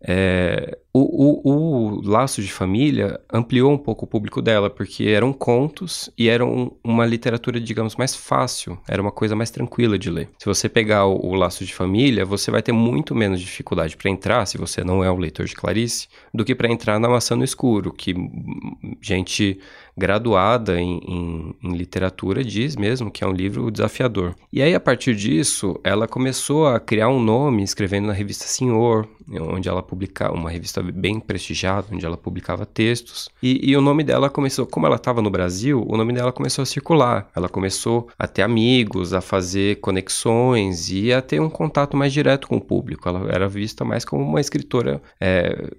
É, 0.00 0.78
o, 0.98 1.40
o, 1.44 1.98
o, 1.98 2.08
Laço 2.08 2.42
de 2.42 2.52
Família 2.52 3.20
ampliou 3.32 3.72
um 3.72 3.78
pouco 3.78 4.04
o 4.04 4.08
público 4.08 4.42
dela, 4.42 4.68
porque 4.68 5.04
eram 5.04 5.32
contos 5.32 6.10
e 6.16 6.28
eram 6.28 6.72
uma 6.82 7.06
literatura, 7.06 7.60
digamos, 7.60 7.96
mais 7.96 8.14
fácil, 8.14 8.78
era 8.88 9.00
uma 9.00 9.12
coisa 9.12 9.36
mais 9.36 9.50
tranquila 9.50 9.98
de 9.98 10.10
ler. 10.10 10.28
Se 10.38 10.46
você 10.46 10.68
pegar 10.68 11.06
o, 11.06 11.26
o 11.26 11.34
Laço 11.34 11.64
de 11.64 11.74
Família, 11.74 12.24
você 12.24 12.50
vai 12.50 12.62
ter 12.62 12.72
muito 12.72 13.14
menos 13.14 13.40
dificuldade 13.40 13.96
para 13.96 14.10
entrar, 14.10 14.46
se 14.46 14.58
você 14.58 14.82
não 14.82 15.04
é 15.04 15.10
um 15.10 15.18
leitor 15.18 15.46
de 15.46 15.54
Clarice, 15.54 16.08
do 16.32 16.44
que 16.44 16.54
para 16.54 16.70
entrar 16.70 16.98
na 16.98 17.08
Maçã 17.08 17.36
no 17.36 17.44
Escuro, 17.44 17.92
que 17.92 18.14
gente 19.00 19.60
graduada 19.98 20.80
em, 20.80 21.00
em, 21.06 21.56
em, 21.62 21.76
literatura 21.76 22.44
diz 22.44 22.76
mesmo 22.76 23.10
que 23.10 23.24
é 23.24 23.26
um 23.26 23.32
livro 23.32 23.70
desafiador. 23.70 24.34
E 24.52 24.62
aí, 24.62 24.72
a 24.72 24.80
partir 24.80 25.14
disso, 25.14 25.78
ela 25.82 26.06
começou 26.06 26.68
a 26.68 26.78
criar 26.78 27.08
um 27.08 27.20
nome 27.20 27.64
escrevendo 27.64 28.06
na 28.06 28.12
revista 28.12 28.44
Senhor, 28.46 29.08
onde 29.28 29.68
ela 29.68 29.82
publicava, 29.82 30.34
uma 30.34 30.50
revista 30.50 30.80
bem 30.92 31.20
prestigiada, 31.20 31.86
onde 31.92 32.04
ela 32.04 32.16
publicava 32.16 32.66
textos. 32.66 33.28
E, 33.42 33.70
e 33.70 33.76
o 33.76 33.80
nome 33.80 34.04
dela 34.04 34.28
começou, 34.28 34.66
como 34.66 34.86
ela 34.86 34.96
estava 34.96 35.22
no 35.22 35.30
Brasil, 35.30 35.84
o 35.86 35.96
nome 35.96 36.12
dela 36.12 36.32
começou 36.32 36.62
a 36.62 36.66
circular. 36.66 37.28
Ela 37.34 37.48
começou 37.48 38.08
a 38.18 38.26
ter 38.26 38.42
amigos, 38.42 39.12
a 39.12 39.20
fazer 39.20 39.76
conexões 39.80 40.90
e 40.90 41.12
a 41.12 41.22
ter 41.22 41.40
um 41.40 41.50
contato 41.50 41.96
mais 41.96 42.12
direto 42.12 42.48
com 42.48 42.56
o 42.56 42.60
público. 42.60 43.08
Ela 43.08 43.28
era 43.30 43.48
vista 43.48 43.84
mais 43.84 44.04
como 44.04 44.22
uma 44.22 44.40
escritora 44.40 45.02
é, 45.20 45.70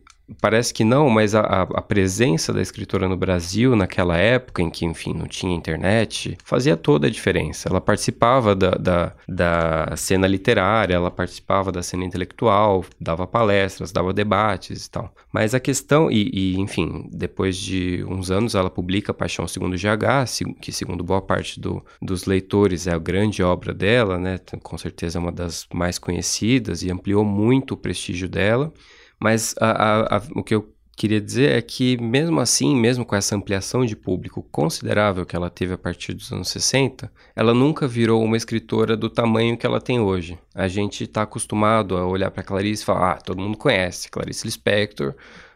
Parece 0.42 0.74
que 0.74 0.84
não, 0.84 1.10
mas 1.10 1.34
a, 1.34 1.42
a, 1.42 1.82
presença 1.82 2.54
da 2.54 2.62
escritora 2.62 3.08
no 3.08 3.18
Brasil 3.18 3.76
naquela 3.76 4.18
época, 4.18 4.62
em 4.62 4.70
que, 4.70 4.86
enfim, 4.86 5.13
não 5.13 5.28
tinha 5.28 5.56
internet, 5.56 6.38
fazia 6.44 6.78
toda 6.78 7.08
a 7.08 7.10
diferença. 7.10 7.70
Ela 7.70 7.82
participava 7.82 8.56
da, 8.56 8.72
da, 8.72 9.13
da 9.28 9.96
cena 9.96 10.28
literária, 10.28 10.94
ela 10.94 11.10
participava 11.10 11.72
da 11.72 11.82
cena 11.82 12.06
intelectual, 12.06 12.86
dava 13.00 13.26
palestras, 13.26 13.92
dava 13.92 14.13
debates 14.13 14.86
e 14.86 14.89
tal. 14.89 15.13
Mas 15.32 15.54
a 15.56 15.60
questão, 15.60 16.12
e, 16.12 16.30
e 16.34 16.60
enfim, 16.60 17.10
depois 17.12 17.58
de 17.58 18.04
uns 18.08 18.30
anos 18.30 18.56
ela 18.56 18.70
publica 18.70 19.13
Paixão 19.13 19.48
Segundo 19.48 19.76
GH, 19.76 20.56
que 20.62 20.72
segundo 20.72 21.04
boa 21.04 21.22
parte 21.22 21.60
do, 21.60 21.84
dos 22.02 22.26
leitores 22.26 22.88
é 22.88 22.92
a 22.92 23.00
grande 23.00 23.42
obra 23.42 23.74
dela, 23.74 24.18
né? 24.18 24.39
Com 24.62 24.78
certeza 24.78 25.18
é 25.18 25.22
uma 25.22 25.32
das 25.32 25.68
mais 25.74 25.98
conhecidas 25.98 26.84
e 26.84 26.92
ampliou 26.92 27.26
muito 27.26 27.74
o 27.74 27.78
prestígio 27.78 28.28
dela. 28.30 28.72
Mas 29.19 29.53
a, 29.60 29.71
a, 29.71 30.17
a, 30.17 30.21
o 30.36 30.43
que 30.43 30.55
eu 30.55 30.73
queria 30.99 31.21
dizer 31.21 31.58
é 31.58 31.62
que, 31.62 31.97
mesmo 31.97 32.41
assim, 32.41 32.75
mesmo 32.75 33.05
com 33.05 33.15
essa 33.15 33.34
ampliação 33.34 33.86
de 33.86 33.95
público 33.95 34.43
considerável 34.51 35.25
que 35.25 35.34
ela 35.34 35.49
teve 35.49 35.73
a 35.73 35.77
partir 35.77 36.13
dos 36.13 36.29
anos 36.32 36.49
60, 36.49 37.10
ela 37.34 37.53
nunca 37.53 37.88
virou 37.88 38.21
uma 38.21 38.36
escritora 38.36 38.97
do 38.97 39.10
tamanho 39.10 39.58
que 39.58 39.65
ela 39.65 39.79
tem 39.79 39.99
hoje. 39.99 40.38
A 40.53 40.67
gente 40.67 41.05
está 41.05 41.21
acostumado 41.21 41.95
a 41.95 42.05
olhar 42.05 42.29
para 42.32 42.43
Clarice 42.43 42.84
e 42.84 42.86
falar: 42.86 43.12
ah, 43.13 43.15
todo 43.15 43.41
mundo 43.41 43.58
conhece 43.58 44.12
Clarice 44.12 44.45
Lispector, 44.45 45.15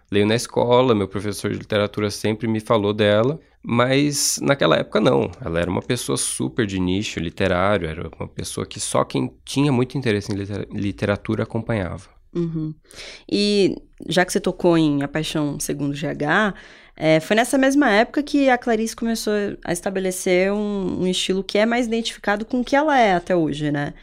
leio 0.10 0.26
na 0.26 0.36
escola, 0.36 0.96
meu 0.96 1.10
professor 1.10 1.52
de 1.52 1.58
literatura 1.58 2.10
sempre 2.10 2.48
me 2.48 2.62
falou 2.62 2.94
dela, 2.94 3.38
mas 3.62 4.40
naquela 4.42 4.78
época 4.78 5.02
não. 5.02 5.30
Ela 5.44 5.60
era 5.60 5.70
uma 5.70 5.82
pessoa 5.82 6.18
super 6.18 6.66
de 6.66 6.80
nicho 6.80 7.20
literário, 7.20 7.90
era 7.90 8.10
uma 8.18 8.30
pessoa 8.30 8.66
que 8.66 8.80
só 8.80 9.04
quem 9.04 9.34
tinha 9.44 9.74
muito 9.74 9.98
interesse 9.98 10.32
em 10.32 10.38
literatura 10.72 11.44
acompanhava. 11.44 12.13
Uhum. 12.36 12.74
E 13.32 13.76
já 14.08 14.26
que 14.26 14.32
você 14.32 14.40
tocou 14.40 14.78
em 14.78 15.04
A 15.04 15.08
Paixão 15.08 15.60
Segundo 15.60 15.94
GH, 15.94 16.56
é, 16.96 17.20
foi 17.20 17.36
nessa 17.36 17.58
mesma 17.58 17.90
época 17.90 18.22
que 18.22 18.50
a 18.50 18.58
Clarice 18.58 18.96
começou 18.96 19.34
a 19.64 19.72
estabelecer 19.72 20.52
um, 20.52 21.02
um, 21.02 21.08
estilo 21.08 21.44
que 21.44 21.58
é 21.58 21.66
mais 21.66 21.88
identificado 21.88 22.46
com 22.46 22.62
o 22.62 22.64
que 22.64 22.76
ela 22.76 23.00
é 23.00 23.14
até 23.14 23.36
hoje, 23.36 23.72
né? 23.72 23.94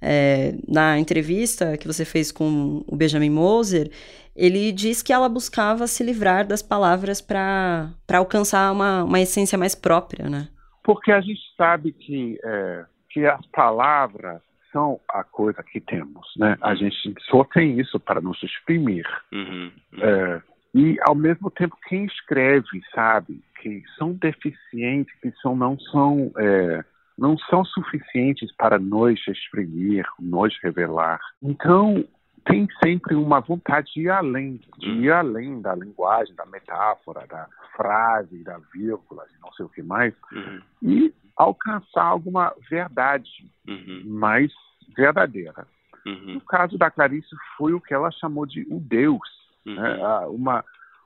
É, 0.00 0.54
na 0.68 0.98
entrevista 0.98 1.76
que 1.76 1.86
você 1.86 2.04
fez 2.04 2.30
com 2.30 2.84
o 2.86 2.94
Benjamin 2.94 3.30
Moser, 3.30 3.90
ele 4.36 4.70
diz 4.70 5.02
que 5.02 5.12
ela 5.12 5.28
buscava 5.28 5.86
se 5.86 6.04
livrar 6.04 6.46
das 6.46 6.62
palavras 6.62 7.20
para 7.20 7.90
alcançar 8.12 8.70
uma, 8.72 9.02
uma 9.04 9.20
essência 9.20 9.56
mais 9.56 9.74
própria, 9.74 10.28
né? 10.28 10.48
Porque 10.84 11.10
a 11.10 11.20
gente 11.20 11.40
sabe 11.56 11.92
que, 11.92 12.38
é, 12.44 12.84
que 13.10 13.26
as 13.26 13.44
palavras 13.46 14.40
são 14.76 15.00
a 15.08 15.24
coisa 15.24 15.62
que 15.62 15.80
temos, 15.80 16.28
né? 16.36 16.58
A 16.60 16.74
gente 16.74 17.14
só 17.30 17.42
tem 17.44 17.80
isso 17.80 17.98
para 17.98 18.20
nos 18.20 18.42
exprimir. 18.42 19.06
Uhum, 19.32 19.72
uhum. 19.94 20.02
É, 20.02 20.42
e, 20.74 20.98
ao 21.08 21.14
mesmo 21.14 21.50
tempo, 21.50 21.74
quem 21.88 22.04
escreve 22.04 22.82
sabe 22.94 23.42
que 23.62 23.82
são 23.96 24.12
deficientes, 24.12 25.14
que 25.20 25.32
são, 25.40 25.56
não 25.56 25.78
são... 25.78 26.30
É, 26.36 26.84
não 27.18 27.38
são 27.38 27.64
suficientes 27.64 28.54
para 28.56 28.78
nos 28.78 29.26
exprimir, 29.26 30.04
nos 30.20 30.54
revelar. 30.62 31.18
Então, 31.42 32.04
tem 32.44 32.68
sempre 32.84 33.14
uma 33.14 33.40
vontade 33.40 33.90
de 33.94 34.02
ir 34.02 34.10
além, 34.10 34.60
de 34.76 34.90
ir 34.90 35.10
uhum. 35.10 35.16
além 35.16 35.62
da 35.62 35.74
linguagem, 35.74 36.34
da 36.34 36.44
metáfora, 36.44 37.26
da 37.26 37.48
frase, 37.74 38.44
da 38.44 38.58
vírgula, 38.70 39.24
de 39.32 39.40
não 39.40 39.50
sei 39.54 39.64
o 39.64 39.70
que 39.70 39.82
mais, 39.82 40.12
uhum. 40.30 40.60
e 40.82 41.14
alcançar 41.36 42.04
alguma 42.04 42.54
verdade 42.68 43.30
uhum. 43.66 44.02
mais 44.04 44.52
verdadeira. 44.94 45.66
Uhum. 46.06 46.34
No 46.34 46.40
caso 46.40 46.78
da 46.78 46.90
Clarice, 46.90 47.28
foi 47.56 47.72
o 47.72 47.80
que 47.80 47.92
ela 47.92 48.10
chamou 48.12 48.46
de 48.46 48.66
o 48.70 48.78
Deus, 48.78 49.28
uhum. 49.66 49.74
né? 49.74 49.98
uma, 50.28 50.64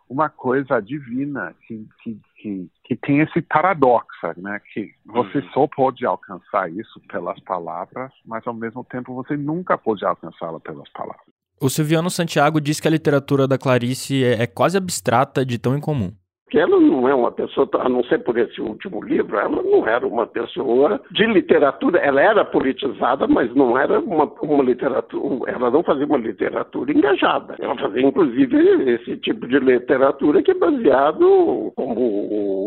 uma 0.08 0.28
coisa 0.28 0.80
divina 0.80 1.54
que, 1.66 1.88
que, 2.02 2.20
que, 2.36 2.70
que, 2.84 2.96
tem 2.96 3.20
esse 3.20 3.40
paradoxo, 3.40 4.26
né? 4.36 4.60
que 4.72 4.94
você 5.06 5.38
uhum. 5.38 5.50
só 5.52 5.66
pode 5.66 6.04
alcançar 6.04 6.70
isso 6.70 7.00
pelas 7.08 7.40
palavras, 7.40 8.12
mas 8.26 8.46
ao 8.46 8.54
mesmo 8.54 8.84
tempo 8.84 9.14
você 9.14 9.36
nunca 9.36 9.78
pode 9.78 10.04
alcançá-la 10.04 10.60
pelas 10.60 10.88
palavras. 10.90 11.26
O 11.58 11.68
Silviano 11.68 12.10
Santiago 12.10 12.60
diz 12.60 12.80
que 12.80 12.88
a 12.88 12.90
literatura 12.90 13.46
da 13.46 13.58
Clarice 13.58 14.24
é, 14.24 14.42
é 14.42 14.46
quase 14.46 14.76
abstrata 14.76 15.44
de 15.44 15.58
tão 15.58 15.76
incomum 15.76 16.12
que 16.50 16.58
ela 16.58 16.78
não 16.80 17.08
é 17.08 17.14
uma 17.14 17.30
pessoa, 17.30 17.68
a 17.78 17.88
não 17.88 18.02
ser 18.04 18.18
por 18.18 18.36
esse 18.36 18.60
último 18.60 19.02
livro, 19.02 19.38
ela 19.38 19.62
não 19.62 19.86
era 19.86 20.06
uma 20.06 20.26
pessoa 20.26 21.00
de 21.12 21.24
literatura, 21.26 21.98
ela 22.00 22.20
era 22.20 22.44
politizada, 22.44 23.26
mas 23.28 23.54
não 23.54 23.78
era 23.78 24.00
uma, 24.00 24.24
uma 24.42 24.64
literatura, 24.64 25.50
ela 25.50 25.70
não 25.70 25.82
fazia 25.84 26.04
uma 26.04 26.18
literatura 26.18 26.90
engajada. 26.92 27.54
Ela 27.60 27.76
fazia, 27.76 28.02
inclusive, 28.02 28.56
esse 28.90 29.16
tipo 29.18 29.46
de 29.46 29.60
literatura 29.60 30.42
que 30.42 30.50
é 30.50 30.54
baseado, 30.54 31.72
como 31.76 32.00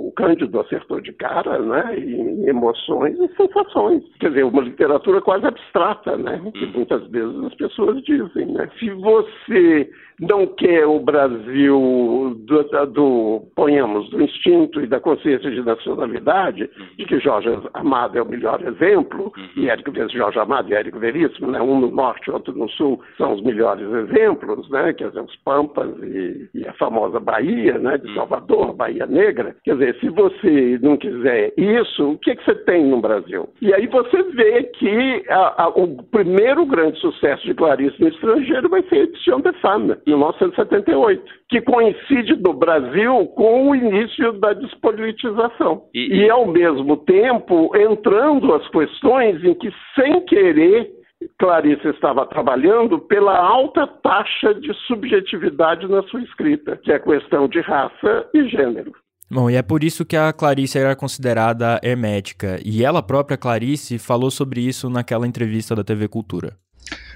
o 0.07 0.13
Cândido 0.15 0.61
acertou 0.61 1.01
de 1.01 1.11
cara, 1.13 1.59
né, 1.59 1.99
em 1.99 2.47
emoções 2.47 3.19
e 3.19 3.27
sensações. 3.35 4.03
Quer 4.19 4.29
dizer, 4.29 4.43
uma 4.43 4.61
literatura 4.61 5.21
quase 5.21 5.45
abstrata, 5.45 6.15
né, 6.15 6.41
que 6.53 6.65
muitas 6.67 7.05
vezes 7.07 7.43
as 7.43 7.53
pessoas 7.55 8.01
dizem, 8.03 8.45
né. 8.45 8.69
Se 8.79 8.89
você 8.91 9.89
não 10.19 10.47
quer 10.47 10.85
o 10.85 10.99
Brasil 10.99 12.35
do, 12.45 12.85
do, 12.87 13.41
do 13.81 14.21
instinto 14.21 14.81
e 14.81 14.87
da 14.87 14.99
consciência 14.99 15.49
de 15.49 15.61
nacionalidade, 15.61 16.63
uhum. 16.63 16.85
de 16.97 17.05
que 17.05 17.19
Jorge 17.19 17.49
Amado 17.73 18.17
é 18.17 18.21
o 18.21 18.27
melhor 18.27 18.61
exemplo, 18.61 19.31
uhum. 19.35 19.63
e 19.63 19.69
Érico 19.69 19.91
Jorge 20.09 20.39
Amado 20.39 20.69
e 20.69 20.75
Érico 20.75 20.99
Veríssimo, 20.99 21.51
né, 21.51 21.61
um 21.61 21.79
no 21.79 21.91
norte 21.91 22.27
e 22.27 22.31
outro 22.31 22.53
no 22.57 22.69
sul, 22.69 23.01
são 23.17 23.33
os 23.33 23.41
melhores 23.41 23.87
exemplos, 23.87 24.69
né, 24.69 24.93
quer 24.93 25.09
dizer, 25.09 25.21
os 25.21 25.35
Pampas 25.37 25.89
e, 26.03 26.49
e 26.53 26.67
a 26.67 26.73
famosa 26.73 27.19
Bahia, 27.19 27.77
né, 27.77 27.97
de 27.97 28.07
uhum. 28.07 28.15
Salvador, 28.15 28.73
Bahia 28.73 29.05
Negra. 29.05 29.55
Quer 29.63 29.73
dizer, 29.73 29.99
se 29.99 30.09
você 30.09 30.79
não 30.81 30.97
quiser 30.97 31.53
isso, 31.57 32.11
o 32.11 32.17
que, 32.17 32.31
é 32.31 32.35
que 32.35 32.43
você 32.45 32.55
tem 32.55 32.85
no 32.85 33.01
Brasil? 33.01 33.49
E 33.61 33.73
aí 33.73 33.87
você 33.87 34.23
vê 34.23 34.63
que 34.63 35.23
a, 35.29 35.63
a, 35.63 35.69
o 35.69 36.03
primeiro 36.03 36.65
grande 36.65 36.99
sucesso 36.99 37.45
de 37.45 37.53
Clarice 37.53 38.01
no 38.01 38.07
estrangeiro 38.07 38.69
vai 38.69 38.81
ser 38.83 38.95
a 38.95 39.03
edição 39.03 39.39
de 39.39 39.53
Fama 39.53 39.97
1978, 40.05 41.23
que 41.49 41.61
coincide 41.61 42.35
no 42.41 42.53
Brasil 42.53 43.27
com 43.35 43.62
o 43.69 43.75
início 43.75 44.33
da 44.33 44.53
despolitização. 44.53 45.83
E, 45.93 46.23
e 46.23 46.29
ao 46.29 46.47
mesmo 46.47 46.97
tempo, 46.97 47.75
entrando 47.75 48.53
as 48.53 48.67
questões 48.69 49.43
em 49.43 49.53
que, 49.55 49.71
sem 49.95 50.25
querer, 50.25 50.91
Clarice 51.39 51.87
estava 51.87 52.25
trabalhando 52.25 52.99
pela 52.99 53.37
alta 53.37 53.87
taxa 53.87 54.53
de 54.53 54.73
subjetividade 54.87 55.87
na 55.87 56.03
sua 56.03 56.21
escrita, 56.21 56.77
que 56.77 56.91
é 56.91 56.95
a 56.95 56.99
questão 56.99 57.47
de 57.47 57.61
raça 57.61 58.27
e 58.33 58.47
gênero. 58.49 58.93
Bom, 59.31 59.49
e 59.49 59.55
é 59.55 59.61
por 59.61 59.83
isso 59.83 60.05
que 60.05 60.15
a 60.15 60.31
Clarice 60.31 60.77
era 60.77 60.95
considerada 60.95 61.79
hermética, 61.81 62.59
e 62.63 62.83
ela 62.83 63.01
própria, 63.01 63.37
Clarice, 63.37 63.97
falou 63.97 64.29
sobre 64.29 64.61
isso 64.61 64.89
naquela 64.89 65.25
entrevista 65.25 65.75
da 65.75 65.83
TV 65.83 66.07
Cultura. 66.07 66.55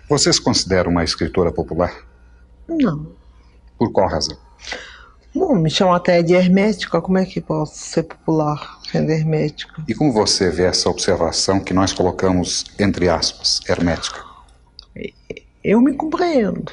Vocês 0.09 0.39
consideram 0.39 0.89
uma 0.91 1.03
escritora 1.03 1.51
popular? 1.51 1.91
Não. 2.67 3.11
Por 3.77 3.91
qual 3.91 4.07
razão? 4.07 4.37
Bom, 5.37 5.53
me 5.53 5.69
chamam 5.69 5.93
até 5.93 6.23
de 6.23 6.33
hermética, 6.33 6.99
como 6.99 7.19
é 7.19 7.25
que 7.25 7.39
posso 7.39 7.77
ser 7.77 8.03
popular 8.03 8.79
sendo 8.91 9.11
hermética? 9.11 9.83
E 9.87 9.93
como 9.93 10.11
você 10.11 10.49
vê 10.49 10.63
essa 10.63 10.89
observação 10.89 11.59
que 11.59 11.75
nós 11.75 11.93
colocamos 11.93 12.65
entre 12.79 13.07
aspas, 13.07 13.59
hermética? 13.69 14.25
Eu 15.63 15.79
me 15.79 15.93
compreendo, 15.93 16.71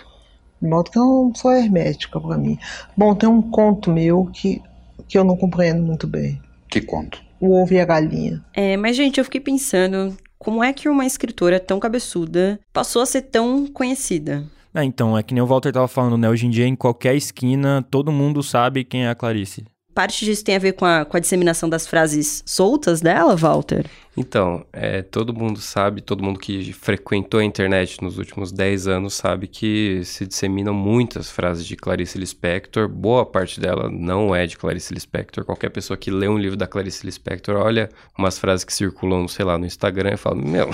de 0.62 0.66
modo 0.66 0.90
que 0.90 0.98
eu 0.98 1.02
não 1.02 1.34
sou 1.34 1.52
hermética 1.52 2.18
para 2.18 2.38
mim. 2.38 2.58
Bom, 2.96 3.14
tem 3.14 3.28
um 3.28 3.42
conto 3.42 3.90
meu 3.90 4.30
que, 4.32 4.62
que 5.06 5.18
eu 5.18 5.24
não 5.24 5.36
compreendo 5.36 5.82
muito 5.82 6.06
bem. 6.06 6.40
Que 6.70 6.80
conto? 6.80 7.22
O 7.38 7.60
Ovo 7.60 7.74
e 7.74 7.80
a 7.80 7.84
Galinha. 7.84 8.42
É, 8.54 8.78
mas 8.78 8.96
gente, 8.96 9.18
eu 9.18 9.24
fiquei 9.24 9.42
pensando, 9.42 10.16
como 10.38 10.64
é 10.64 10.72
que 10.72 10.88
uma 10.88 11.04
escritora 11.04 11.60
tão 11.60 11.78
cabeçuda 11.78 12.58
passou 12.72 13.02
a 13.02 13.06
ser 13.06 13.22
tão 13.22 13.66
conhecida? 13.66 14.44
É, 14.76 14.82
então, 14.82 15.16
é 15.16 15.22
que 15.22 15.32
nem 15.32 15.42
o 15.42 15.46
Walter 15.46 15.72
tava 15.72 15.86
falando, 15.86 16.18
né? 16.18 16.28
Hoje 16.28 16.46
em 16.46 16.50
dia, 16.50 16.66
em 16.66 16.74
qualquer 16.74 17.14
esquina, 17.14 17.80
todo 17.90 18.10
mundo 18.10 18.42
sabe 18.42 18.84
quem 18.84 19.04
é 19.04 19.08
a 19.08 19.14
Clarice. 19.14 19.64
Parte 19.94 20.24
disso 20.24 20.44
tem 20.44 20.56
a 20.56 20.58
ver 20.58 20.72
com 20.72 20.84
a, 20.84 21.04
com 21.04 21.16
a 21.16 21.20
disseminação 21.20 21.68
das 21.68 21.86
frases 21.86 22.42
soltas 22.44 23.00
dela, 23.00 23.36
Walter? 23.36 23.86
Então, 24.16 24.64
é, 24.72 25.02
todo 25.02 25.34
mundo 25.34 25.60
sabe, 25.60 26.00
todo 26.00 26.22
mundo 26.22 26.38
que 26.38 26.72
frequentou 26.72 27.40
a 27.40 27.44
internet 27.44 28.02
nos 28.02 28.16
últimos 28.16 28.52
10 28.52 28.86
anos 28.86 29.14
sabe 29.14 29.48
que 29.48 30.02
se 30.04 30.26
disseminam 30.26 30.72
muitas 30.72 31.30
frases 31.30 31.66
de 31.66 31.76
Clarice 31.76 32.18
Lispector. 32.18 32.88
Boa 32.88 33.26
parte 33.26 33.60
dela 33.60 33.88
não 33.88 34.34
é 34.34 34.46
de 34.46 34.56
Clarice 34.56 34.94
Lispector. 34.94 35.44
Qualquer 35.44 35.70
pessoa 35.70 35.96
que 35.96 36.10
lê 36.10 36.28
um 36.28 36.38
livro 36.38 36.56
da 36.56 36.66
Clarice 36.66 37.04
Lispector 37.04 37.56
olha 37.56 37.88
umas 38.16 38.38
frases 38.38 38.64
que 38.64 38.72
circulam, 38.72 39.26
sei 39.26 39.44
lá, 39.44 39.58
no 39.58 39.66
Instagram 39.66 40.14
e 40.14 40.16
fala: 40.16 40.36
Meu, 40.36 40.70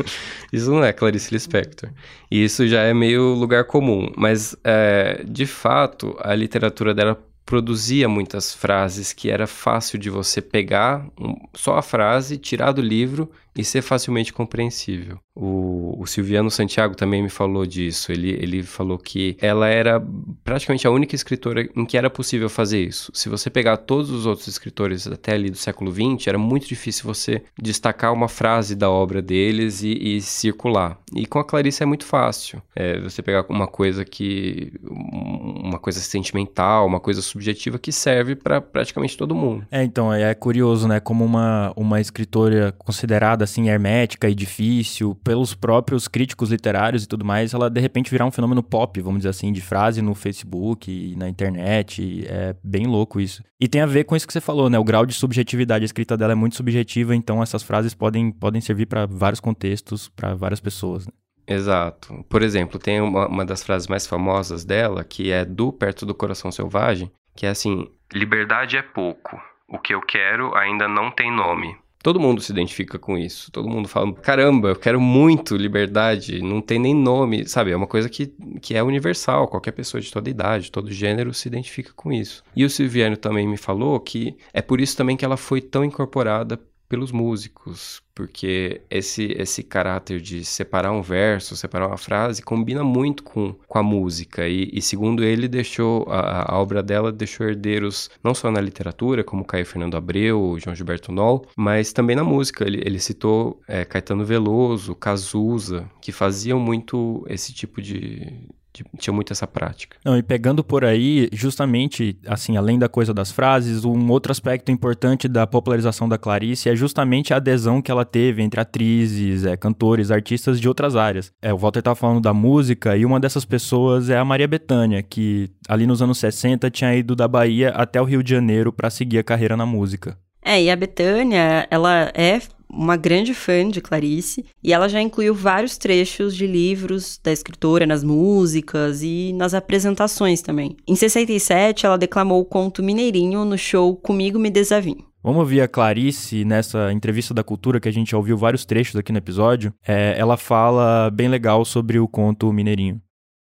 isso 0.52 0.70
não 0.70 0.84
é 0.84 0.92
Clarice 0.92 1.32
Lispector. 1.32 1.90
E 2.30 2.44
isso 2.44 2.66
já 2.66 2.82
é 2.82 2.92
meio 2.92 3.34
lugar 3.34 3.64
comum. 3.64 4.10
Mas, 4.16 4.54
é, 4.64 5.22
de 5.26 5.46
fato, 5.46 6.14
a 6.20 6.34
literatura 6.34 6.94
dela 6.94 7.18
produzia 7.44 8.08
muitas 8.08 8.54
frases 8.54 9.12
que 9.12 9.30
era 9.30 9.46
fácil 9.46 9.98
de 9.98 10.08
você 10.08 10.40
pegar 10.40 11.06
um, 11.20 11.34
só 11.54 11.76
a 11.76 11.82
frase, 11.82 12.38
tirar 12.38 12.72
do 12.72 12.80
livro 12.80 13.30
e 13.56 13.64
ser 13.64 13.82
facilmente 13.82 14.32
compreensível. 14.32 15.18
O, 15.34 15.96
o, 15.98 16.06
Silviano 16.06 16.50
Santiago 16.50 16.94
também 16.94 17.22
me 17.22 17.28
falou 17.28 17.66
disso. 17.66 18.12
Ele, 18.12 18.30
ele 18.30 18.62
falou 18.62 18.98
que 18.98 19.36
ela 19.40 19.66
era 19.66 20.02
praticamente 20.44 20.86
a 20.86 20.90
única 20.90 21.14
escritora 21.14 21.68
em 21.74 21.86
que 21.86 21.96
era 21.96 22.10
possível 22.10 22.48
fazer 22.48 22.82
isso. 22.82 23.10
Se 23.14 23.28
você 23.28 23.48
pegar 23.48 23.78
todos 23.78 24.10
os 24.10 24.26
outros 24.26 24.48
escritores 24.48 25.06
até 25.06 25.32
ali 25.32 25.50
do 25.50 25.56
século 25.56 25.90
XX, 25.90 26.26
era 26.26 26.38
muito 26.38 26.66
difícil 26.66 27.04
você 27.04 27.42
destacar 27.60 28.12
uma 28.12 28.28
frase 28.28 28.74
da 28.74 28.90
obra 28.90 29.22
deles 29.22 29.82
e, 29.82 30.16
e 30.16 30.20
circular. 30.20 30.98
E 31.14 31.26
com 31.26 31.38
a 31.38 31.44
Clarice 31.44 31.82
é 31.82 31.86
muito 31.86 32.04
fácil. 32.04 32.62
É, 32.74 33.00
você 33.00 33.22
pegar 33.22 33.46
uma 33.48 33.66
coisa 33.66 34.04
que. 34.04 34.72
uma 34.82 35.78
coisa 35.78 36.00
sentimental, 36.00 36.86
uma 36.86 37.00
coisa 37.00 37.22
subjetiva 37.22 37.78
que 37.78 37.92
serve 37.92 38.34
para 38.34 38.60
praticamente 38.60 39.16
todo 39.16 39.34
mundo. 39.34 39.66
É, 39.70 39.82
então, 39.82 40.12
é 40.12 40.34
curioso, 40.34 40.86
né? 40.86 41.00
Como 41.00 41.24
uma, 41.24 41.72
uma 41.74 42.00
escritora 42.00 42.72
considerada 42.72 43.41
assim 43.42 43.68
hermética 43.68 44.28
e 44.28 44.34
difícil 44.34 45.14
pelos 45.24 45.54
próprios 45.54 46.08
críticos 46.08 46.50
literários 46.50 47.04
e 47.04 47.08
tudo 47.08 47.24
mais, 47.24 47.54
ela 47.54 47.68
de 47.68 47.80
repente 47.80 48.10
virar 48.10 48.26
um 48.26 48.30
fenômeno 48.30 48.62
pop, 48.62 49.00
vamos 49.00 49.20
dizer 49.20 49.30
assim, 49.30 49.52
de 49.52 49.60
frase 49.60 50.00
no 50.02 50.14
Facebook 50.14 51.14
na 51.16 51.28
internet. 51.28 52.24
É 52.26 52.54
bem 52.62 52.86
louco 52.86 53.20
isso. 53.20 53.42
E 53.60 53.68
tem 53.68 53.80
a 53.80 53.86
ver 53.86 54.04
com 54.04 54.16
isso 54.16 54.26
que 54.26 54.32
você 54.32 54.40
falou, 54.40 54.68
né? 54.68 54.78
O 54.78 54.84
grau 54.84 55.06
de 55.06 55.14
subjetividade. 55.14 55.84
A 55.84 55.86
escrita 55.86 56.16
dela 56.16 56.32
é 56.32 56.36
muito 56.36 56.56
subjetiva, 56.56 57.14
então 57.14 57.42
essas 57.42 57.62
frases 57.62 57.94
podem, 57.94 58.32
podem 58.32 58.60
servir 58.60 58.86
para 58.86 59.06
vários 59.06 59.40
contextos, 59.40 60.08
para 60.08 60.34
várias 60.34 60.60
pessoas. 60.60 61.06
Né? 61.06 61.12
Exato. 61.46 62.24
Por 62.28 62.42
exemplo, 62.42 62.78
tem 62.78 63.00
uma, 63.00 63.26
uma 63.26 63.44
das 63.44 63.62
frases 63.62 63.88
mais 63.88 64.06
famosas 64.06 64.64
dela, 64.64 65.04
que 65.04 65.30
é 65.30 65.44
do 65.44 65.72
Perto 65.72 66.06
do 66.06 66.14
Coração 66.14 66.50
Selvagem, 66.50 67.10
que 67.36 67.46
é 67.46 67.50
assim: 67.50 67.88
Liberdade 68.12 68.76
é 68.76 68.82
pouco. 68.82 69.40
O 69.68 69.78
que 69.78 69.94
eu 69.94 70.00
quero 70.00 70.54
ainda 70.54 70.86
não 70.86 71.10
tem 71.10 71.34
nome. 71.34 71.76
Todo 72.02 72.20
mundo 72.20 72.40
se 72.40 72.52
identifica 72.52 72.98
com 72.98 73.16
isso. 73.16 73.50
Todo 73.50 73.68
mundo 73.68 73.88
fala: 73.88 74.12
caramba, 74.14 74.70
eu 74.70 74.76
quero 74.76 75.00
muito 75.00 75.56
liberdade, 75.56 76.42
não 76.42 76.60
tem 76.60 76.78
nem 76.78 76.94
nome, 76.94 77.46
sabe? 77.48 77.70
É 77.70 77.76
uma 77.76 77.86
coisa 77.86 78.08
que, 78.08 78.32
que 78.60 78.74
é 78.74 78.82
universal. 78.82 79.48
Qualquer 79.48 79.72
pessoa 79.72 80.00
de 80.00 80.10
toda 80.10 80.28
idade, 80.28 80.72
todo 80.72 80.90
gênero 80.90 81.32
se 81.32 81.48
identifica 81.48 81.92
com 81.94 82.12
isso. 82.12 82.42
E 82.56 82.64
o 82.64 82.70
Silviano 82.70 83.16
também 83.16 83.46
me 83.46 83.56
falou 83.56 84.00
que 84.00 84.36
é 84.52 84.60
por 84.60 84.80
isso 84.80 84.96
também 84.96 85.16
que 85.16 85.24
ela 85.24 85.36
foi 85.36 85.60
tão 85.60 85.84
incorporada 85.84 86.58
pelos 86.92 87.10
músicos, 87.10 88.02
porque 88.14 88.82
esse 88.90 89.34
esse 89.38 89.62
caráter 89.62 90.20
de 90.20 90.44
separar 90.44 90.92
um 90.92 91.00
verso, 91.00 91.56
separar 91.56 91.86
uma 91.86 91.96
frase, 91.96 92.42
combina 92.42 92.84
muito 92.84 93.22
com, 93.22 93.54
com 93.66 93.78
a 93.78 93.82
música. 93.82 94.46
E, 94.46 94.68
e 94.70 94.82
segundo 94.82 95.24
ele, 95.24 95.48
deixou 95.48 96.04
a, 96.10 96.52
a, 96.52 96.58
obra 96.60 96.82
dela 96.82 97.10
deixou 97.10 97.48
herdeiros 97.48 98.10
não 98.22 98.34
só 98.34 98.50
na 98.50 98.60
literatura, 98.60 99.24
como 99.24 99.42
Caio 99.42 99.64
Fernando 99.64 99.96
Abreu, 99.96 100.58
João 100.62 100.76
Gilberto 100.76 101.10
Noll, 101.10 101.46
mas 101.56 101.94
também 101.94 102.14
na 102.14 102.24
música. 102.24 102.62
Ele, 102.66 102.82
ele 102.84 103.00
citou 103.00 103.62
é, 103.66 103.86
Caetano 103.86 104.22
Veloso, 104.22 104.94
Cazuza, 104.94 105.90
que 106.02 106.12
faziam 106.12 106.60
muito 106.60 107.24
esse 107.26 107.54
tipo 107.54 107.80
de, 107.80 108.50
tinha 108.98 109.14
muito 109.14 109.32
essa 109.32 109.46
prática. 109.46 109.96
Não, 110.04 110.16
e 110.16 110.22
pegando 110.22 110.64
por 110.64 110.84
aí, 110.84 111.28
justamente, 111.32 112.18
assim, 112.26 112.56
além 112.56 112.78
da 112.78 112.88
coisa 112.88 113.12
das 113.12 113.30
frases, 113.30 113.84
um 113.84 114.10
outro 114.10 114.32
aspecto 114.32 114.72
importante 114.72 115.28
da 115.28 115.46
popularização 115.46 116.08
da 116.08 116.18
Clarice 116.18 116.68
é 116.68 116.76
justamente 116.76 117.34
a 117.34 117.36
adesão 117.36 117.82
que 117.82 117.90
ela 117.90 118.04
teve 118.04 118.42
entre 118.42 118.60
atrizes, 118.60 119.44
é, 119.44 119.56
cantores, 119.56 120.10
artistas 120.10 120.60
de 120.60 120.68
outras 120.68 120.96
áreas. 120.96 121.32
É, 121.42 121.52
o 121.52 121.58
Walter 121.58 121.80
estava 121.80 121.96
falando 121.96 122.20
da 122.20 122.32
música 122.32 122.96
e 122.96 123.04
uma 123.04 123.20
dessas 123.20 123.44
pessoas 123.44 124.08
é 124.08 124.16
a 124.16 124.24
Maria 124.24 124.48
Bethânia, 124.48 125.02
que 125.02 125.50
ali 125.68 125.86
nos 125.86 126.00
anos 126.00 126.18
60 126.18 126.70
tinha 126.70 126.94
ido 126.94 127.14
da 127.14 127.28
Bahia 127.28 127.70
até 127.70 128.00
o 128.00 128.04
Rio 128.04 128.22
de 128.22 128.30
Janeiro 128.30 128.72
para 128.72 128.90
seguir 128.90 129.18
a 129.18 129.24
carreira 129.24 129.56
na 129.56 129.66
música. 129.66 130.16
É, 130.44 130.60
e 130.60 130.70
a 130.70 130.76
Betânia, 130.76 131.66
ela 131.70 132.10
é 132.14 132.40
uma 132.72 132.96
grande 132.96 133.34
fã 133.34 133.68
de 133.68 133.80
Clarice 133.80 134.46
e 134.62 134.72
ela 134.72 134.88
já 134.88 135.00
incluiu 135.00 135.34
vários 135.34 135.76
trechos 135.76 136.34
de 136.34 136.46
livros 136.46 137.20
da 137.22 137.30
escritora 137.30 137.86
nas 137.86 138.02
músicas 138.02 139.02
e 139.02 139.32
nas 139.34 139.52
apresentações 139.52 140.40
também. 140.40 140.76
Em 140.88 140.96
67, 140.96 141.84
ela 141.84 141.98
declamou 141.98 142.40
o 142.40 142.44
conto 142.44 142.82
Mineirinho 142.82 143.44
no 143.44 143.58
show 143.58 143.94
Comigo 143.94 144.38
Me 144.38 144.50
Desavim. 144.50 145.04
Vamos 145.22 145.38
ouvir 145.38 145.60
a 145.60 145.68
Clarice 145.68 146.44
nessa 146.44 146.92
entrevista 146.92 147.32
da 147.32 147.44
cultura 147.44 147.78
que 147.78 147.88
a 147.88 147.92
gente 147.92 148.10
já 148.10 148.16
ouviu 148.16 148.36
vários 148.36 148.64
trechos 148.64 148.96
aqui 148.96 149.12
no 149.12 149.18
episódio. 149.18 149.72
É, 149.86 150.18
ela 150.18 150.36
fala 150.36 151.10
bem 151.10 151.28
legal 151.28 151.64
sobre 151.64 152.00
o 152.00 152.08
conto 152.08 152.52
Mineirinho. 152.52 153.00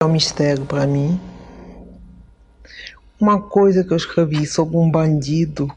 É 0.00 0.06
um 0.06 0.12
mistério 0.12 0.64
para 0.64 0.86
mim. 0.86 1.18
Uma 3.18 3.40
coisa 3.40 3.82
que 3.82 3.92
eu 3.92 3.96
escrevi 3.96 4.46
sobre 4.46 4.76
um 4.76 4.88
bandido, 4.88 5.68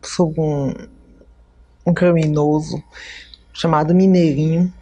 sobre 0.00 0.40
um, 0.40 0.74
um 1.86 1.94
criminoso 1.94 2.82
chamado 3.52 3.94
Mineirinho, 3.94 4.72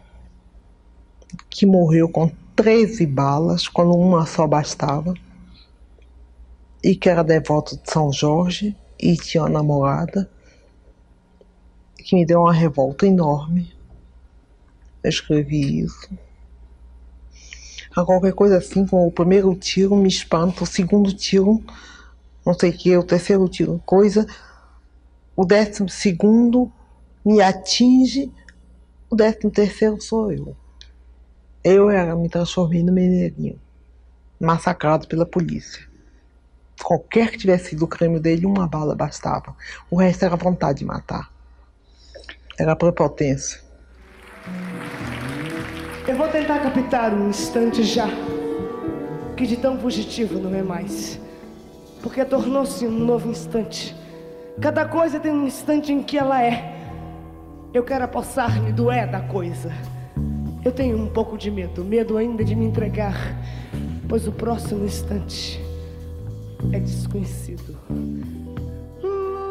que 1.50 1.66
morreu 1.66 2.08
com 2.08 2.32
13 2.56 3.06
balas, 3.06 3.68
quando 3.68 3.92
uma 3.94 4.24
só 4.24 4.46
bastava, 4.46 5.12
e 6.82 6.96
que 6.96 7.08
era 7.08 7.22
devoto 7.22 7.76
de 7.76 7.90
São 7.90 8.10
Jorge 8.10 8.74
e 8.98 9.16
tinha 9.16 9.42
uma 9.42 9.50
namorada, 9.50 10.30
que 11.98 12.16
me 12.16 12.24
deu 12.24 12.40
uma 12.40 12.52
revolta 12.52 13.06
enorme. 13.06 13.72
Eu 15.02 15.10
escrevi 15.10 15.80
isso. 15.80 16.08
A 17.94 18.04
qualquer 18.04 18.32
coisa 18.32 18.58
assim, 18.58 18.86
com 18.86 19.06
o 19.06 19.12
primeiro 19.12 19.54
tiro 19.54 19.94
me 19.94 20.08
espanta, 20.08 20.64
o 20.64 20.66
segundo 20.66 21.12
tiro, 21.12 21.62
não 22.44 22.54
sei 22.54 22.70
o 22.70 22.72
que, 22.72 22.96
o 22.96 23.02
terceiro 23.02 23.48
tiro, 23.48 23.80
coisa, 23.84 24.26
o 25.36 25.44
décimo 25.44 25.88
segundo 25.88 26.72
me 27.24 27.40
atinge, 27.40 28.30
o 29.08 29.16
décimo 29.16 29.50
terceiro 29.50 30.00
sou 30.00 30.30
eu. 30.30 30.56
Eu 31.62 31.88
era, 31.88 32.14
me 32.14 32.28
transformei 32.28 32.82
no 32.82 32.92
mineirinho, 32.92 33.58
massacrado 34.38 35.08
pela 35.08 35.24
polícia. 35.24 35.82
Qualquer 36.82 37.30
que 37.30 37.38
tivesse 37.38 37.70
sido 37.70 37.84
o 37.84 37.88
crime 37.88 38.20
dele, 38.20 38.44
uma 38.44 38.66
bala 38.66 38.94
bastava. 38.94 39.56
O 39.90 39.96
resto 39.96 40.24
era 40.24 40.36
vontade 40.36 40.80
de 40.80 40.84
matar. 40.84 41.32
Era 42.58 42.76
prepotência. 42.76 43.60
Eu 46.06 46.16
vou 46.16 46.28
tentar 46.28 46.60
captar 46.60 47.14
um 47.14 47.30
instante 47.30 47.82
já, 47.82 48.08
que 49.34 49.46
de 49.46 49.56
tão 49.56 49.78
fugitivo 49.78 50.38
não 50.38 50.54
é 50.54 50.62
mais. 50.62 51.18
Porque 52.02 52.22
tornou-se 52.26 52.86
um 52.86 52.90
novo 52.90 53.30
instante. 53.30 53.96
Cada 54.60 54.84
coisa 54.86 55.18
tem 55.18 55.32
um 55.32 55.46
instante 55.46 55.90
em 55.90 56.02
que 56.02 56.18
ela 56.18 56.42
é. 56.42 56.83
Eu 57.74 57.82
quero 57.82 58.04
apossar-me 58.04 58.70
do 58.70 58.88
é 58.88 59.04
da 59.04 59.20
coisa. 59.20 59.72
Eu 60.64 60.70
tenho 60.70 60.96
um 60.96 61.08
pouco 61.08 61.36
de 61.36 61.50
medo, 61.50 61.84
medo 61.84 62.16
ainda 62.16 62.44
de 62.44 62.54
me 62.54 62.64
entregar, 62.64 63.36
pois 64.08 64.28
o 64.28 64.32
próximo 64.32 64.84
instante 64.84 65.60
é 66.72 66.78
desconhecido. 66.78 67.76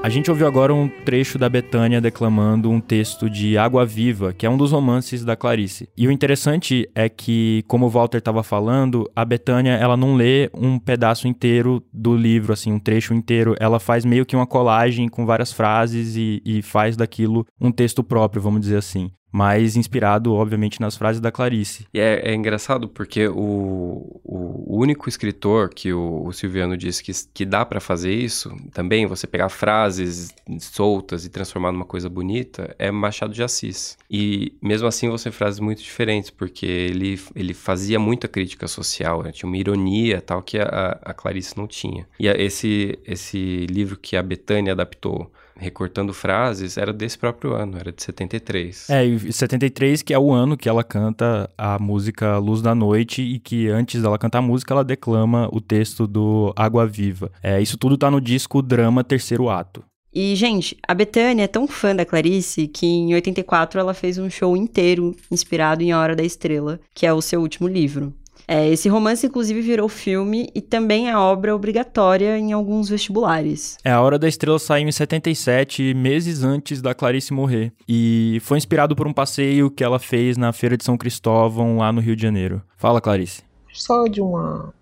A 0.04 0.10
gente 0.10 0.30
ouviu 0.30 0.46
agora 0.46 0.74
um 0.74 0.90
trecho 0.90 1.38
da 1.38 1.48
Betânia 1.48 2.02
declamando 2.02 2.70
um 2.70 2.82
texto 2.82 3.30
de 3.30 3.58
Água 3.58 3.86
Viva, 3.86 4.34
que 4.34 4.46
é 4.46 4.50
um 4.50 4.58
dos 4.58 4.74
romances 4.74 5.24
da 5.24 5.34
Clarice. 5.34 5.88
E 5.96 6.06
o 6.06 6.12
interessante 6.12 6.86
é 6.94 7.08
que, 7.08 7.64
como 7.70 7.86
o 7.86 7.90
Walter 7.90 8.18
estava 8.18 8.44
falando, 8.44 9.10
a 9.16 9.24
Betânia 9.24 9.72
ela 9.72 9.96
não 9.96 10.16
lê 10.16 10.50
um 10.54 10.78
pedaço 10.78 11.26
inteiro 11.26 11.82
do 11.94 12.18
livro, 12.18 12.52
assim, 12.52 12.74
um 12.74 12.80
trecho 12.80 13.14
inteiro. 13.14 13.56
Ela 13.62 13.80
faz 13.80 14.04
meio 14.04 14.26
que 14.26 14.36
uma 14.36 14.46
colagem 14.46 15.08
com 15.08 15.26
várias 15.26 15.54
frases 15.54 16.18
e, 16.18 16.42
e 16.44 16.62
faz 16.62 16.98
daquilo 16.98 17.48
um 17.58 17.72
texto 17.72 18.04
próprio, 18.04 18.42
vamos 18.42 18.60
dizer 18.60 18.76
assim 18.76 19.10
mas 19.34 19.76
inspirado, 19.76 20.32
obviamente, 20.32 20.80
nas 20.80 20.96
frases 20.96 21.20
da 21.20 21.32
Clarice. 21.32 21.88
E 21.92 22.00
é, 22.00 22.30
é 22.30 22.36
engraçado 22.36 22.88
porque 22.88 23.28
o, 23.28 24.22
o 24.24 24.78
único 24.78 25.10
escritor 25.10 25.70
que 25.74 25.92
o, 25.92 26.28
o 26.28 26.32
Silviano 26.32 26.78
disse 26.78 27.04
que, 27.04 27.12
que 27.34 27.44
dá 27.44 27.66
para 27.66 27.80
fazer 27.80 28.14
isso, 28.14 28.56
também 28.72 29.08
você 29.08 29.26
pegar 29.26 29.50
frases 29.50 30.32
soltas 30.60 31.26
e 31.26 31.30
transformar 31.30 31.72
numa 31.72 31.84
coisa 31.84 32.08
bonita, 32.08 32.76
é 32.78 32.92
Machado 32.92 33.34
de 33.34 33.42
Assis. 33.42 33.98
E 34.08 34.54
mesmo 34.62 34.88
assim 34.88 35.10
você 35.10 35.32
frases 35.32 35.60
muito 35.60 35.82
diferentes, 35.82 36.30
porque 36.30 36.68
ele, 36.68 37.20
ele 37.36 37.56
fazia 37.56 37.98
muita 37.98 38.28
crítica 38.28 38.68
social, 38.68 39.24
né? 39.24 39.32
tinha 39.32 39.50
uma 39.50 39.58
ironia 39.58 40.22
tal 40.22 40.44
que 40.44 40.60
a, 40.60 41.00
a 41.02 41.12
Clarice 41.12 41.58
não 41.58 41.66
tinha. 41.66 42.08
E 42.20 42.28
esse, 42.28 43.00
esse 43.04 43.66
livro 43.66 43.98
que 43.98 44.16
a 44.16 44.22
Betânia 44.22 44.74
adaptou, 44.74 45.32
recortando 45.58 46.14
frases, 46.14 46.78
era 46.78 46.92
desse 46.92 47.18
próprio 47.18 47.54
ano, 47.54 47.78
era 47.78 47.92
de 47.92 48.02
73. 48.02 48.90
É, 48.90 49.06
e 49.06 49.32
73 49.32 50.02
que 50.02 50.14
é 50.14 50.20
o 50.20 50.32
ano 50.32 50.58
que 50.58 50.68
ela 50.68 50.84
canta 50.84 51.50
a 51.58 51.78
música 51.80 52.38
Luz 52.38 52.62
da 52.62 52.74
Noite 52.74 53.22
e 53.22 53.40
que 53.40 53.68
antes 53.68 54.02
dela 54.02 54.18
cantar 54.18 54.40
a 54.40 54.42
música, 54.42 54.74
ela 54.74 54.84
declama 54.84 55.50
o 55.52 55.62
texto 55.62 56.08
do 56.08 56.54
Água 56.56 56.86
Viva. 56.86 57.32
É, 57.42 57.62
isso 57.62 57.78
tudo 57.78 57.98
tá 57.98 58.10
no 58.10 58.20
disco 58.20 58.62
Drama 58.62 59.04
Terceiro 59.04 59.50
Ato. 59.50 59.84
E, 60.16 60.36
gente, 60.36 60.78
a 60.88 60.94
Betânia 60.94 61.46
é 61.46 61.48
tão 61.48 61.68
fã 61.68 61.96
da 61.96 62.06
Clarice 62.06 62.68
que 62.68 62.86
em 62.86 63.16
84 63.16 63.80
ela 63.80 63.96
fez 63.96 64.20
um 64.20 64.30
show 64.30 64.56
inteiro 64.56 65.16
inspirado 65.32 65.82
em 65.82 65.92
A 65.92 66.00
Hora 66.00 66.16
da 66.16 66.24
Estrela, 66.24 66.80
que 66.94 67.08
é 67.08 67.12
o 67.12 67.22
seu 67.22 67.42
último 67.42 67.68
livro. 67.68 68.14
É, 68.48 68.68
esse 68.70 68.90
romance, 68.90 69.26
inclusive, 69.26 69.62
virou 69.62 69.88
filme 69.88 70.50
e 70.54 70.62
também 70.62 71.10
é 71.10 71.18
obra 71.18 71.56
obrigatória 71.56 72.38
em 72.38 72.52
alguns 72.52 72.90
vestibulares. 72.90 73.78
É, 73.84 73.92
A 73.92 74.02
Hora 74.02 74.20
da 74.20 74.28
Estrela 74.28 74.60
saiu 74.60 74.88
em 74.88 74.92
77, 74.92 75.94
meses 75.94 76.44
antes 76.44 76.82
da 76.82 76.94
Clarice 76.94 77.34
morrer. 77.34 77.72
E 77.88 78.40
foi 78.44 78.58
inspirado 78.58 78.96
por 78.96 79.08
um 79.08 79.14
passeio 79.14 79.72
que 79.72 79.84
ela 79.84 80.00
fez 80.00 80.38
na 80.38 80.52
Feira 80.52 80.78
de 80.78 80.84
São 80.84 80.98
Cristóvão, 80.98 81.78
lá 81.78 81.92
no 81.92 82.02
Rio 82.02 82.16
de 82.16 82.22
Janeiro. 82.22 82.62
Fala, 82.78 83.00
Clarice. 83.00 83.44
História 83.72 84.12
de 84.12 84.22
uma, 84.22 84.74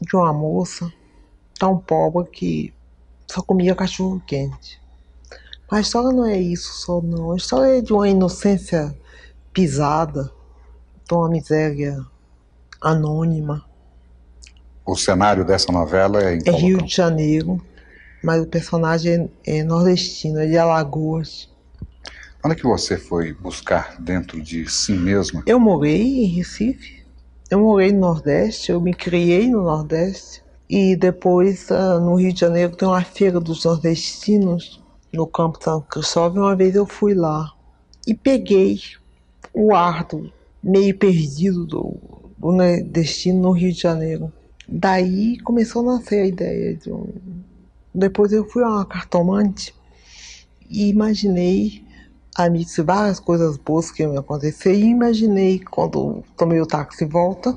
de 0.00 0.16
uma 0.16 0.32
moça 0.32 0.90
tão 1.58 1.78
pobre 1.78 2.30
que 2.30 2.72
só 3.26 3.42
comia 3.42 3.74
cachorro 3.74 4.22
quente. 4.26 4.80
Mas 5.70 5.78
a 5.78 5.80
história 5.80 6.16
não 6.16 6.26
é 6.26 6.38
isso 6.38 6.72
só, 6.80 7.00
não. 7.02 7.32
A 7.32 7.36
história 7.36 7.78
é 7.78 7.80
de 7.80 7.92
uma 7.92 8.08
inocência 8.08 8.96
pisada, 9.52 10.30
de 11.08 11.14
uma 11.14 11.28
miséria 11.28 12.04
anônima. 12.80 13.64
O 14.84 14.96
cenário 14.96 15.44
dessa 15.44 15.72
novela 15.72 16.22
é 16.22 16.36
em 16.36 16.42
É 16.46 16.50
Rio 16.50 16.82
de 16.82 16.94
Janeiro, 16.94 17.60
mas 18.22 18.42
o 18.42 18.46
personagem 18.46 19.30
é, 19.46 19.58
é 19.58 19.64
nordestino, 19.64 20.38
é 20.38 20.46
de 20.46 20.56
Alagoas. 20.56 21.48
Onde 22.44 22.54
é 22.54 22.58
que 22.58 22.66
você 22.66 22.96
foi 22.96 23.32
buscar 23.32 23.96
dentro 24.00 24.40
de 24.40 24.70
si 24.70 24.92
mesma? 24.92 25.42
Eu 25.46 25.58
morei 25.58 26.24
em 26.24 26.26
Recife, 26.26 27.04
eu 27.50 27.58
morei 27.58 27.92
no 27.92 28.00
Nordeste, 28.00 28.70
eu 28.70 28.80
me 28.80 28.94
criei 28.94 29.48
no 29.50 29.62
Nordeste. 29.62 30.44
E 30.68 30.96
depois, 30.96 31.68
uh, 31.70 32.00
no 32.00 32.16
Rio 32.16 32.32
de 32.32 32.40
Janeiro, 32.40 32.74
tem 32.74 32.88
uma 32.88 33.02
feira 33.02 33.38
dos 33.38 33.64
nordestinos, 33.64 34.82
no 35.12 35.26
Campo 35.26 35.58
São 35.62 35.80
Cristóvão. 35.80 36.44
Uma 36.44 36.56
vez 36.56 36.74
eu 36.74 36.86
fui 36.86 37.14
lá 37.14 37.52
e 38.06 38.14
peguei 38.14 38.80
o 39.52 39.74
ar 39.74 40.04
do 40.04 40.32
meio 40.62 40.96
perdido 40.96 41.64
do, 41.64 41.96
do 42.38 42.52
nordestino 42.52 43.40
no 43.40 43.50
Rio 43.52 43.72
de 43.72 43.80
Janeiro. 43.80 44.32
Daí 44.68 45.38
começou 45.40 45.88
a 45.88 45.94
nascer 45.94 46.22
a 46.22 46.26
ideia 46.26 46.74
de 46.74 46.90
um... 46.90 47.08
Depois 47.94 48.32
eu 48.32 48.44
fui 48.44 48.62
a 48.62 48.68
uma 48.68 48.84
cartomante 48.84 49.74
e 50.68 50.88
imaginei 50.88 51.84
amigos 52.34 52.76
várias 52.78 53.18
coisas 53.18 53.56
boas 53.56 53.90
que 53.90 54.02
iam 54.02 54.18
acontecer 54.18 54.74
e 54.74 54.84
imaginei 54.84 55.60
quando 55.60 56.22
tomei 56.36 56.60
o 56.60 56.66
táxi 56.66 57.06
de 57.06 57.10
volta 57.10 57.56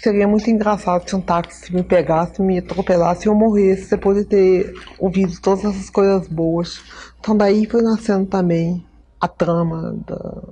seria 0.00 0.28
muito 0.28 0.48
engraçado 0.48 1.08
se 1.08 1.16
um 1.16 1.20
táxi 1.20 1.74
me 1.74 1.82
pegasse, 1.82 2.40
me 2.40 2.58
atropelasse 2.58 3.26
e 3.26 3.28
eu 3.28 3.34
morresse 3.34 3.90
depois 3.90 4.18
de 4.18 4.24
ter 4.24 4.74
ouvido 4.98 5.40
todas 5.40 5.64
essas 5.64 5.90
coisas 5.90 6.28
boas. 6.28 6.80
Então 7.18 7.36
daí 7.36 7.66
foi 7.66 7.82
nascendo 7.82 8.26
também 8.26 8.84
a 9.20 9.26
trama 9.26 9.96
da, 10.06 10.42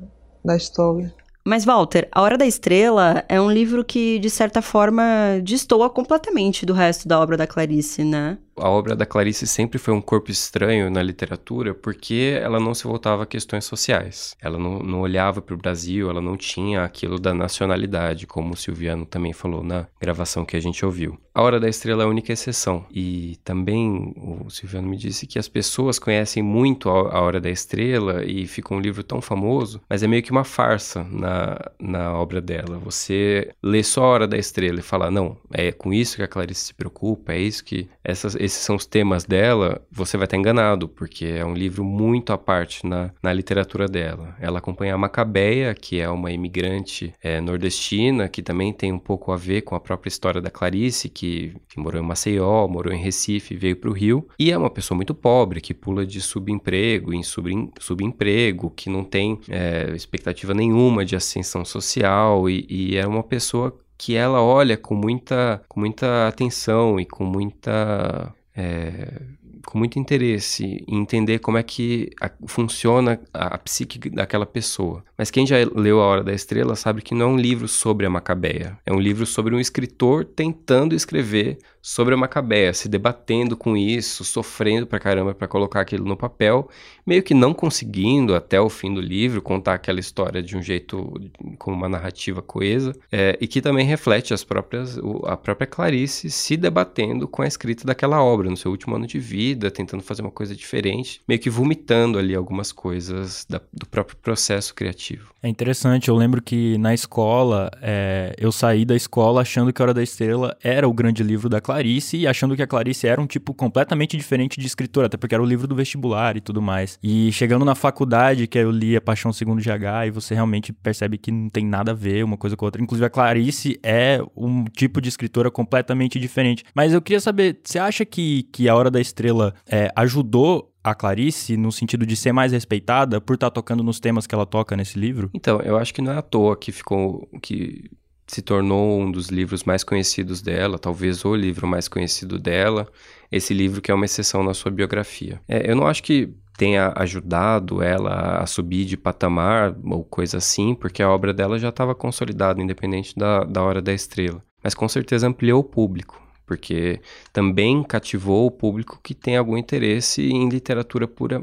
da 0.45 0.57
história. 0.57 1.15
Mas, 1.47 1.65
Walter, 1.65 2.09
A 2.11 2.23
Hora 2.23 2.39
da 2.39 2.47
Estrela 2.47 3.25
é 3.29 3.39
um 3.41 3.51
livro 3.51 3.85
que, 3.85 4.19
de 4.19 4.31
certa 4.31 4.63
forma, 4.63 5.03
destoa 5.43 5.91
completamente 5.91 6.65
do 6.65 6.73
resto 6.73 7.07
da 7.07 7.21
obra 7.21 7.37
da 7.37 7.47
Clarice, 7.47 8.03
né? 8.03 8.39
A 8.57 8.69
obra 8.69 8.95
da 8.95 9.07
Clarice 9.07 9.47
sempre 9.47 9.79
foi 9.79 9.95
um 9.95 10.01
corpo 10.01 10.31
estranho 10.31 10.91
na 10.91 11.03
literatura 11.03 11.75
porque 11.75 12.39
ela 12.41 12.61
não 12.61 12.75
se 12.75 12.85
voltava 12.85 13.23
a 13.23 13.27
questões 13.27 13.65
sociais. 13.65 14.37
Ela 14.41 14.59
não, 14.59 14.79
não 14.79 15.01
olhava 15.01 15.41
para 15.41 15.55
o 15.55 15.59
Brasil, 15.59 16.09
ela 16.11 16.21
não 16.21 16.37
tinha 16.37 16.85
aquilo 16.85 17.19
da 17.19 17.35
nacionalidade, 17.35 18.27
como 18.27 18.55
o 18.55 18.57
Silviano 18.57 19.05
também 19.05 19.33
falou 19.33 19.63
na 19.63 19.87
gravação 20.01 20.45
que 20.45 20.57
a 20.57 20.61
gente 20.61 20.85
ouviu. 20.85 21.19
A 21.35 21.43
Hora 21.43 21.59
da 21.59 21.69
Estrela 21.69 22.05
é 22.05 22.07
a 22.07 22.09
única 22.09 22.33
exceção. 22.33 22.87
E 22.93 23.37
também 23.43 24.15
o 24.17 24.49
Silviano 24.49 24.89
me 24.89 24.97
disse 24.97 25.27
que 25.27 25.39
as 25.39 25.49
pessoas 25.49 25.99
conhecem 25.99 26.43
muito 26.43 26.89
a 26.89 27.21
Hora 27.21 27.41
da 27.41 27.51
Estrela 27.51 28.25
e 28.25 28.47
fica 28.47 28.73
um 28.73 28.79
livro 28.79 29.03
tão 29.03 29.21
famoso, 29.21 29.81
mas 29.89 30.03
é 30.03 30.07
meio 30.07 30.23
que 30.23 30.31
uma 30.31 30.45
farsa 30.45 31.05
na, 31.11 31.59
na 31.81 32.13
obra 32.13 32.41
dela. 32.41 32.79
Você 32.79 33.51
lê 33.63 33.83
só 33.83 34.05
a 34.05 34.09
Hora 34.09 34.29
da 34.29 34.39
Estrela 34.39 34.79
e 34.79 34.83
fala, 34.83 35.11
não, 35.11 35.37
é 35.53 35.73
com 35.73 35.93
isso 35.93 36.17
que 36.17 36.23
a 36.23 36.29
Clarice 36.29 36.67
se 36.67 36.75
preocupa, 36.75 37.33
é 37.33 37.41
isso 37.41 37.65
que 37.65 37.89
essas 38.05 38.37
esses 38.45 38.61
são 38.61 38.77
os 38.77 38.87
temas 38.87 39.25
dela, 39.25 39.81
você 39.91 40.17
vai 40.17 40.27
estar 40.27 40.37
enganado, 40.37 40.89
porque 40.89 41.25
é 41.25 41.45
um 41.45 41.55
livro 41.55 41.85
muito 41.85 42.33
à 42.33 42.39
parte 42.39 42.87
na, 42.87 43.11
na 43.23 43.33
literatura 43.33 43.89
dela. 43.89 44.37
Ela 44.41 44.59
acompanha 44.59 44.95
a 44.95 44.99
Macabeia, 44.99 45.75
que 45.75 46.01
é 46.01 46.09
uma 46.09 46.31
imigrante 46.31 47.13
é, 47.23 47.41
nordestina, 47.41 48.29
que 48.29 48.43
também 48.43 48.73
tem 48.73 48.93
um 48.93 48.99
pouco 48.99 49.33
a 49.33 49.37
ver 49.37 49.63
com 49.63 49.75
a 49.75 49.81
própria 49.81 50.09
história 50.09 50.41
da 50.41 50.51
Clarice, 50.51 51.09
que, 51.09 51.55
que 51.69 51.81
morou 51.81 52.01
em 52.01 52.05
Maceió, 52.05 52.69
morou 52.69 52.93
em 52.93 53.03
Recife, 53.03 53.57
veio 53.57 53.77
para 53.77 53.91
o 53.91 53.93
Rio, 53.93 54.29
e 54.39 54.51
é 54.51 54.59
uma 54.59 54.71
pessoa 54.71 54.97
muito 54.97 55.15
pobre, 55.15 55.61
que 55.61 55.73
pula 55.73 56.05
de 56.05 56.21
subemprego 56.21 57.13
em 57.13 57.23
subemprego, 57.23 58.71
que 58.71 58.91
não 58.91 59.05
tem 59.05 59.41
é, 59.49 59.93
expectativa 59.95 60.53
nenhuma 60.53 61.05
de 61.05 61.17
ascensão 61.17 61.65
social, 61.65 62.49
e, 62.49 62.67
e 62.69 62.97
é 62.97 63.07
uma 63.07 63.23
pessoa 63.23 63.77
que 63.97 64.15
ela 64.15 64.43
olha 64.43 64.77
com 64.77 64.95
muita, 64.95 65.63
com 65.69 65.81
muita 65.81 66.29
atenção 66.29 66.99
e 66.99 67.05
com 67.05 67.25
muita. 67.25 68.35
É, 68.57 69.21
com 69.65 69.79
muito 69.79 69.99
interesse 69.99 70.85
em 70.87 71.01
entender 71.01 71.39
como 71.39 71.57
é 71.57 71.63
que 71.63 72.11
a, 72.21 72.31
funciona 72.47 73.19
a, 73.33 73.55
a, 73.55 73.59
psique 73.59 74.11
daquela 74.11 74.45
pessoa. 74.45 75.03
Mas 75.17 75.31
quem 75.31 75.47
já 75.47 75.57
leu 75.75 76.01
A 76.01 76.07
Hora 76.07 76.23
da 76.23 76.35
Estrela 76.35 76.77
sabe 76.77 77.03
que 77.03 77.15
não 77.15 77.27
é 77.27 77.29
um 77.31 77.37
livro 77.37 77.67
sobre 77.67 78.05
a 78.07 78.11
Macabeia. 78.11 78.79
É 78.85 78.93
um 78.93 79.01
livro 79.01 79.25
sobre 79.25 79.55
um 79.55 79.59
escritor 79.59 80.25
tentando 80.25 80.95
escrever 80.95 81.59
sobre 81.85 82.15
a 82.15 82.17
Macabeia, 82.17 82.73
se 82.73 82.89
debatendo 82.89 83.59
com 83.59 83.77
isso, 83.77 84.25
sofrendo 84.25 84.87
pra 84.87 84.99
caramba 84.99 85.35
para 85.35 85.47
colocar 85.47 85.83
aquilo 85.83 86.07
no 86.07 86.17
papel, 86.17 86.67
meio 87.07 87.23
que 87.23 87.35
não 87.35 87.53
conseguindo 87.53 88.35
até 88.35 88.59
o 88.59 88.71
fim 88.71 88.95
do 88.95 89.03
livro 89.03 89.43
contar 89.43 89.75
aquela 89.75 90.01
história 90.01 90.43
de 90.43 90.57
um 90.57 90.63
jeito 90.63 91.13
com 91.59 91.71
uma 91.71 91.87
narrativa 91.87 92.41
coesa, 92.41 92.97
é, 93.13 93.37
e 93.39 93.47
que 93.47 93.61
também 93.61 93.85
reflete 93.85 94.33
as 94.33 94.43
próprias 94.43 94.99
a 95.25 95.37
própria 95.37 95.67
Clarice 95.67 96.31
se 96.31 96.57
debatendo 96.57 97.29
com 97.29 97.43
a 97.43 97.47
escrita 97.47 97.87
daquela 97.87 98.25
obra 98.25 98.49
no 98.49 98.57
seu 98.57 98.71
último 98.71 98.97
ano 98.97 99.07
de 99.07 99.19
vida, 99.19 99.71
tentando 99.71 100.03
fazer 100.03 100.23
uma 100.23 100.31
coisa 100.31 100.57
diferente, 100.57 101.21
meio 101.29 101.39
que 101.39 101.51
vomitando 101.51 102.19
ali 102.19 102.35
algumas 102.35 102.73
coisas 102.73 103.45
da, 103.47 103.61
do 103.71 103.85
próprio 103.87 104.17
processo 104.17 104.75
criativo. 104.75 105.35
É 105.43 105.49
interessante, 105.51 106.09
eu 106.09 106.17
lembro 106.17 106.41
que 106.41 106.79
na 106.79 106.95
escola, 106.95 107.71
é, 107.83 108.35
eu 108.39 108.51
saí 108.51 108.87
da 108.87 108.97
escola 108.97 109.43
achando 109.43 109.71
que 109.71 109.83
Hora 109.83 109.93
da 109.93 110.03
Estrela 110.03 110.57
era 110.65 110.89
o 110.89 110.93
grande 110.95 111.23
livro 111.23 111.51
da 111.51 111.61
Clarice 111.61 111.74
Clarice 111.75 112.27
achando 112.27 112.55
que 112.55 112.63
a 112.63 112.67
Clarice 112.67 113.09
era 113.09 113.21
um 113.21 113.27
tipo 113.27 113.53
completamente 113.53 114.17
diferente 114.17 114.61
de 114.61 114.67
escritora, 114.67 115.09
até 115.09 115.17
porque 115.17 115.35
era 115.35 115.43
o 115.43 115.47
livro 115.47 115.67
do 115.67 115.75
vestibular 115.75 116.37
e 116.37 116.41
tudo 116.41 116.63
mais. 116.63 116.99
E 117.03 117.33
chegando 117.33 117.65
na 117.65 117.75
faculdade, 117.75 118.47
que 118.47 118.59
eu 118.59 118.71
li 118.71 118.97
A 118.97 119.01
Paixão 119.01 119.33
Segundo 119.33 119.61
GH, 119.61 120.07
e 120.07 120.11
você 120.11 120.35
realmente 120.35 120.73
percebe 120.73 121.19
que 121.19 121.33
não 121.33 121.51
tem 121.51 121.67
nada 121.67 121.91
a 121.91 121.95
ver 121.95 122.25
uma 122.25 122.37
coisa 122.37 122.57
com 122.57 122.65
a 122.65 122.69
outra. 122.69 122.81
Inclusive, 122.81 123.07
a 123.07 123.11
Clarice 123.11 123.79
é 123.83 124.21
um 124.37 124.65
tipo 124.65 125.01
de 125.01 125.09
escritora 125.09 125.51
completamente 125.51 126.21
diferente. 126.21 126.63
Mas 126.75 126.93
eu 126.93 127.03
queria 127.03 127.21
saber, 127.21 127.59
você 127.65 127.79
acha 127.79 128.05
que, 128.05 128.45
que 128.53 128.69
A 128.69 128.77
Hora 128.77 128.91
da 128.91 129.01
Estrela 129.01 129.53
é, 129.67 129.91
ajudou 129.97 130.71
a 130.85 130.95
Clarice 130.95 131.57
no 131.57 131.73
sentido 131.73 132.07
de 132.07 132.15
ser 132.15 132.31
mais 132.31 132.53
respeitada 132.53 133.21
por 133.21 133.35
estar 133.35 133.51
tá 133.51 133.55
tocando 133.55 133.83
nos 133.83 133.99
temas 133.99 134.27
que 134.27 134.35
ela 134.35 134.47
toca 134.47 134.77
nesse 134.77 134.97
livro? 134.99 135.29
Então, 135.35 135.61
eu 135.63 135.77
acho 135.77 135.93
que 135.93 136.03
não 136.03 136.13
é 136.13 136.19
à 136.19 136.23
toa 136.23 136.57
que 136.57 136.71
ficou 136.71 137.29
que 137.43 137.91
se 138.27 138.43
tornou 138.43 139.01
um 139.01 139.11
dos 139.11 139.29
livros 139.29 139.65
mais 139.65 139.85
conhecidos 139.85 140.41
dela, 140.41 140.79
talvez 140.79 141.25
o 141.25 141.35
livro 141.35 141.67
mais 141.67 141.89
conhecido 141.89 142.39
dela, 142.39 142.87
esse 143.31 143.53
livro 143.53 143.83
que 143.83 143.91
é 143.91 143.95
uma 143.95 144.05
exceção 144.05 144.43
na 144.43 144.55
sua 144.55 144.71
biografia. 144.71 145.41
É, 145.49 145.71
eu 145.71 145.77
não 145.77 145.87
acho 145.87 146.03
que 146.03 146.33
tenha 146.57 146.93
ajudado 146.97 147.83
ela 147.83 148.39
a 148.39 148.47
subir 148.47 148.85
de 148.85 148.97
patamar 148.97 149.77
ou 149.85 150.05
coisa 150.05 150.39
assim, 150.39 150.75
porque 150.75 151.03
a 151.03 151.11
obra 151.11 151.35
dela 151.35 151.59
já 151.59 151.69
estava 151.69 151.95
consolidada, 151.95 152.63
independente 152.63 153.15
da, 153.17 153.45
da 153.45 153.63
Hora 153.63 153.83
da 153.83 153.93
Estrela. 153.93 154.43
Mas 154.63 154.75
com 154.75 154.89
certeza 154.89 155.27
ampliou 155.27 155.61
o 155.61 155.65
público, 155.65 156.23
porque 156.47 157.01
também 157.33 157.83
cativou 157.83 158.47
o 158.47 158.51
público 158.51 159.01
que 159.03 159.15
tem 159.15 159.37
algum 159.37 159.59
interesse 159.59 160.23
em 160.23 160.49
literatura 160.49 161.09
pura, 161.09 161.43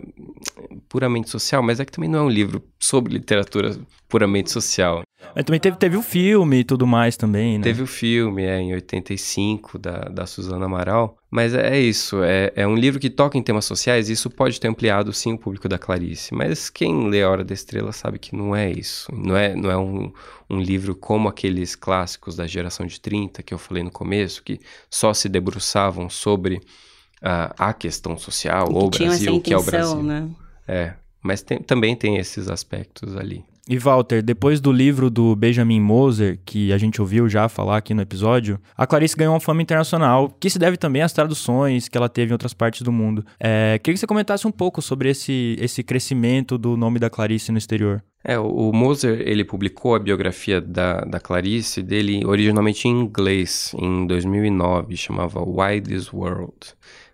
puramente 0.87 1.29
social, 1.29 1.61
mas 1.61 1.79
é 1.79 1.85
que 1.85 1.91
também 1.91 2.09
não 2.09 2.19
é 2.19 2.23
um 2.23 2.29
livro 2.29 2.63
sobre 2.79 3.13
literatura 3.13 3.77
puramente 4.11 4.51
social. 4.51 5.01
Mas 5.33 5.45
também 5.45 5.59
teve, 5.59 5.77
teve 5.77 5.95
o 5.95 6.01
filme 6.01 6.59
e 6.59 6.63
tudo 6.65 6.85
mais 6.85 7.15
também, 7.15 7.57
né? 7.57 7.63
Teve 7.63 7.81
o 7.81 7.87
filme, 7.87 8.43
é, 8.43 8.59
em 8.59 8.73
85, 8.73 9.79
da, 9.79 9.99
da 10.09 10.25
Suzana 10.25 10.65
Amaral. 10.65 11.17
Mas 11.29 11.53
é, 11.53 11.77
é 11.77 11.79
isso, 11.79 12.21
é, 12.21 12.51
é 12.53 12.67
um 12.67 12.75
livro 12.75 12.99
que 12.99 13.09
toca 13.09 13.37
em 13.37 13.41
temas 13.41 13.63
sociais 13.63 14.09
e 14.09 14.13
isso 14.13 14.29
pode 14.29 14.59
ter 14.59 14.67
ampliado, 14.67 15.13
sim, 15.13 15.33
o 15.33 15.37
público 15.37 15.69
da 15.69 15.79
Clarice. 15.79 16.33
Mas 16.33 16.69
quem 16.69 17.09
lê 17.09 17.23
A 17.23 17.29
Hora 17.29 17.43
da 17.45 17.53
Estrela 17.53 17.93
sabe 17.93 18.19
que 18.19 18.35
não 18.35 18.53
é 18.53 18.69
isso. 18.69 19.09
Não 19.15 19.37
é, 19.37 19.55
não 19.55 19.71
é 19.71 19.77
um, 19.77 20.11
um 20.49 20.59
livro 20.59 20.93
como 20.93 21.29
aqueles 21.29 21.73
clássicos 21.73 22.35
da 22.35 22.45
geração 22.45 22.85
de 22.85 22.99
30 22.99 23.41
que 23.41 23.53
eu 23.53 23.57
falei 23.57 23.83
no 23.83 23.91
começo, 23.91 24.43
que 24.43 24.59
só 24.89 25.13
se 25.13 25.29
debruçavam 25.29 26.09
sobre 26.09 26.55
uh, 26.55 27.55
a 27.57 27.73
questão 27.73 28.17
social, 28.17 28.67
ou 28.69 28.87
o 28.87 28.89
Brasil, 28.89 29.35
o 29.35 29.41
que 29.41 29.53
é 29.53 29.57
o 29.57 29.63
Brasil. 29.63 30.03
Né? 30.03 30.29
É, 30.67 30.93
mas 31.23 31.41
tem, 31.41 31.59
também 31.59 31.95
tem 31.95 32.17
esses 32.17 32.49
aspectos 32.49 33.15
ali. 33.15 33.45
E 33.67 33.77
Walter, 33.77 34.23
depois 34.23 34.59
do 34.59 34.71
livro 34.71 35.09
do 35.09 35.35
Benjamin 35.35 35.79
Moser, 35.79 36.39
que 36.43 36.73
a 36.73 36.77
gente 36.77 36.99
ouviu 36.99 37.29
já 37.29 37.47
falar 37.47 37.77
aqui 37.77 37.93
no 37.93 38.01
episódio, 38.01 38.59
a 38.75 38.87
Clarice 38.87 39.15
ganhou 39.15 39.33
uma 39.33 39.39
fama 39.39 39.61
internacional, 39.61 40.29
que 40.39 40.49
se 40.49 40.57
deve 40.57 40.77
também 40.77 41.03
às 41.03 41.13
traduções 41.13 41.87
que 41.87 41.95
ela 41.95 42.09
teve 42.09 42.31
em 42.31 42.33
outras 42.33 42.53
partes 42.53 42.81
do 42.81 42.91
mundo. 42.91 43.23
É, 43.39 43.79
queria 43.83 43.93
que 43.93 43.99
você 43.99 44.07
comentasse 44.07 44.47
um 44.47 44.51
pouco 44.51 44.81
sobre 44.81 45.09
esse, 45.09 45.55
esse 45.59 45.83
crescimento 45.83 46.57
do 46.57 46.75
nome 46.75 46.97
da 46.97 47.09
Clarice 47.09 47.51
no 47.51 47.57
exterior. 47.57 48.03
É, 48.23 48.37
o 48.37 48.71
Moser, 48.71 49.21
ele 49.21 49.43
publicou 49.43 49.95
a 49.95 49.99
biografia 49.99 50.59
da, 50.59 51.01
da 51.01 51.19
Clarice 51.19 51.81
dele 51.81 52.25
originalmente 52.25 52.87
em 52.87 52.91
inglês, 52.91 53.73
em 53.77 54.05
2009, 54.05 54.95
chamava 54.97 55.41
Why 55.41 55.81
This 55.81 56.11
World. 56.11 56.55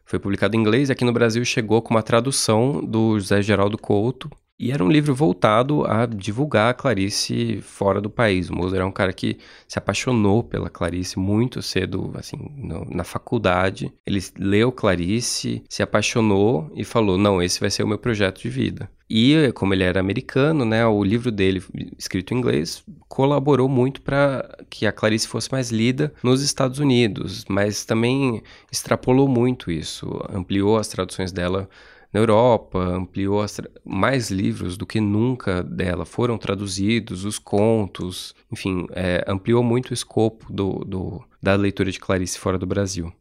Foi 0.06 0.20
publicado 0.20 0.56
em 0.56 0.60
inglês 0.62 0.88
e 0.88 0.92
aqui 0.94 1.04
no 1.04 1.12
Brasil 1.12 1.44
chegou 1.44 1.82
com 1.82 1.94
uma 1.94 2.02
tradução 2.02 2.84
do 2.84 3.20
José 3.20 3.42
Geraldo 3.42 3.78
Couto, 3.78 4.30
E 4.60 4.72
era 4.72 4.84
um 4.84 4.90
livro 4.90 5.14
voltado 5.14 5.86
a 5.86 6.08
divulgar 6.08 6.72
a 6.72 6.74
Clarice 6.74 7.62
fora 7.62 8.02
do 8.02 8.10
país. 8.10 8.50
O 8.50 8.56
Moser 8.56 8.82
é 8.82 8.86
um 8.86 8.92
cara 8.92 9.14
que 9.14 9.38
se 9.68 9.78
apaixonou 9.78 10.44
pela 10.44 10.68
Clarice 10.68 11.20
muito 11.20 11.62
cedo, 11.62 12.12
assim, 12.16 12.38
no, 12.56 12.84
na 12.90 13.04
faculdade. 13.04 13.94
Ele 14.04 14.20
leu 14.40 14.72
Clarice, 14.72 15.64
se 15.70 15.84
apaixonou 15.84 16.72
e 16.76 16.84
falou: 16.84 17.20
Não, 17.20 17.40
esse 17.40 17.60
vai 17.60 17.70
ser 17.70 17.84
o 17.84 17.88
meu 17.88 18.00
projeto 18.00 18.42
de 18.42 18.50
vida. 18.50 18.90
E, 19.10 19.52
como 19.54 19.74
ele 19.74 19.84
era 19.84 20.00
americano, 20.00 20.66
né, 20.66 20.86
o 20.86 21.02
livro 21.02 21.32
dele, 21.32 21.64
escrito 21.98 22.34
em 22.34 22.38
inglês, 22.38 22.84
colaborou 23.08 23.70
muito 23.70 24.02
para 24.02 24.58
que 24.70 24.86
a 24.86 24.92
Clarice 24.92 25.28
fosse 25.28 25.50
mais 25.50 25.72
lida 25.72 26.14
nos 26.22 26.42
Estados 26.42 26.78
Unidos, 26.80 27.46
mas 27.48 27.86
também 27.86 28.44
extrapolou 28.70 29.28
muito 29.28 29.72
isso, 29.72 30.22
ampliou 30.30 30.78
as 30.78 30.90
traduções 30.90 31.32
dela 31.32 31.70
na 32.18 32.22
Europa, 32.22 32.80
ampliou 32.80 33.46
mais 33.86 34.32
livros 34.32 34.76
do 34.76 34.86
que 34.86 35.00
nunca 35.00 35.62
dela 35.62 36.04
foram 36.04 36.38
traduzidos, 36.38 37.24
os 37.24 37.38
contos, 37.38 38.34
enfim, 38.52 38.88
é, 38.92 39.24
ampliou 39.28 39.64
muito 39.64 39.92
o 39.92 39.94
escopo 39.94 40.52
do, 40.52 40.84
do, 40.84 41.24
da 41.42 41.54
leitura 41.56 41.92
de 41.92 42.00
Clarice 42.00 42.40
fora 42.40 42.58
do 42.58 42.66
Brasil. 42.66 43.14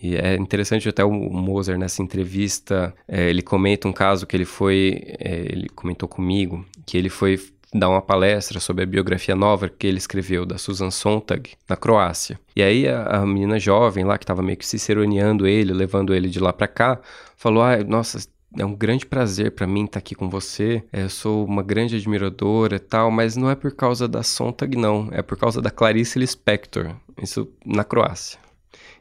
E 0.00 0.14
é 0.14 0.36
interessante 0.36 0.88
até 0.88 1.04
o 1.04 1.10
Moser 1.10 1.78
nessa 1.78 2.02
entrevista, 2.02 2.94
é, 3.08 3.28
ele 3.30 3.42
comenta 3.42 3.88
um 3.88 3.92
caso 3.92 4.26
que 4.26 4.36
ele 4.36 4.44
foi, 4.44 5.02
é, 5.18 5.46
ele 5.50 5.68
comentou 5.70 6.08
comigo, 6.08 6.64
que 6.86 6.96
ele 6.96 7.08
foi 7.08 7.40
dar 7.72 7.88
uma 7.88 8.00
palestra 8.00 8.60
sobre 8.60 8.84
a 8.84 8.86
biografia 8.86 9.36
nova 9.36 9.68
que 9.68 9.86
ele 9.86 9.98
escreveu 9.98 10.46
da 10.46 10.56
Susan 10.56 10.90
Sontag 10.90 11.50
na 11.68 11.76
Croácia. 11.76 12.40
E 12.56 12.62
aí 12.62 12.88
a, 12.88 13.02
a 13.04 13.26
menina 13.26 13.58
jovem 13.58 14.04
lá 14.04 14.16
que 14.16 14.24
estava 14.24 14.42
meio 14.42 14.56
que 14.56 14.66
ciceroneando 14.66 15.46
ele, 15.46 15.72
levando 15.72 16.14
ele 16.14 16.28
de 16.28 16.40
lá 16.40 16.52
para 16.52 16.66
cá, 16.66 17.00
falou: 17.36 17.62
"Ah, 17.62 17.76
nossa, 17.84 18.18
é 18.56 18.64
um 18.64 18.74
grande 18.74 19.04
prazer 19.04 19.52
para 19.52 19.66
mim 19.66 19.84
estar 19.84 19.92
tá 19.94 19.98
aqui 19.98 20.14
com 20.14 20.28
você. 20.28 20.82
É, 20.92 21.02
eu 21.02 21.10
sou 21.10 21.44
uma 21.44 21.62
grande 21.62 21.96
admiradora 21.96 22.76
e 22.76 22.80
tal, 22.80 23.10
mas 23.10 23.36
não 23.36 23.50
é 23.50 23.54
por 23.54 23.72
causa 23.72 24.08
da 24.08 24.22
Sontag, 24.22 24.76
não. 24.76 25.08
É 25.12 25.22
por 25.22 25.36
causa 25.36 25.60
da 25.60 25.70
Clarice 25.70 26.18
Lispector, 26.18 26.94
isso 27.22 27.48
na 27.64 27.84
Croácia. 27.84 28.38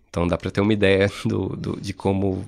Então 0.10 0.28
dá 0.28 0.38
para 0.38 0.52
ter 0.52 0.62
uma 0.62 0.74
ideia 0.74 1.10
do, 1.26 1.50
do, 1.56 1.80
de 1.80 1.94
como, 1.94 2.46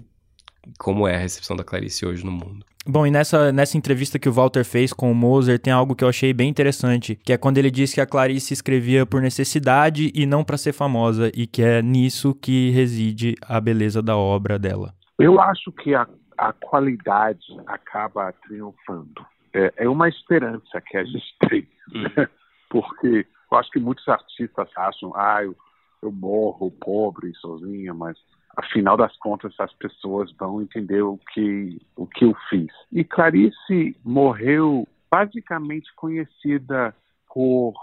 como 0.78 1.08
é 1.08 1.16
a 1.16 1.20
recepção 1.20 1.56
da 1.56 1.64
Clarice 1.64 2.06
hoje 2.06 2.26
no 2.26 2.32
mundo. 2.32 2.66
Bom, 2.86 3.06
e 3.06 3.12
nessa, 3.12 3.52
nessa 3.52 3.78
entrevista 3.78 4.18
que 4.18 4.30
o 4.30 4.32
Walter 4.32 4.64
fez 4.64 4.94
com 4.94 5.12
o 5.12 5.16
Moser, 5.16 5.60
tem 5.60 5.72
algo 5.72 5.96
que 5.96 6.04
eu 6.04 6.10
achei 6.10 6.34
bem 6.34 6.50
interessante, 6.50 7.16
que 7.16 7.34
é 7.34 7.38
quando 7.38 7.58
ele 7.58 7.70
disse 7.70 7.96
que 7.96 8.02
a 8.02 8.06
Clarice 8.06 8.54
escrevia 8.54 9.06
por 9.06 9.22
necessidade 9.22 10.12
e 10.16 10.26
não 10.26 10.44
para 10.44 10.58
ser 10.58 10.74
famosa, 10.74 11.32
e 11.36 11.46
que 11.46 11.62
é 11.62 11.82
nisso 11.82 12.34
que 12.34 12.72
reside 12.72 13.36
a 13.48 13.60
beleza 13.60 14.02
da 14.02 14.18
obra 14.18 14.58
dela. 14.58 14.94
Eu 15.20 15.40
acho 15.40 15.72
que 15.72 15.94
a, 15.94 16.08
a 16.38 16.54
qualidade 16.54 17.46
acaba 17.68 18.32
triunfando. 18.48 19.26
É, 19.54 19.74
é 19.78 19.90
uma 19.90 20.08
esperança 20.08 20.82
que 20.88 20.98
a 20.98 21.04
gente 21.04 21.36
tem, 21.50 21.68
hum. 21.94 22.26
porque 22.70 23.28
eu 23.52 23.58
acho 23.58 23.70
que 23.72 23.80
muitos 23.80 24.08
artistas 24.08 24.70
acham, 24.76 25.12
ah, 25.16 25.44
eu 25.44 25.56
eu 26.02 26.12
morro 26.12 26.72
pobre, 26.72 27.34
sozinha, 27.36 27.94
mas 27.94 28.18
afinal 28.60 28.98
das 28.98 29.16
contas 29.18 29.54
as 29.60 29.74
pessoas 29.74 30.32
vão 30.34 30.62
entender 30.62 31.02
o 31.02 31.18
que 31.34 31.80
o 31.96 32.06
que 32.06 32.26
eu 32.26 32.36
fiz. 32.50 32.72
E 32.92 33.04
Clarice 33.04 33.96
morreu 34.04 34.88
basicamente 35.12 35.94
conhecida 35.96 36.94
por 37.34 37.74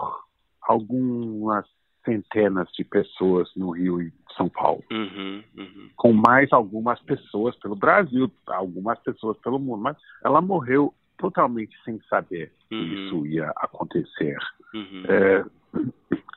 algumas 0.61 1.65
centenas 2.05 2.69
de 2.71 2.83
pessoas 2.83 3.49
no 3.55 3.71
Rio 3.71 4.01
e 4.01 4.13
São 4.37 4.47
Paulo, 4.47 4.81
uhum, 4.89 5.43
uhum. 5.57 5.89
com 5.95 6.13
mais 6.13 6.53
algumas 6.53 7.01
pessoas 7.01 7.55
pelo 7.57 7.75
Brasil, 7.75 8.31
algumas 8.47 8.97
pessoas 8.99 9.37
pelo 9.39 9.59
mundo, 9.59 9.81
mas 9.81 9.97
ela 10.23 10.39
morreu 10.39 10.93
totalmente 11.17 11.75
sem 11.83 11.99
saber 12.09 12.53
uhum. 12.71 12.79
que 12.79 12.95
isso 12.95 13.27
ia 13.27 13.51
acontecer. 13.57 14.37
Uhum. 14.73 15.03
É, 15.09 15.45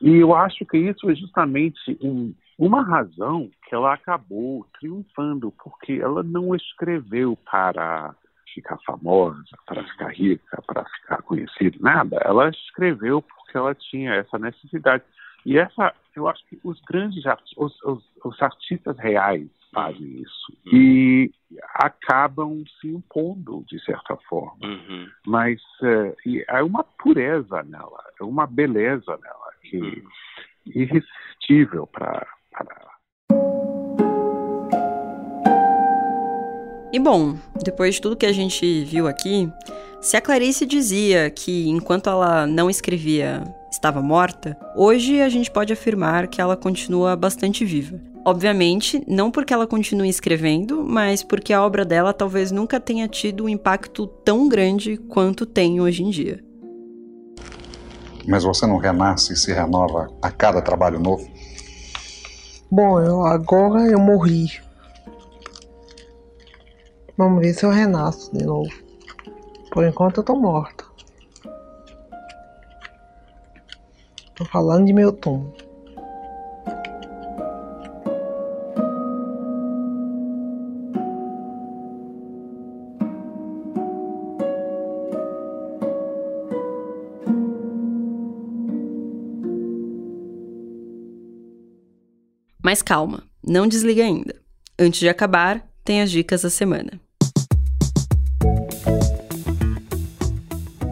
e 0.01 0.17
eu 0.17 0.35
acho 0.35 0.65
que 0.65 0.77
isso 0.77 1.09
é 1.09 1.15
justamente 1.15 1.97
um, 2.01 2.33
uma 2.61 2.83
razão 2.83 3.49
que 3.67 3.73
ela 3.73 3.93
acabou 3.93 4.67
triunfando, 4.79 5.51
porque 5.63 5.93
ela 5.93 6.21
não 6.21 6.55
escreveu 6.55 7.35
para 7.49 8.15
ficar 8.53 8.77
famosa, 8.85 9.43
para 9.65 9.83
ficar 9.83 10.09
rica, 10.09 10.61
para 10.67 10.85
ficar 10.85 11.21
conhecida, 11.23 11.77
nada. 11.79 12.17
Ela 12.23 12.49
escreveu 12.49 13.21
porque 13.21 13.57
ela 13.57 13.73
tinha 13.73 14.13
essa 14.13 14.37
necessidade. 14.37 15.03
E 15.43 15.57
essa, 15.57 15.91
eu 16.15 16.27
acho 16.27 16.45
que 16.47 16.59
os 16.63 16.79
grandes 16.81 17.23
os, 17.57 17.81
os, 17.83 18.03
os 18.23 18.41
artistas 18.41 18.95
reais 18.99 19.49
fazem 19.73 20.21
isso 20.21 20.53
uhum. 20.65 20.77
e 20.77 21.31
acabam 21.75 22.63
se 22.79 22.89
impondo 22.89 23.63
de 23.67 23.83
certa 23.83 24.15
forma. 24.29 24.59
Uhum. 24.63 25.09
Mas 25.25 25.59
uh, 25.81 26.15
é 26.47 26.61
uma 26.61 26.83
pureza 26.83 27.63
nela, 27.63 28.03
é 28.19 28.23
uma 28.23 28.45
beleza 28.45 29.17
nela 29.17 29.51
que 29.63 29.77
uhum. 29.77 30.03
irresistível 30.67 31.87
para. 31.87 32.27
E 36.93 36.99
bom, 36.99 37.37
depois 37.63 37.95
de 37.95 38.01
tudo 38.01 38.17
que 38.17 38.25
a 38.25 38.33
gente 38.33 38.83
viu 38.83 39.07
aqui, 39.07 39.49
se 40.01 40.17
a 40.17 40.21
Clarice 40.21 40.65
dizia 40.65 41.29
que 41.29 41.69
enquanto 41.69 42.09
ela 42.09 42.45
não 42.45 42.69
escrevia 42.69 43.43
estava 43.71 44.01
morta, 44.01 44.57
hoje 44.75 45.21
a 45.21 45.29
gente 45.29 45.49
pode 45.49 45.71
afirmar 45.71 46.27
que 46.27 46.41
ela 46.41 46.57
continua 46.57 47.15
bastante 47.15 47.63
viva. 47.63 47.97
Obviamente, 48.25 49.01
não 49.07 49.31
porque 49.31 49.53
ela 49.53 49.65
continue 49.65 50.09
escrevendo, 50.09 50.83
mas 50.83 51.23
porque 51.23 51.53
a 51.53 51.63
obra 51.63 51.85
dela 51.85 52.13
talvez 52.13 52.51
nunca 52.51 52.79
tenha 52.79 53.07
tido 53.07 53.45
um 53.45 53.49
impacto 53.49 54.05
tão 54.05 54.49
grande 54.49 54.97
quanto 54.97 55.45
tem 55.45 55.79
hoje 55.79 56.03
em 56.03 56.09
dia. 56.09 56.43
Mas 58.27 58.43
você 58.43 58.67
não 58.67 58.77
renasce 58.77 59.33
e 59.33 59.37
se 59.37 59.53
renova 59.53 60.07
a 60.21 60.29
cada 60.29 60.61
trabalho 60.61 60.99
novo? 60.99 61.30
Bom, 62.73 63.01
eu, 63.01 63.25
agora 63.25 63.81
eu 63.81 63.99
morri. 63.99 64.61
Vamos 67.17 67.41
ver 67.41 67.53
se 67.53 67.65
eu 67.65 67.69
renasço 67.69 68.33
de 68.33 68.45
novo. 68.45 68.71
Por 69.69 69.85
enquanto 69.85 70.21
eu 70.21 70.23
tô 70.23 70.37
morta. 70.37 70.85
Tô 74.37 74.45
falando 74.45 74.85
de 74.85 74.93
meu 74.93 75.11
túmulo. 75.11 75.53
Mas 92.71 92.81
calma, 92.81 93.23
não 93.45 93.67
desliga 93.67 94.01
ainda. 94.01 94.33
Antes 94.79 95.01
de 95.01 95.09
acabar, 95.09 95.61
tem 95.83 96.01
as 96.01 96.09
dicas 96.09 96.43
da 96.43 96.49
semana. 96.49 97.01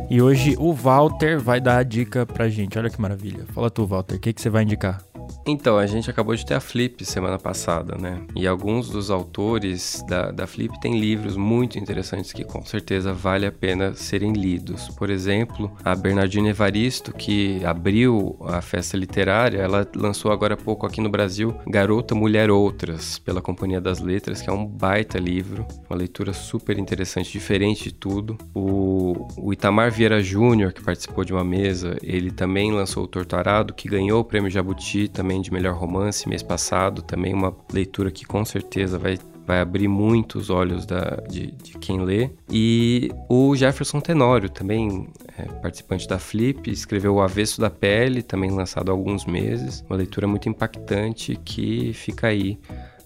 E 0.10 0.22
hoje 0.22 0.58
o 0.60 0.74
Walter 0.74 1.40
vai 1.40 1.62
dar 1.62 1.78
a 1.78 1.84
dica 1.84 2.26
pra 2.26 2.50
gente. 2.50 2.78
Olha 2.78 2.90
que 2.90 3.00
maravilha. 3.00 3.46
Fala 3.54 3.72
tu, 3.72 3.88
Walter, 3.88 4.16
o 4.16 4.20
que, 4.20 4.34
que 4.34 4.42
você 4.42 4.50
vai 4.50 4.64
indicar? 4.64 5.02
Então, 5.50 5.80
a 5.80 5.88
gente 5.88 6.10
acabou 6.12 6.36
de 6.36 6.46
ter 6.46 6.54
a 6.54 6.60
Flip 6.60 7.04
semana 7.04 7.40
passada, 7.40 7.98
né? 7.98 8.22
E 8.36 8.46
alguns 8.46 8.88
dos 8.88 9.10
autores 9.10 10.04
da, 10.08 10.30
da 10.30 10.46
Flip 10.46 10.80
têm 10.80 11.00
livros 11.00 11.36
muito 11.36 11.80
interessantes 11.80 12.32
que 12.32 12.44
com 12.44 12.64
certeza 12.64 13.12
vale 13.14 13.48
a 13.48 13.52
pena 13.52 13.96
serem 13.96 14.32
lidos. 14.32 14.90
Por 14.90 15.10
exemplo, 15.10 15.72
a 15.84 15.96
Bernardina 15.96 16.50
Evaristo, 16.50 17.12
que 17.12 17.66
abriu 17.66 18.38
a 18.46 18.62
festa 18.62 18.96
literária, 18.96 19.58
ela 19.58 19.88
lançou 19.96 20.32
agora 20.32 20.54
há 20.54 20.58
pouco 20.58 20.86
aqui 20.86 21.02
no 21.02 21.10
Brasil 21.10 21.56
Garota, 21.66 22.14
Mulher 22.14 22.52
Outras, 22.52 23.18
pela 23.18 23.42
Companhia 23.42 23.82
das 23.82 24.00
Letras, 24.00 24.44
que 24.44 24.50
é 24.52 24.54
um 24.54 24.66
baita 24.66 25.18
livro, 25.18 25.66
uma 25.90 25.98
leitura 25.98 26.32
super 26.32 26.78
interessante, 26.78 27.32
diferente 27.32 27.86
de 27.86 27.94
tudo. 27.94 28.38
O, 28.54 29.28
o 29.36 29.52
Itamar 29.52 29.92
Vieira 29.92 30.22
Júnior, 30.22 30.74
que 30.74 30.84
participou 30.84 31.26
de 31.26 31.34
uma 31.34 31.44
mesa, 31.44 31.98
ele 32.04 32.30
também 32.30 32.72
lançou 32.72 33.04
o 33.04 33.08
Torturado, 33.08 33.74
que 33.74 33.90
ganhou 33.90 34.20
o 34.20 34.24
prêmio 34.24 34.52
Jabuti 34.52 35.08
também 35.08 35.39
de 35.42 35.52
melhor 35.52 35.76
romance 35.76 36.28
mês 36.28 36.44
passado, 36.44 37.02
também 37.02 37.34
uma 37.34 37.56
leitura 37.72 38.12
que 38.12 38.26
com 38.26 38.44
certeza 38.46 38.98
vai 38.98 39.18
vai 39.50 39.62
abrir 39.62 39.88
muito 39.88 40.38
os 40.38 40.52
olhos 40.52 40.86
da, 40.86 41.24
de, 41.28 41.48
de, 41.54 41.76
quem 41.80 42.02
lê. 42.02 42.30
E 42.52 43.10
o 43.28 43.56
Jefferson 43.56 44.00
Tenório, 44.00 44.48
também 44.48 45.08
é, 45.36 45.42
participante 45.42 46.08
da 46.08 46.20
Flip, 46.20 46.70
escreveu 46.70 47.16
O 47.16 47.20
Avesso 47.20 47.60
da 47.60 47.68
Pele, 47.68 48.22
também 48.22 48.52
lançado 48.52 48.90
há 48.90 48.92
alguns 48.92 49.26
meses. 49.26 49.84
Uma 49.90 49.96
leitura 49.96 50.28
muito 50.28 50.48
impactante 50.48 51.36
que 51.44 51.92
fica 51.94 52.28
aí 52.28 52.60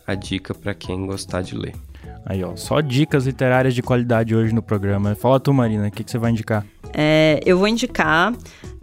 a 0.05 0.15
dica 0.15 0.53
para 0.53 0.73
quem 0.73 1.05
gostar 1.05 1.41
de 1.43 1.55
ler. 1.55 1.75
Aí, 2.25 2.43
ó, 2.43 2.55
só 2.55 2.79
dicas 2.79 3.25
literárias 3.25 3.75
de 3.75 3.81
qualidade 3.81 4.35
hoje 4.35 4.53
no 4.53 4.61
programa. 4.61 5.15
Fala 5.15 5.39
tu, 5.39 5.53
Marina, 5.53 5.87
o 5.87 5.91
que, 5.91 6.03
que 6.03 6.11
você 6.11 6.17
vai 6.17 6.31
indicar? 6.31 6.65
É, 6.93 7.39
eu 7.45 7.57
vou 7.57 7.67
indicar 7.67 8.33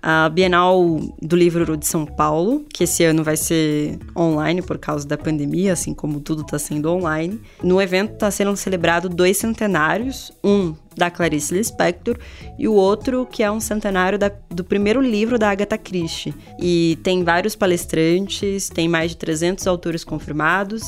a 0.03 0.29
Bienal 0.29 0.99
do 1.21 1.37
Livro 1.37 1.77
de 1.77 1.87
São 1.87 2.07
Paulo, 2.07 2.65
que 2.73 2.85
esse 2.85 3.05
ano 3.05 3.23
vai 3.23 3.37
ser 3.37 3.99
online 4.17 4.63
por 4.63 4.79
causa 4.79 5.07
da 5.07 5.17
pandemia, 5.17 5.73
assim 5.73 5.93
como 5.93 6.21
tudo 6.21 6.43
está 6.43 6.59
sendo 6.59 6.91
online. 6.91 7.41
No 7.63 7.81
evento 7.81 8.15
está 8.15 8.31
sendo 8.31 8.57
celebrado 8.57 9.09
dois 9.09 9.37
centenários, 9.37 10.33
um 10.43 10.75
da 10.97 11.11
Clarice 11.11 11.55
Lispector, 11.55 12.19
e 12.59 12.67
o 12.67 12.73
outro 12.73 13.27
que 13.31 13.43
é 13.43 13.51
um 13.51 13.61
centenário 13.61 14.19
da, 14.19 14.31
do 14.49 14.65
primeiro 14.65 15.01
livro 15.01 15.39
da 15.39 15.51
Agatha 15.51 15.79
Christie. 15.79 16.35
E 16.59 16.99
tem 17.03 17.23
vários 17.23 17.55
palestrantes, 17.55 18.69
tem 18.69 18.89
mais 18.89 19.11
de 19.11 19.19
300 19.19 19.67
autores 19.67 20.03
confirmados. 20.03 20.83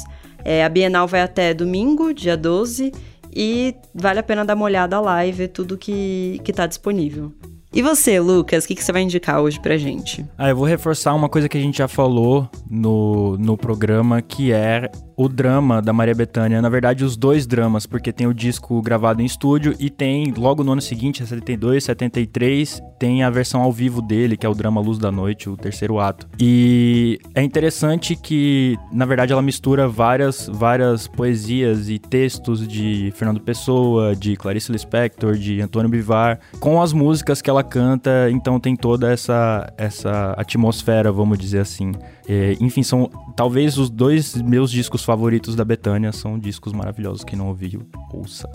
É, 0.44 0.64
a 0.64 0.68
Bienal 0.68 1.06
vai 1.06 1.22
até 1.22 1.52
domingo, 1.54 2.12
dia 2.12 2.36
12, 2.36 2.92
e 3.34 3.74
vale 3.94 4.18
a 4.18 4.22
pena 4.22 4.44
dar 4.44 4.54
uma 4.54 4.64
olhada 4.64 5.00
lá 5.00 5.24
e 5.24 5.32
ver 5.32 5.48
tudo 5.48 5.78
que 5.78 6.40
está 6.46 6.66
disponível. 6.66 7.32
E 7.74 7.80
você, 7.80 8.20
Lucas, 8.20 8.64
o 8.64 8.68
que, 8.68 8.74
que, 8.74 8.84
você 8.84 8.92
vai 8.92 9.00
indicar 9.00 9.40
hoje 9.40 9.58
pra 9.58 9.78
gente? 9.78 10.22
Ah, 10.36 10.50
eu 10.50 10.56
vou 10.56 10.66
reforçar 10.66 11.14
uma 11.14 11.26
coisa 11.26 11.48
que 11.48 11.56
a 11.56 11.60
gente 11.60 11.78
já 11.78 11.88
falou 11.88 12.46
no, 12.70 13.38
no 13.38 13.56
programa, 13.56 14.20
que 14.20 14.52
é 14.52 14.90
o 15.16 15.28
drama 15.28 15.80
da 15.80 15.92
Maria 15.92 16.14
Bethânia. 16.14 16.62
Na 16.62 16.68
verdade, 16.68 17.04
os 17.04 17.16
dois 17.16 17.46
dramas, 17.46 17.86
porque 17.86 18.12
tem 18.12 18.26
o 18.26 18.34
disco 18.34 18.80
gravado 18.82 19.22
em 19.22 19.24
estúdio 19.24 19.74
e 19.78 19.90
tem, 19.90 20.32
logo 20.36 20.64
no 20.64 20.72
ano 20.72 20.80
seguinte, 20.80 21.18
72, 21.18 21.84
73, 21.84 22.82
tem 22.98 23.22
a 23.22 23.30
versão 23.30 23.62
ao 23.62 23.72
vivo 23.72 24.00
dele, 24.00 24.36
que 24.36 24.46
é 24.46 24.48
o 24.48 24.54
drama 24.54 24.80
Luz 24.80 24.98
da 24.98 25.10
Noite, 25.10 25.48
o 25.48 25.56
terceiro 25.56 25.98
ato. 25.98 26.26
E 26.38 27.18
é 27.34 27.42
interessante 27.42 28.16
que, 28.16 28.76
na 28.92 29.04
verdade, 29.04 29.32
ela 29.32 29.42
mistura 29.42 29.88
várias, 29.88 30.48
várias 30.52 31.06
poesias 31.06 31.88
e 31.88 31.98
textos 31.98 32.66
de 32.66 33.12
Fernando 33.16 33.40
Pessoa, 33.40 34.14
de 34.14 34.36
Clarice 34.36 34.72
Lispector, 34.72 35.34
de 35.34 35.60
Antônio 35.60 35.90
Bivar, 35.90 36.38
com 36.60 36.80
as 36.80 36.92
músicas 36.92 37.42
que 37.42 37.50
ela 37.50 37.62
canta, 37.62 38.30
então 38.30 38.58
tem 38.58 38.76
toda 38.76 39.10
essa, 39.12 39.72
essa 39.76 40.34
atmosfera, 40.36 41.10
vamos 41.12 41.38
dizer 41.38 41.60
assim. 41.60 41.92
É, 42.28 42.56
enfim, 42.60 42.82
são 42.82 43.10
talvez 43.36 43.78
os 43.78 43.90
dois 43.90 44.34
meus 44.36 44.70
discos 44.70 45.04
favoritos 45.04 45.56
da 45.56 45.64
Betânia, 45.64 46.12
são 46.12 46.38
discos 46.38 46.72
maravilhosos. 46.72 47.24
Quem 47.24 47.38
não 47.38 47.48
ouviu, 47.48 47.82
ouça. 48.12 48.48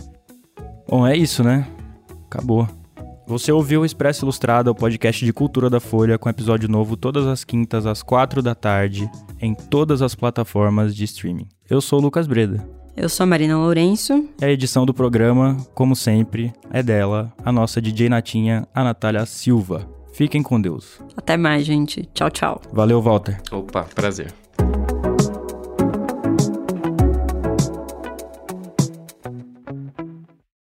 Bom, 0.87 1.05
é 1.05 1.15
isso, 1.15 1.43
né? 1.43 1.67
Acabou. 2.25 2.67
Você 3.27 3.51
ouviu 3.51 3.81
o 3.81 3.85
Expresso 3.85 4.23
Ilustrado, 4.23 4.71
o 4.71 4.75
podcast 4.75 5.25
de 5.25 5.33
cultura 5.33 5.69
da 5.69 5.81
Folha, 5.81 6.17
com 6.17 6.29
episódio 6.29 6.69
novo 6.69 6.95
todas 6.95 7.27
as 7.27 7.43
quintas 7.43 7.85
às 7.85 8.01
quatro 8.01 8.41
da 8.41 8.55
tarde, 8.55 9.09
em 9.41 9.53
todas 9.53 10.01
as 10.01 10.15
plataformas 10.15 10.95
de 10.95 11.03
streaming. 11.03 11.47
Eu 11.69 11.81
sou 11.81 11.99
o 11.99 12.01
Lucas 12.01 12.25
Breda. 12.25 12.65
Eu 12.95 13.09
sou 13.09 13.25
a 13.25 13.27
Marina 13.27 13.57
Lourenço. 13.57 14.29
E 14.41 14.45
a 14.45 14.49
edição 14.49 14.85
do 14.85 14.93
programa, 14.93 15.57
como 15.75 15.93
sempre, 15.93 16.53
é 16.71 16.81
dela, 16.81 17.33
a 17.43 17.51
nossa 17.51 17.81
DJ 17.81 18.07
Natinha, 18.07 18.65
a 18.73 18.81
Natália 18.81 19.25
Silva. 19.25 19.96
Fiquem 20.17 20.41
com 20.41 20.59
Deus. 20.59 20.99
Até 21.15 21.37
mais, 21.37 21.63
gente. 21.63 22.09
Tchau, 22.11 22.31
tchau. 22.31 22.59
Valeu, 22.73 22.99
Walter. 22.99 23.39
Opa, 23.51 23.83
prazer. 23.83 24.33